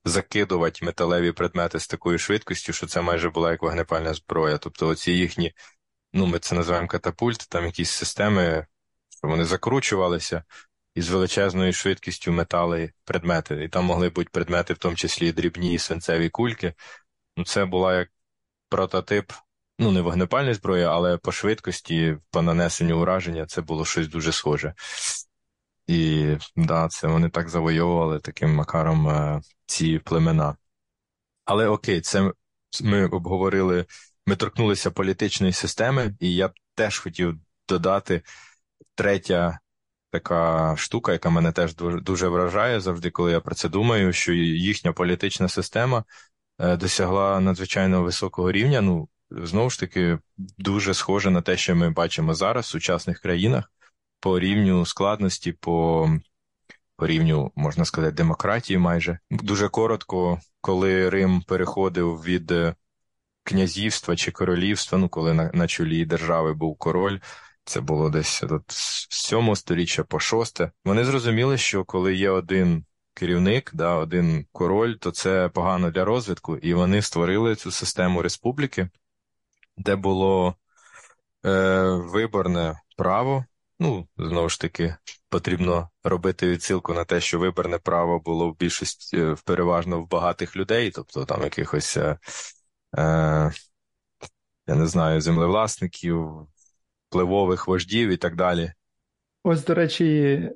закидувати 0.05 0.85
металеві 0.85 1.33
предмети 1.33 1.81
з 1.81 1.87
такою 1.87 2.19
швидкістю, 2.19 2.73
що 2.73 2.87
це 2.87 3.01
майже 3.01 3.31
була 3.31 3.51
як 3.51 3.63
вогнепальна 3.63 4.15
зброя. 4.15 4.59
Тобто, 4.59 4.89
оці 4.89 5.13
їхні, 5.13 5.53
ну 6.13 6.27
ми 6.27 6.39
це 6.39 6.55
називаємо 6.55 6.89
катапульт, 6.89 7.47
там 7.49 7.65
якісь 7.65 7.91
системи, 7.91 8.67
що 9.09 9.29
вони 9.29 9.45
закручувалися. 9.45 10.45
І 10.95 11.03
з 11.03 11.11
величезною 11.11 11.73
швидкістю 11.73 12.33
метали 12.33 12.93
предмети. 13.05 13.65
І 13.65 13.69
там 13.69 13.85
могли 13.85 14.09
бути 14.09 14.29
предмети, 14.33 14.75
в 14.75 14.79
тому 14.79 14.97
числі 14.97 15.33
дрібні 15.33 15.79
свинцеві 15.79 16.29
кульки, 16.29 16.75
це 17.47 17.65
була 17.65 17.99
як 17.99 18.09
прототип, 18.69 19.33
ну, 19.79 19.93
не 19.93 20.01
вогнепальної 20.01 20.55
зброї, 20.55 20.85
але 20.85 21.17
по 21.17 21.33
швидкості, 21.33 22.19
по 22.31 22.43
нанесенню 22.43 23.01
ураження, 23.01 23.47
це 23.47 23.61
було 23.61 23.85
щось 23.85 24.09
дуже 24.09 24.33
схоже. 24.33 24.75
І 25.87 26.27
да, 26.57 26.89
це 26.89 27.09
вони 27.09 27.29
так 27.29 27.49
завойовували 27.49 28.21
таким 28.21 28.55
макаром 28.55 29.09
е, 29.09 29.41
ці 29.67 29.99
племена. 29.99 30.57
Але 31.45 31.69
окей, 31.69 32.01
це 32.01 32.33
ми 32.83 33.07
обговорили, 33.07 33.87
ми 34.27 34.37
торкнулися 34.37 34.91
політичної 34.91 35.53
системи, 35.53 36.15
і 36.21 36.35
я 36.35 36.49
б 36.49 36.53
теж 36.75 36.99
хотів 36.99 37.39
додати 37.69 38.23
третя 38.95 39.59
така 40.11 40.75
штука, 40.77 41.13
яка 41.13 41.31
мене 41.31 41.53
теж 41.53 41.75
дуже, 41.77 42.29
вражає 42.29 42.81
завжди, 42.81 43.11
коли 43.11 43.33
я 43.33 43.41
про 43.41 43.55
це 43.55 43.69
думаю, 43.69 44.13
що 44.13 44.33
їхня 44.33 44.93
політична 44.93 45.49
система 45.49 46.05
досягла 46.63 47.41
надзвичайно 47.41 48.03
високого 48.03 48.53
рівня. 48.53 48.81
Ну, 48.81 49.09
знову 49.31 49.71
ж 49.71 49.81
таки, 49.81 50.19
дуже 50.37 50.95
схоже 50.95 51.31
на 51.31 51.43
те, 51.43 51.57
що 51.57 51.77
ми 51.77 51.91
бачимо 51.91 52.35
зараз 52.35 52.65
в 52.65 52.69
сучасних 52.69 53.21
країнах 53.21 53.73
по 54.21 54.41
рівню 54.41 54.87
складності, 54.87 55.53
по 55.53 56.09
по 56.97 57.07
рівню, 57.07 57.53
можна 57.57 57.85
сказати, 57.85 58.13
демократії 58.13 58.79
майже. 58.79 59.19
Дуже 59.31 59.69
коротко, 59.69 60.41
коли 60.61 61.11
Рим 61.11 61.43
переходив 61.43 62.23
від 62.23 62.51
е, 62.51 62.75
князівства 63.45 64.17
чи 64.17 64.31
королівства, 64.31 64.99
ну 64.99 65.09
коли 65.09 65.35
на, 65.35 65.51
на 65.55 65.67
чолі 65.67 66.05
держави 66.05 66.55
був 66.55 66.79
король. 66.79 67.19
Це 67.65 67.81
було 67.81 68.11
десь 68.11 68.43
от, 68.43 68.63
з 68.69 69.07
7 69.11 69.57
сторіччя 69.57 70.05
по 70.05 70.21
шосте. 70.21 70.71
Вони 70.85 71.05
зрозуміли, 71.05 71.59
що 71.59 71.85
коли 71.85 72.15
є 72.15 72.31
один 72.31 72.85
керівник, 73.15 73.71
да, 73.75 73.95
один 73.95 74.47
король, 74.53 74.95
то 74.95 75.11
це 75.11 75.49
погано 75.49 75.91
для 75.91 76.05
розвитку, 76.05 76.57
і 76.57 76.75
вони 76.75 77.03
створили 77.03 77.57
цю 77.57 77.71
систему 77.71 78.23
республіки, 78.23 78.89
де 79.77 79.97
було 79.97 80.57
е, 81.45 81.83
виборне 81.91 82.81
право. 82.97 83.45
Ну, 83.79 84.09
знову 84.17 84.49
ж 84.49 84.61
таки, 84.61 84.97
потрібно 85.29 85.91
робити 86.05 86.49
відсилку 86.49 86.95
на 86.95 87.05
те, 87.05 87.21
що 87.21 87.39
виборне 87.39 87.79
право 87.79 88.21
було 88.21 88.51
в 88.51 88.57
більшості 88.57 89.17
е, 89.17 89.37
переважно 89.45 90.01
в 90.01 90.09
багатих 90.09 90.57
людей, 90.57 90.91
тобто 90.91 91.25
там 91.25 91.43
якихось, 91.43 91.97
е, 91.97 92.19
е, 92.99 93.53
я 94.67 94.75
не 94.75 94.87
знаю, 94.87 95.21
землевласників, 95.21 96.49
впливових 97.09 97.69
вождів 97.69 98.09
і 98.09 98.17
так 98.17 98.37
далі. 98.37 98.73
Ось, 99.45 99.65
до 99.65 99.75
речі, 99.75 100.51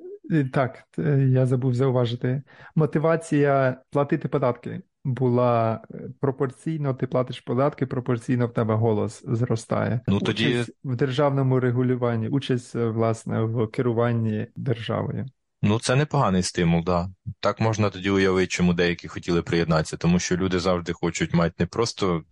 так, 0.53 0.83
я 1.27 1.45
забув 1.45 1.73
зауважити. 1.73 2.43
Мотивація 2.75 3.81
платити 3.91 4.27
податки 4.27 4.81
була 5.07 5.81
е, 5.91 5.99
пропорційно, 6.19 6.93
ти 6.93 7.07
платиш 7.07 7.41
податки, 7.41 7.85
пропорційно 7.85 8.47
в 8.47 8.53
тебе 8.53 8.75
голос 8.75 9.23
зростає. 9.27 10.01
Ну 10.07 10.19
тоді 10.19 10.47
участь 10.47 10.71
в 10.83 10.95
державному 10.95 11.59
регулюванні, 11.59 12.27
участь, 12.27 12.75
власне, 12.75 13.41
в 13.41 13.67
керуванні 13.67 14.47
державою. 14.55 15.25
Ну, 15.61 15.79
це 15.79 15.95
непоганий 15.95 16.43
стимул, 16.43 16.83
да. 16.83 17.09
Так 17.39 17.59
можна 17.59 17.89
тоді 17.89 18.09
уявити, 18.09 18.47
чому 18.47 18.73
деякі 18.73 19.07
хотіли 19.07 19.41
приєднатися, 19.41 19.97
тому 19.97 20.19
що 20.19 20.37
люди 20.37 20.59
завжди 20.59 20.93
хочуть 20.93 21.33
мати 21.33 21.55
не 21.59 21.65
просто 21.65 22.23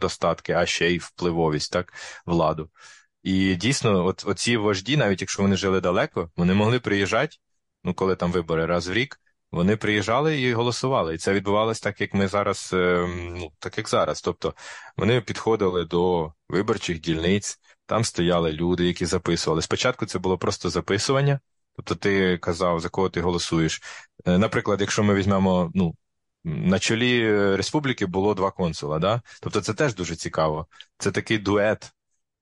достатки, 0.00 0.52
а 0.52 0.66
ще 0.66 0.90
й 0.90 0.98
впливовість, 0.98 1.72
так, 1.72 1.92
владу. 2.26 2.70
І 3.22 3.56
дійсно, 3.56 4.06
от 4.06 4.24
оці 4.26 4.56
вожді, 4.56 4.96
навіть 4.96 5.20
якщо 5.20 5.42
вони 5.42 5.56
жили 5.56 5.80
далеко, 5.80 6.30
вони 6.36 6.54
могли 6.54 6.80
приїжджати, 6.80 7.36
ну 7.84 7.94
коли 7.94 8.16
там 8.16 8.32
вибори 8.32 8.66
раз 8.66 8.88
в 8.88 8.92
рік, 8.92 9.20
вони 9.52 9.76
приїжджали 9.76 10.40
і 10.40 10.52
голосували. 10.54 11.14
І 11.14 11.18
це 11.18 11.32
відбувалося 11.32 11.82
так, 11.82 12.00
як 12.00 12.14
ми 12.14 12.28
зараз, 12.28 12.70
ем, 12.72 13.34
ну 13.38 13.52
так 13.58 13.78
як 13.78 13.88
зараз. 13.88 14.22
Тобто 14.22 14.54
вони 14.96 15.20
підходили 15.20 15.84
до 15.84 16.32
виборчих 16.48 17.00
дільниць, 17.00 17.58
там 17.86 18.04
стояли 18.04 18.52
люди, 18.52 18.86
які 18.86 19.06
записували. 19.06 19.62
Спочатку 19.62 20.06
це 20.06 20.18
було 20.18 20.38
просто 20.38 20.70
записування. 20.70 21.40
Тобто 21.76 21.94
ти 21.94 22.38
казав, 22.38 22.80
за 22.80 22.88
кого 22.88 23.08
ти 23.08 23.20
голосуєш. 23.20 23.82
Е, 24.26 24.38
наприклад, 24.38 24.80
якщо 24.80 25.02
ми 25.04 25.14
візьмемо, 25.14 25.70
ну, 25.74 25.94
на 26.44 26.78
чолі 26.78 27.36
республіки 27.56 28.06
було 28.06 28.34
два 28.34 28.50
консула, 28.50 28.98
да? 28.98 29.22
тобто 29.42 29.60
це 29.60 29.74
теж 29.74 29.94
дуже 29.94 30.16
цікаво. 30.16 30.66
Це 30.98 31.10
такий 31.10 31.38
дует. 31.38 31.92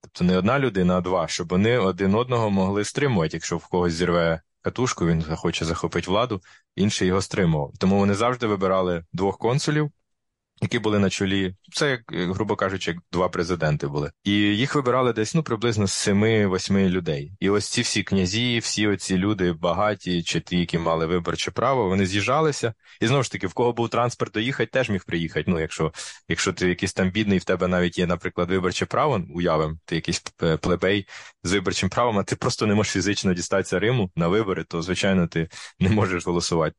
Тобто 0.01 0.23
не 0.23 0.37
одна 0.37 0.59
людина, 0.59 0.97
а 0.97 1.01
два, 1.01 1.27
щоб 1.27 1.49
вони 1.49 1.77
один 1.77 2.15
одного 2.15 2.49
могли 2.49 2.83
стримувати, 2.83 3.37
якщо 3.37 3.57
в 3.57 3.67
когось 3.67 3.93
зірве 3.93 4.41
катушку, 4.61 5.07
він 5.07 5.21
захоче 5.21 5.65
захопити 5.65 6.11
владу, 6.11 6.41
інший 6.75 7.07
його 7.07 7.21
стримував. 7.21 7.73
Тому 7.79 7.97
вони 7.97 8.13
завжди 8.13 8.47
вибирали 8.47 9.05
двох 9.13 9.37
консулів, 9.37 9.91
які 10.61 10.79
були 10.79 10.99
на 10.99 11.09
чолі. 11.09 11.55
Це, 11.73 11.99
грубо 12.09 12.55
кажучи, 12.55 12.95
два 13.11 13.29
президенти 13.29 13.87
були. 13.87 14.11
І 14.23 14.31
їх 14.31 14.75
вибирали 14.75 15.13
десь 15.13 15.35
ну 15.35 15.43
приблизно 15.43 15.87
з 15.87 15.93
семи-восьми 15.93 16.89
людей. 16.89 17.33
І 17.39 17.49
ось 17.49 17.69
ці 17.69 17.81
всі 17.81 18.03
князі, 18.03 18.59
всі 18.59 18.87
оці 18.87 19.17
люди 19.17 19.53
багаті, 19.53 20.23
чи 20.23 20.39
ті, 20.39 20.59
які 20.59 20.77
мали 20.77 21.05
виборче 21.05 21.51
право, 21.51 21.87
вони 21.87 22.05
з'їжджалися. 22.05 22.73
І 23.01 23.07
знову 23.07 23.23
ж 23.23 23.31
таки, 23.31 23.47
в 23.47 23.53
кого 23.53 23.73
був 23.73 23.89
транспорт 23.89 24.33
доїхати, 24.33 24.69
теж 24.71 24.89
міг 24.89 25.05
приїхати. 25.05 25.51
Ну, 25.51 25.59
якщо 25.59 25.93
якщо 26.27 26.53
ти 26.53 26.69
якийсь 26.69 26.93
там 26.93 27.11
бідний, 27.11 27.39
в 27.39 27.43
тебе 27.43 27.67
навіть 27.67 27.97
є, 27.97 28.07
наприклад, 28.07 28.49
виборче 28.49 28.85
право, 28.85 29.25
уявим, 29.35 29.79
ти 29.85 29.95
якийсь 29.95 30.19
плебей 30.61 31.07
з 31.43 31.53
виборчим 31.53 31.89
правом, 31.89 32.19
а 32.19 32.23
ти 32.23 32.35
просто 32.35 32.67
не 32.67 32.75
можеш 32.75 32.93
фізично 32.93 33.33
дістатися 33.33 33.79
Риму 33.79 34.11
на 34.15 34.27
вибори, 34.27 34.63
то 34.63 34.81
звичайно 34.81 35.27
ти 35.27 35.49
не 35.79 35.89
можеш 35.89 36.25
голосувати. 36.25 36.75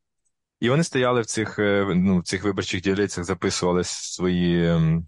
І 0.61 0.71
вони 0.71 0.85
стояли 0.85 1.21
в 1.21 1.27
цих 1.27 1.59
е, 1.59 1.87
ну, 1.95 2.19
в 2.19 2.23
цих 2.23 2.45
виборчих 2.45 2.83
дільницях, 2.83 3.25
записували 3.25 3.85
свої 3.85 4.67
ем, 4.67 5.07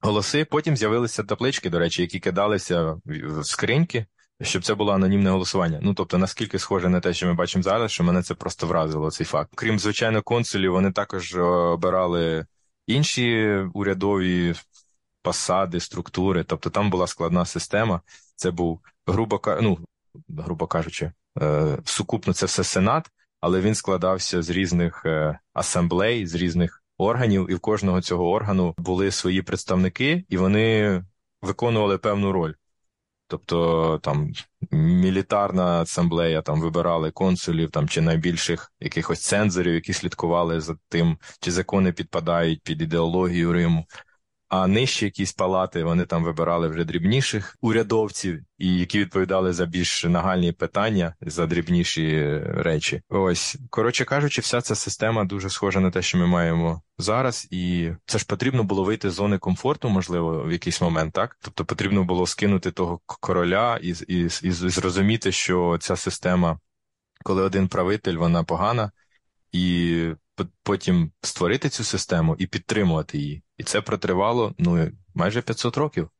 голоси. 0.00 0.44
Потім 0.44 0.76
з'явилися 0.76 1.22
таблички, 1.22 1.70
до 1.70 1.78
речі, 1.78 2.02
які 2.02 2.20
кидалися 2.20 2.96
в 3.04 3.44
скриньки, 3.44 4.06
щоб 4.42 4.64
це 4.64 4.74
було 4.74 4.92
анонімне 4.92 5.30
голосування. 5.30 5.78
Ну 5.82 5.94
тобто, 5.94 6.18
наскільки 6.18 6.58
схоже 6.58 6.88
на 6.88 7.00
те, 7.00 7.14
що 7.14 7.26
ми 7.26 7.34
бачимо 7.34 7.62
зараз, 7.62 7.90
що 7.90 8.04
мене 8.04 8.22
це 8.22 8.34
просто 8.34 8.66
вразило 8.66 9.10
цей 9.10 9.26
факт. 9.26 9.50
Крім 9.54 9.78
звичайно, 9.78 10.22
консулів, 10.22 10.72
вони 10.72 10.92
також 10.92 11.36
обирали 11.36 12.46
інші 12.86 13.56
урядові 13.74 14.54
посади, 15.22 15.80
структури. 15.80 16.44
Тобто 16.44 16.70
там 16.70 16.90
була 16.90 17.06
складна 17.06 17.44
система. 17.44 18.00
Це 18.36 18.50
був 18.50 18.80
грубо 19.06 19.40
ну, 19.62 19.78
грубо 20.28 20.66
кажучи, 20.66 21.12
е, 21.42 21.78
сукупно 21.84 22.32
це 22.32 22.46
все 22.46 22.64
сенат 22.64 23.10
але 23.40 23.60
він 23.60 23.74
складався 23.74 24.42
з 24.42 24.50
різних 24.50 25.02
е, 25.06 25.38
асамблей, 25.52 26.26
з 26.26 26.34
різних 26.34 26.84
органів, 26.98 27.50
і 27.50 27.54
в 27.54 27.60
кожного 27.60 28.00
цього 28.00 28.30
органу 28.30 28.74
були 28.78 29.10
свої 29.10 29.42
представники, 29.42 30.24
і 30.28 30.36
вони 30.36 31.04
виконували 31.42 31.98
певну 31.98 32.32
роль. 32.32 32.52
Тобто 33.26 33.98
там 34.02 34.32
мілітарна 34.70 35.80
асамблея 35.80 36.42
там 36.42 36.60
вибирали 36.60 37.10
консулів 37.10 37.70
там 37.70 37.88
чи 37.88 38.00
найбільших 38.00 38.72
якихось 38.80 39.20
цензорів, 39.20 39.74
які 39.74 39.92
слідкували 39.92 40.60
за 40.60 40.76
тим, 40.88 41.18
чи 41.40 41.50
закони 41.50 41.92
підпадають 41.92 42.62
під 42.62 42.82
ідеологію 42.82 43.52
Риму 43.52 43.86
а 44.50 44.66
нижчі 44.66 45.04
якісь 45.04 45.32
палати 45.32 45.84
вони 45.84 46.04
там 46.04 46.24
вибирали 46.24 46.68
вже 46.68 46.84
дрібніших 46.84 47.56
урядовців, 47.60 48.42
і 48.58 48.78
які 48.78 48.98
відповідали 48.98 49.52
за 49.52 49.66
більш 49.66 50.04
нагальні 50.04 50.52
питання, 50.52 51.14
за 51.20 51.46
дрібніші 51.46 52.38
речі. 52.38 53.02
Ось 53.08 53.58
коротше 53.70 54.04
кажучи, 54.04 54.40
вся 54.40 54.60
ця 54.60 54.74
система 54.74 55.24
дуже 55.24 55.50
схожа 55.50 55.80
на 55.80 55.90
те, 55.90 56.02
що 56.02 56.18
ми 56.18 56.26
маємо 56.26 56.82
зараз, 56.98 57.48
і 57.50 57.90
це 58.06 58.18
ж 58.18 58.26
потрібно 58.26 58.64
було 58.64 58.84
вийти 58.84 59.10
з 59.10 59.14
зони 59.14 59.38
комфорту, 59.38 59.88
можливо, 59.88 60.44
в 60.44 60.52
якийсь 60.52 60.80
момент, 60.80 61.12
так 61.12 61.36
тобто 61.40 61.64
потрібно 61.64 62.04
було 62.04 62.26
скинути 62.26 62.70
того 62.70 63.00
короля 63.06 63.78
і, 63.82 63.88
і, 64.08 64.16
і, 64.18 64.48
і 64.48 64.50
зрозуміти, 64.50 65.32
що 65.32 65.78
ця 65.80 65.96
система, 65.96 66.58
коли 67.24 67.42
один 67.42 67.68
правитель, 67.68 68.16
вона 68.16 68.44
погана. 68.44 68.90
І 69.52 70.06
потім 70.62 71.12
створити 71.22 71.68
цю 71.68 71.84
систему 71.84 72.36
і 72.38 72.46
підтримувати 72.46 73.18
її. 73.18 73.42
І 73.56 73.64
це 73.64 73.80
протривало 73.80 74.54
ну, 74.58 74.90
майже 75.14 75.42
500 75.42 75.76
років. 75.76 76.10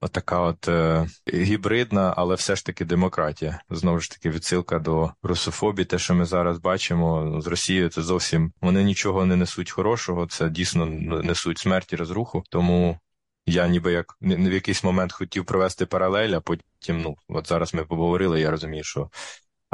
Отака 0.00 0.40
от 0.40 0.68
е, 0.68 1.06
гібридна, 1.34 2.14
але 2.16 2.34
все 2.34 2.56
ж 2.56 2.66
таки 2.66 2.84
демократія. 2.84 3.60
Знову 3.70 4.00
ж 4.00 4.10
таки, 4.10 4.30
відсилка 4.30 4.78
до 4.78 5.10
русофобії. 5.22 5.84
Те, 5.84 5.98
що 5.98 6.14
ми 6.14 6.24
зараз 6.24 6.58
бачимо 6.58 7.40
з 7.40 7.46
Росією, 7.46 7.88
це 7.88 8.02
зовсім 8.02 8.52
вони 8.60 8.84
нічого 8.84 9.26
не 9.26 9.36
несуть 9.36 9.70
хорошого, 9.70 10.26
це 10.26 10.50
дійсно 10.50 10.86
несуть 10.86 11.58
смерть 11.58 11.92
і 11.92 11.96
розруху. 11.96 12.44
Тому 12.50 12.98
я 13.46 13.68
ніби 13.68 13.92
як 13.92 14.16
в 14.20 14.52
якийсь 14.52 14.84
момент 14.84 15.12
хотів 15.12 15.44
провести 15.44 15.86
паралель, 15.86 16.30
а 16.30 16.40
потім, 16.40 17.02
ну 17.02 17.16
от 17.28 17.48
зараз 17.48 17.74
ми 17.74 17.84
поговорили. 17.84 18.40
Я 18.40 18.50
розумію, 18.50 18.84
що 18.84 19.10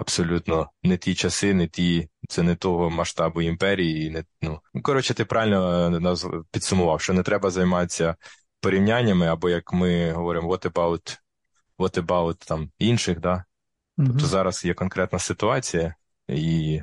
абсолютно 0.02 0.70
не 0.82 0.96
ті 0.96 1.14
часи, 1.14 1.54
не 1.54 1.66
ті, 1.66 2.08
це 2.28 2.42
не 2.42 2.54
того 2.54 2.90
масштабу 2.90 3.42
імперії. 3.42 4.06
І 4.06 4.10
не, 4.10 4.24
ну, 4.42 4.60
Коротше, 4.82 5.14
ти 5.14 5.24
правильно 5.24 5.86
е, 5.96 6.00
нас 6.00 6.26
підсумував, 6.50 7.00
що 7.00 7.12
не 7.12 7.22
треба 7.22 7.50
займатися 7.50 8.16
порівняннями, 8.60 9.26
або 9.26 9.50
як 9.50 9.72
ми 9.72 10.12
говоримо, 10.12 10.48
what 10.48 10.72
about 10.72 11.18
what 11.78 12.02
about 12.02 12.48
там 12.48 12.70
інших, 12.78 13.20
да? 13.20 13.34
Mm-hmm. 13.34 14.06
Тобто 14.06 14.26
зараз 14.26 14.64
є 14.64 14.74
конкретна 14.74 15.18
ситуація, 15.18 15.94
і 16.28 16.80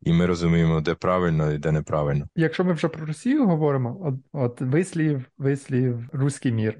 і 0.00 0.12
ми 0.12 0.26
розуміємо, 0.26 0.80
де 0.80 0.94
правильно 0.94 1.52
і 1.52 1.58
де 1.58 1.72
неправильно. 1.72 2.28
Якщо 2.36 2.64
ми 2.64 2.72
вже 2.72 2.88
про 2.88 3.06
Росію 3.06 3.46
говоримо, 3.46 3.98
от 4.02 4.14
от 4.32 4.60
вислів, 4.60 5.24
вислів 5.38 6.08
руський 6.12 6.52
мір. 6.52 6.78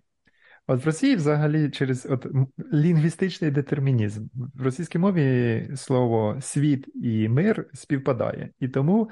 От 0.66 0.84
в 0.84 0.86
Росії 0.86 1.16
взагалі 1.16 1.70
через 1.70 2.06
от 2.06 2.26
лінгвістичний 2.72 3.50
детермінізм. 3.50 4.26
В 4.54 4.62
російській 4.62 4.98
мові 4.98 5.68
слово 5.76 6.38
світ 6.40 6.88
і 6.94 7.28
мир 7.28 7.70
співпадає. 7.74 8.50
І 8.60 8.68
тому 8.68 9.10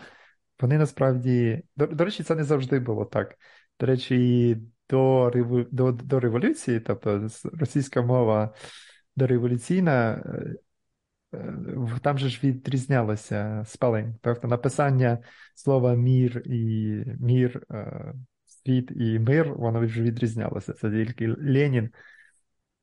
вони 0.61 0.79
насправді. 0.79 1.63
До, 1.77 1.87
до 1.87 2.05
речі, 2.05 2.23
це 2.23 2.35
не 2.35 2.45
завжди 2.45 2.79
було 2.79 3.05
так. 3.05 3.39
До 3.81 3.87
речі, 3.87 4.59
до 4.91 5.33
до, 5.71 5.93
до 5.93 6.21
революції, 6.21 6.81
тобто 6.81 7.29
російська 7.53 8.03
мова 8.03 8.55
дореволюційна, 9.17 10.13
е, 11.33 11.39
е, 11.39 11.55
там 12.03 12.19
же 12.19 12.29
ж 12.29 12.41
відрізнялося 12.45 13.65
спалень. 13.67 14.15
Тобто 14.23 14.49
написання 14.49 15.19
слова 15.55 15.95
мір 15.95 16.43
і 16.47 16.95
мір 17.21 17.67
е, 17.71 18.15
світ 18.67 18.91
і 18.97 19.19
мир, 19.19 19.55
воно 19.55 19.81
вже 19.81 20.03
відрізнялося. 20.03 20.73
Це 20.73 20.91
тільки 20.91 21.29
Ленін, 21.29 21.91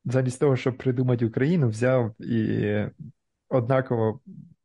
замість 0.05 0.39
того, 0.39 0.55
щоб 0.55 0.77
придумати 0.77 1.25
Україну, 1.25 1.69
взяв 1.69 2.21
і 2.21 2.85
однаково 3.49 4.19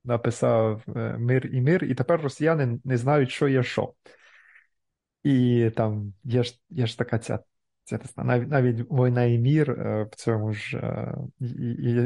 написав 0.05 0.83
е, 0.97 1.19
мир 1.19 1.47
і 1.53 1.61
мир, 1.61 1.85
і 1.85 1.95
тепер 1.95 2.21
росіяни 2.21 2.81
не 2.85 2.97
знають, 2.97 3.31
що 3.31 3.49
є 3.49 3.62
що. 3.62 3.95
І 5.23 5.71
там 5.77 6.15
є 6.25 6.43
ж 6.43 6.61
є 6.71 6.87
ж 6.87 6.99
така 6.99 7.19
ця. 7.19 7.39
Це 7.85 7.99
навіть 8.17 8.49
навіть 8.49 8.81
війна 8.91 9.25
і 9.25 9.39
мір 9.39 9.71
е, 9.71 10.09
в 10.12 10.15
цьому 10.15 10.53
ж 10.53 10.79
е, 10.79 11.15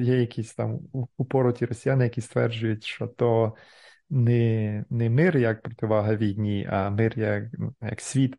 є 0.02 0.20
якісь 0.20 0.54
там 0.54 0.80
упороті 1.16 1.66
росіяни, 1.66 2.04
які 2.04 2.20
стверджують, 2.20 2.84
що 2.84 3.06
то 3.06 3.54
не 4.10 4.84
не 4.90 5.10
мир 5.10 5.36
як 5.36 5.62
противага 5.62 6.16
війні, 6.16 6.68
а 6.70 6.90
мир 6.90 7.18
як 7.18 7.44
ну, 7.52 7.74
як 7.82 8.00
світ. 8.00 8.36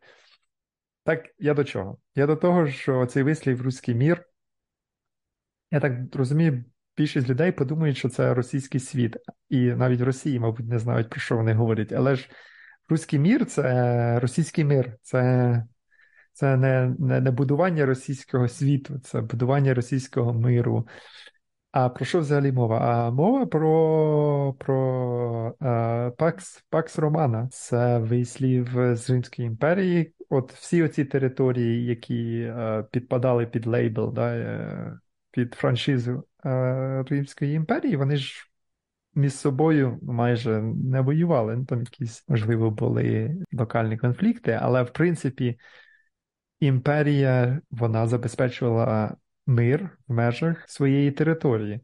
Так, 1.10 1.26
я 1.38 1.54
до 1.54 1.64
чого? 1.64 1.98
Я 2.14 2.26
до 2.26 2.36
того, 2.36 2.68
що 2.68 3.06
цей 3.06 3.22
вислів 3.22 3.62
руський 3.62 3.94
мір, 3.94 4.24
я 5.70 5.80
так 5.80 5.92
розумію, 6.12 6.64
більшість 6.96 7.28
людей 7.28 7.52
подумають, 7.52 7.96
що 7.96 8.08
це 8.08 8.34
російський 8.34 8.80
світ, 8.80 9.16
і 9.48 9.60
навіть 9.60 10.00
в 10.00 10.04
Росії, 10.04 10.40
мабуть, 10.40 10.66
не 10.66 10.78
знають, 10.78 11.10
про 11.10 11.20
що 11.20 11.36
вони 11.36 11.52
говорять. 11.52 11.92
Але 11.92 12.16
ж 12.16 12.30
руський 12.88 13.18
мір 13.18 13.46
це 13.46 14.20
російський 14.20 14.64
мир, 14.64 14.96
це 15.02 15.64
це 16.32 16.56
не, 16.56 16.94
не, 16.98 17.20
не 17.20 17.30
будування 17.30 17.86
російського 17.86 18.48
світу, 18.48 18.98
це 18.98 19.20
будування 19.20 19.74
російського 19.74 20.34
миру. 20.34 20.88
А 21.72 21.88
про 21.88 22.04
що 22.04 22.20
взагалі 22.20 22.52
мова? 22.52 22.78
А 22.78 23.10
мова 23.10 23.46
про 23.46 24.54
про 24.58 25.56
а, 25.60 26.10
Пакс 26.18 26.64
Пакс 26.70 26.98
Романа. 26.98 27.48
Це 27.52 27.98
вислів 27.98 28.68
з 28.96 29.10
Римської 29.10 29.48
імперії. 29.48 30.14
От 30.28 30.52
всі 30.52 30.82
оці 30.82 31.04
території, 31.04 31.84
які 31.84 32.44
а, 32.56 32.82
підпадали 32.82 33.46
під 33.46 33.66
лейбл, 33.66 34.12
да, 34.12 34.36
е, 34.36 34.98
під 35.30 35.54
франшизу 35.54 36.24
Римської 37.08 37.54
імперії, 37.54 37.96
вони 37.96 38.16
ж 38.16 38.50
між 39.14 39.34
собою 39.34 39.98
майже 40.02 40.62
не 40.62 41.00
воювали. 41.00 41.56
Ну, 41.56 41.64
там 41.64 41.80
якісь, 41.80 42.24
можливо, 42.28 42.70
були 42.70 43.36
локальні 43.52 43.98
конфлікти, 43.98 44.58
але 44.62 44.82
в 44.82 44.90
принципі 44.90 45.58
імперія 46.60 47.60
вона 47.70 48.06
забезпечувала 48.06 49.16
мир 49.46 49.98
в 50.08 50.12
межах 50.12 50.70
своєї 50.70 51.10
території. 51.10 51.80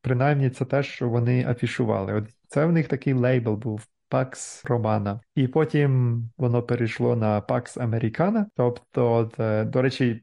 Принаймні, 0.00 0.50
це 0.50 0.64
те, 0.64 0.82
що 0.82 1.08
вони 1.08 1.46
афішували. 1.48 2.14
От 2.14 2.24
Це 2.48 2.66
в 2.66 2.72
них 2.72 2.88
такий 2.88 3.12
лейбл 3.12 3.54
був. 3.54 3.86
Pax 4.10 4.64
Romana. 4.66 5.20
І 5.34 5.48
потім 5.48 6.22
воно 6.36 6.62
перейшло 6.62 7.16
на 7.16 7.40
Pax 7.40 7.78
Americana. 7.78 8.44
Тобто, 8.56 9.30
е, 9.38 9.64
до 9.64 9.82
речі, 9.82 10.22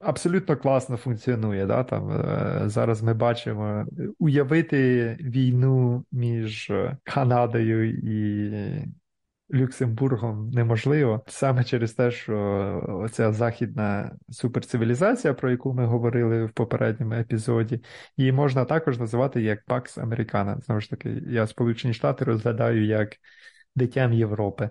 абсолютно 0.00 0.56
класно 0.56 0.96
функціонує. 0.96 1.66
Да? 1.66 1.84
Там, 1.84 2.10
е, 2.10 2.62
Зараз 2.68 3.02
ми 3.02 3.14
бачимо 3.14 3.86
уявити 4.18 5.16
війну 5.20 6.04
між 6.12 6.72
Канадою 7.02 7.90
і 7.90 8.88
Люксембургом 9.54 10.50
неможливо 10.50 11.24
саме 11.26 11.64
через 11.64 11.92
те, 11.92 12.10
що 12.10 12.36
оця 13.04 13.32
західна 13.32 14.16
суперцивілізація, 14.30 15.34
про 15.34 15.50
яку 15.50 15.74
ми 15.74 15.86
говорили 15.86 16.44
в 16.44 16.50
попередньому 16.50 17.12
епізоді, 17.14 17.82
її 18.16 18.32
можна 18.32 18.64
також 18.64 18.98
називати 18.98 19.42
як 19.42 19.64
Пакс 19.64 19.98
Американа. 19.98 20.60
Знову 20.66 20.80
ж 20.80 20.90
таки, 20.90 21.22
я 21.26 21.46
Сполучені 21.46 21.94
Штати 21.94 22.24
розглядаю 22.24 22.84
як 22.84 23.16
дитям 23.74 24.12
Європи. 24.12 24.70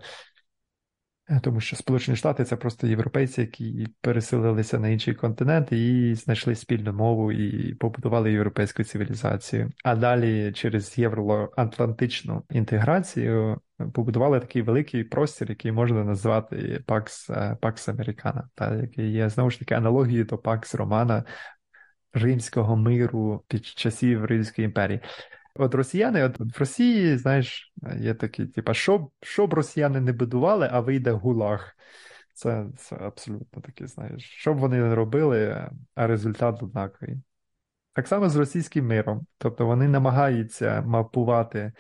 Тому 1.41 1.59
що 1.59 1.75
Сполучені 1.75 2.17
Штати 2.17 2.43
це 2.43 2.55
просто 2.55 2.87
європейці, 2.87 3.41
які 3.41 3.87
переселилися 4.01 4.79
на 4.79 4.89
інший 4.89 5.13
континент 5.13 5.71
і 5.71 6.15
знайшли 6.15 6.55
спільну 6.55 6.93
мову 6.93 7.31
і 7.31 7.73
побудували 7.75 8.31
європейську 8.31 8.83
цивілізацію. 8.83 9.71
А 9.83 9.95
далі 9.95 10.51
через 10.51 10.97
євроатлантичну 10.97 12.43
інтеграцію 12.49 13.61
побудували 13.93 14.39
такий 14.39 14.61
великий 14.61 15.03
простір, 15.03 15.49
який 15.49 15.71
можна 15.71 16.03
назвати 16.03 16.83
Пакс 16.85 17.29
Пакс 17.61 17.89
Американа, 17.89 18.49
та 18.55 18.75
який 18.75 19.11
є 19.11 19.29
знову 19.29 19.49
ж 19.49 19.59
таки 19.59 19.73
аналогією 19.73 20.25
до 20.25 20.37
Пакс 20.37 20.75
Романа 20.75 21.23
римського 22.13 22.75
миру 22.75 23.43
під 23.47 23.65
часів 23.65 24.25
Римської 24.25 24.65
імперії. 24.65 24.99
От 25.55 25.75
росіяни, 25.75 26.23
от 26.23 26.39
в 26.39 26.59
Росії, 26.59 27.17
знаєш, 27.17 27.73
є 27.99 28.13
такі, 28.13 28.45
типа, 28.45 28.73
що, 28.73 29.09
що 29.21 29.47
б 29.47 29.53
росіяни 29.53 30.01
не 30.01 30.13
будували, 30.13 30.69
а 30.71 30.79
вийде 30.79 31.11
гулаг. 31.11 31.73
Це 32.33 32.65
це 32.77 32.95
абсолютно 32.95 33.61
таке, 33.61 33.87
знаєш, 33.87 34.23
що 34.23 34.53
б 34.53 34.57
вони 34.57 34.77
не 34.77 34.95
робили, 34.95 35.69
а 35.95 36.07
результат 36.07 36.63
однаковий. 36.63 37.17
Так 37.93 38.07
само 38.07 38.29
з 38.29 38.35
російським 38.35 38.87
миром. 38.87 39.25
Тобто 39.37 39.65
вони 39.65 39.87
намагаються 39.87 40.81
мапувати 40.81 41.71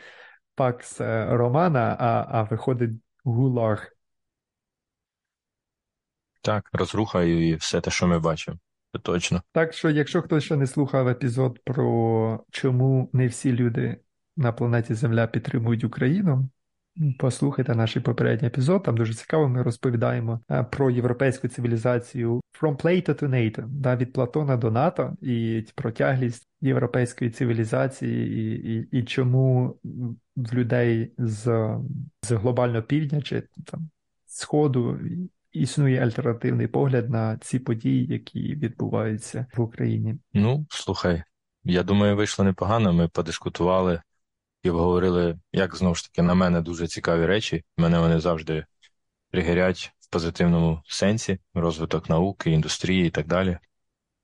пакс 0.57 0.99
Романа, 0.99 1.95
а 1.99 2.25
а 2.29 2.43
виходить 2.43 2.91
гулаг. 3.23 3.91
Так, 6.41 6.69
розруха 6.73 7.23
і 7.23 7.55
все 7.55 7.81
те, 7.81 7.91
що 7.91 8.07
ми 8.07 8.19
бачимо. 8.19 8.57
Це 8.93 8.99
точно. 8.99 9.41
Так 9.51 9.73
що, 9.73 9.89
якщо 9.89 10.21
хтось 10.21 10.43
ще 10.43 10.55
не 10.55 10.67
слухав 10.67 11.07
епізод 11.07 11.59
про 11.63 12.43
чому 12.51 13.09
не 13.13 13.27
всі 13.27 13.53
люди 13.53 13.97
на 14.37 14.51
планеті 14.51 14.93
Земля 14.93 15.27
підтримують 15.27 15.83
Україну, 15.83 16.49
послухайте 17.19 17.75
наш 17.75 17.97
попередній 17.97 18.47
епізод. 18.47 18.83
Там 18.83 18.97
дуже 18.97 19.13
цікаво. 19.13 19.47
Ми 19.49 19.63
розповідаємо 19.63 20.39
е, 20.51 20.63
про 20.63 20.89
європейську 20.89 21.47
цивілізацію 21.47 22.41
from 22.61 22.75
Plato 22.75 23.13
to 23.13 23.27
NATO, 23.27 23.63
да, 23.67 23.95
від 23.95 24.13
Платона 24.13 24.57
до 24.57 24.71
НАТО, 24.71 25.17
і 25.21 25.65
про 25.75 25.91
тяглість 25.91 26.47
європейської 26.61 27.31
цивілізації, 27.31 28.27
і 28.39 28.73
і, 28.73 28.99
і 28.99 29.03
чому 29.03 29.75
в 30.35 30.53
людей 30.53 31.11
з 31.17 31.75
з 32.21 32.31
глобального 32.31 32.83
півдня 32.83 33.21
чи 33.21 33.43
там 33.65 33.89
сходу 34.25 34.99
існує 35.51 36.03
альтернативний 36.03 36.67
погляд 36.67 37.09
на 37.09 37.37
ці 37.37 37.59
події, 37.59 38.05
які 38.05 38.39
відбуваються 38.55 39.45
в 39.55 39.61
Україні. 39.61 40.15
Ну, 40.33 40.65
слухай, 40.69 41.23
я 41.63 41.83
думаю, 41.83 42.15
вийшло 42.15 42.45
непогано. 42.45 42.93
Ми 42.93 43.07
подискутували 43.07 44.01
і 44.63 44.69
обговорили, 44.69 45.39
як 45.53 45.75
знову 45.75 45.95
ж 45.95 46.03
таки 46.03 46.21
на 46.21 46.33
мене 46.33 46.61
дуже 46.61 46.87
цікаві 46.87 47.25
речі. 47.25 47.63
Мене 47.77 47.99
вони 47.99 48.19
завжди 48.19 48.65
пригорять 49.31 49.93
в 50.09 50.13
позитивному 50.13 50.81
сенсі, 50.87 51.39
розвиток 51.53 52.09
науки, 52.09 52.51
індустрії 52.51 53.07
і 53.07 53.09
так 53.09 53.27
далі 53.27 53.57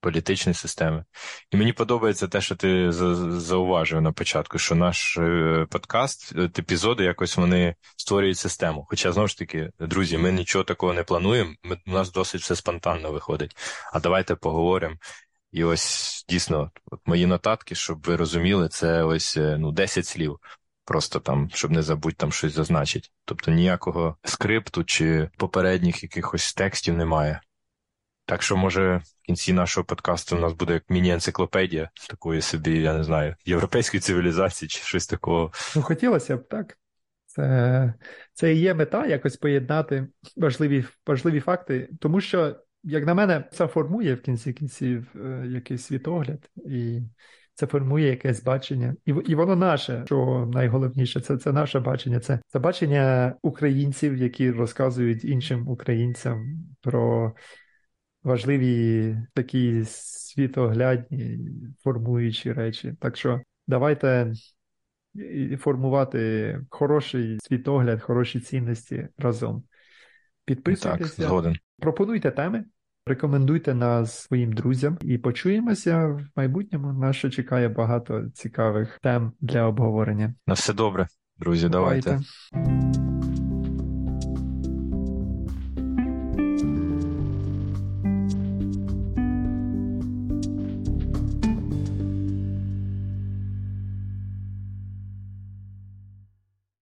політичної 0.04 0.54
системи. 0.54 1.06
І 1.52 1.58
мені 1.58 1.74
подобається 1.74 2.28
те, 2.28 2.42
що 2.42 2.56
ти 2.56 2.92
зауважив 2.92 4.02
на 4.02 4.12
початку, 4.12 4.58
що 4.58 4.76
наш 4.76 5.18
е, 5.18 5.68
подкаст, 5.70 6.34
е, 6.36 6.44
епізоди 6.44 7.04
якось 7.04 7.38
вони 7.38 7.76
створюють 7.98 8.38
систему. 8.38 8.86
Хоча 8.90 9.12
знову 9.12 9.28
ж 9.28 9.38
таки, 9.38 9.72
друзі, 9.80 10.18
ми 10.18 10.32
нічого 10.32 10.64
такого 10.64 10.94
не 10.94 11.04
плануємо. 11.04 11.54
Ми, 11.64 11.78
у 11.88 11.92
нас 11.92 12.12
досить 12.12 12.42
все 12.42 12.56
спонтанно 12.56 13.12
виходить. 13.12 13.56
А 13.94 14.00
давайте 14.00 14.36
поговоримо. 14.36 14.96
І 15.52 15.64
ось 15.64 16.26
дійсно, 16.30 16.72
от 16.92 17.00
мої 17.06 17.26
нотатки, 17.26 17.76
щоб 17.76 18.02
ви 18.02 18.16
розуміли, 18.16 18.70
це 18.70 19.04
ось 19.04 19.38
е, 19.38 19.58
ну 19.60 19.72
10 19.72 20.06
слів. 20.06 20.40
Просто 20.86 21.20
там, 21.20 21.50
щоб 21.54 21.72
не 21.72 21.82
забудь 21.82 22.16
там 22.16 22.32
щось 22.32 22.54
зазначити. 22.54 23.10
Тобто 23.26 23.52
ніякого 23.52 24.18
скрипту 24.24 24.84
чи 24.84 25.30
попередніх 25.38 26.04
якихось 26.04 26.54
текстів 26.54 26.98
немає. 26.98 27.42
Так 28.26 28.44
що, 28.44 28.58
може, 28.58 28.98
в 28.98 29.26
кінці 29.26 29.54
нашого 29.54 29.86
подкасту 29.86 30.38
у 30.38 30.40
нас 30.40 30.54
буде 30.54 30.74
як 30.74 30.90
міні-енциклопедія 30.90 31.90
такої 32.10 32.42
собі, 32.42 32.82
я 32.82 32.94
не 32.94 33.04
знаю, 33.04 33.36
європейської 33.46 34.02
цивілізації 34.02 34.70
чи 34.70 34.80
щось 34.80 35.08
такого. 35.08 35.52
Ну, 35.76 35.82
хотілося 35.82 36.38
б, 36.38 36.48
так. 36.48 36.78
Це 37.26 37.94
це 38.34 38.54
і 38.54 38.60
є 38.60 38.74
мета 38.74 39.06
якось 39.06 39.38
поєднати 39.38 40.08
важливі 40.38 40.86
важливі 41.08 41.40
факти, 41.40 41.90
тому 42.00 42.22
що, 42.22 42.56
як 42.84 43.06
на 43.06 43.14
мене, 43.14 43.44
це 43.54 43.68
формує 43.68 44.16
в 44.16 44.22
кінці 44.22 44.54
кінців 44.54 45.12
е, 45.16 45.46
якийсь 45.48 45.84
світогляд, 45.84 46.50
і 46.56 47.02
це 47.54 47.68
формує 47.68 48.08
якесь 48.08 48.43
бачення. 48.43 48.95
І 49.06 49.14
і 49.26 49.36
воно 49.36 49.56
наше, 49.56 50.04
що 50.06 50.49
найголовніше, 50.54 51.22
це 51.22 51.38
це 51.38 51.51
наше 51.51 51.80
бачення. 51.80 52.20
Це, 52.20 52.39
це 52.47 52.60
бачення 52.60 53.36
українців, 53.41 54.18
які 54.18 54.51
розказують 54.51 55.26
іншим 55.26 55.68
українцям 55.68 56.45
про 56.82 57.34
важливі 58.24 59.18
такі 59.34 59.84
світоглядні 59.86 61.39
формуючі 61.84 62.54
речі. 62.54 62.95
Так 62.99 63.18
що 63.18 63.41
давайте 63.68 64.34
формувати 65.60 66.60
хороший 66.70 67.39
світогляд, 67.39 68.01
хороші 68.01 68.39
цінності 68.39 69.08
разом. 69.18 69.64
Підписуйтеся, 70.45 71.16
так, 71.16 71.28
згоден. 71.28 71.56
пропонуйте 71.80 72.32
теми, 72.32 72.66
рекомендуйте 73.06 73.74
нас 73.74 74.22
своїм 74.22 74.54
друзям 74.54 74.97
і 75.01 75.18
почуємося 75.18 76.08
в 76.08 76.22
майбутньому. 76.36 76.93
Нас 76.93 77.16
ще 77.16 77.30
чекає 77.30 77.70
багато 77.70 78.30
цікавих 78.34 78.99
тем 79.01 79.32
для 79.41 79.64
обговорення. 79.64 80.34
На 80.47 80.54
все 80.54 80.74
добре, 80.74 81.08
друзі. 81.39 81.70
Давайте. 81.70 82.20
давайте. 82.54 83.12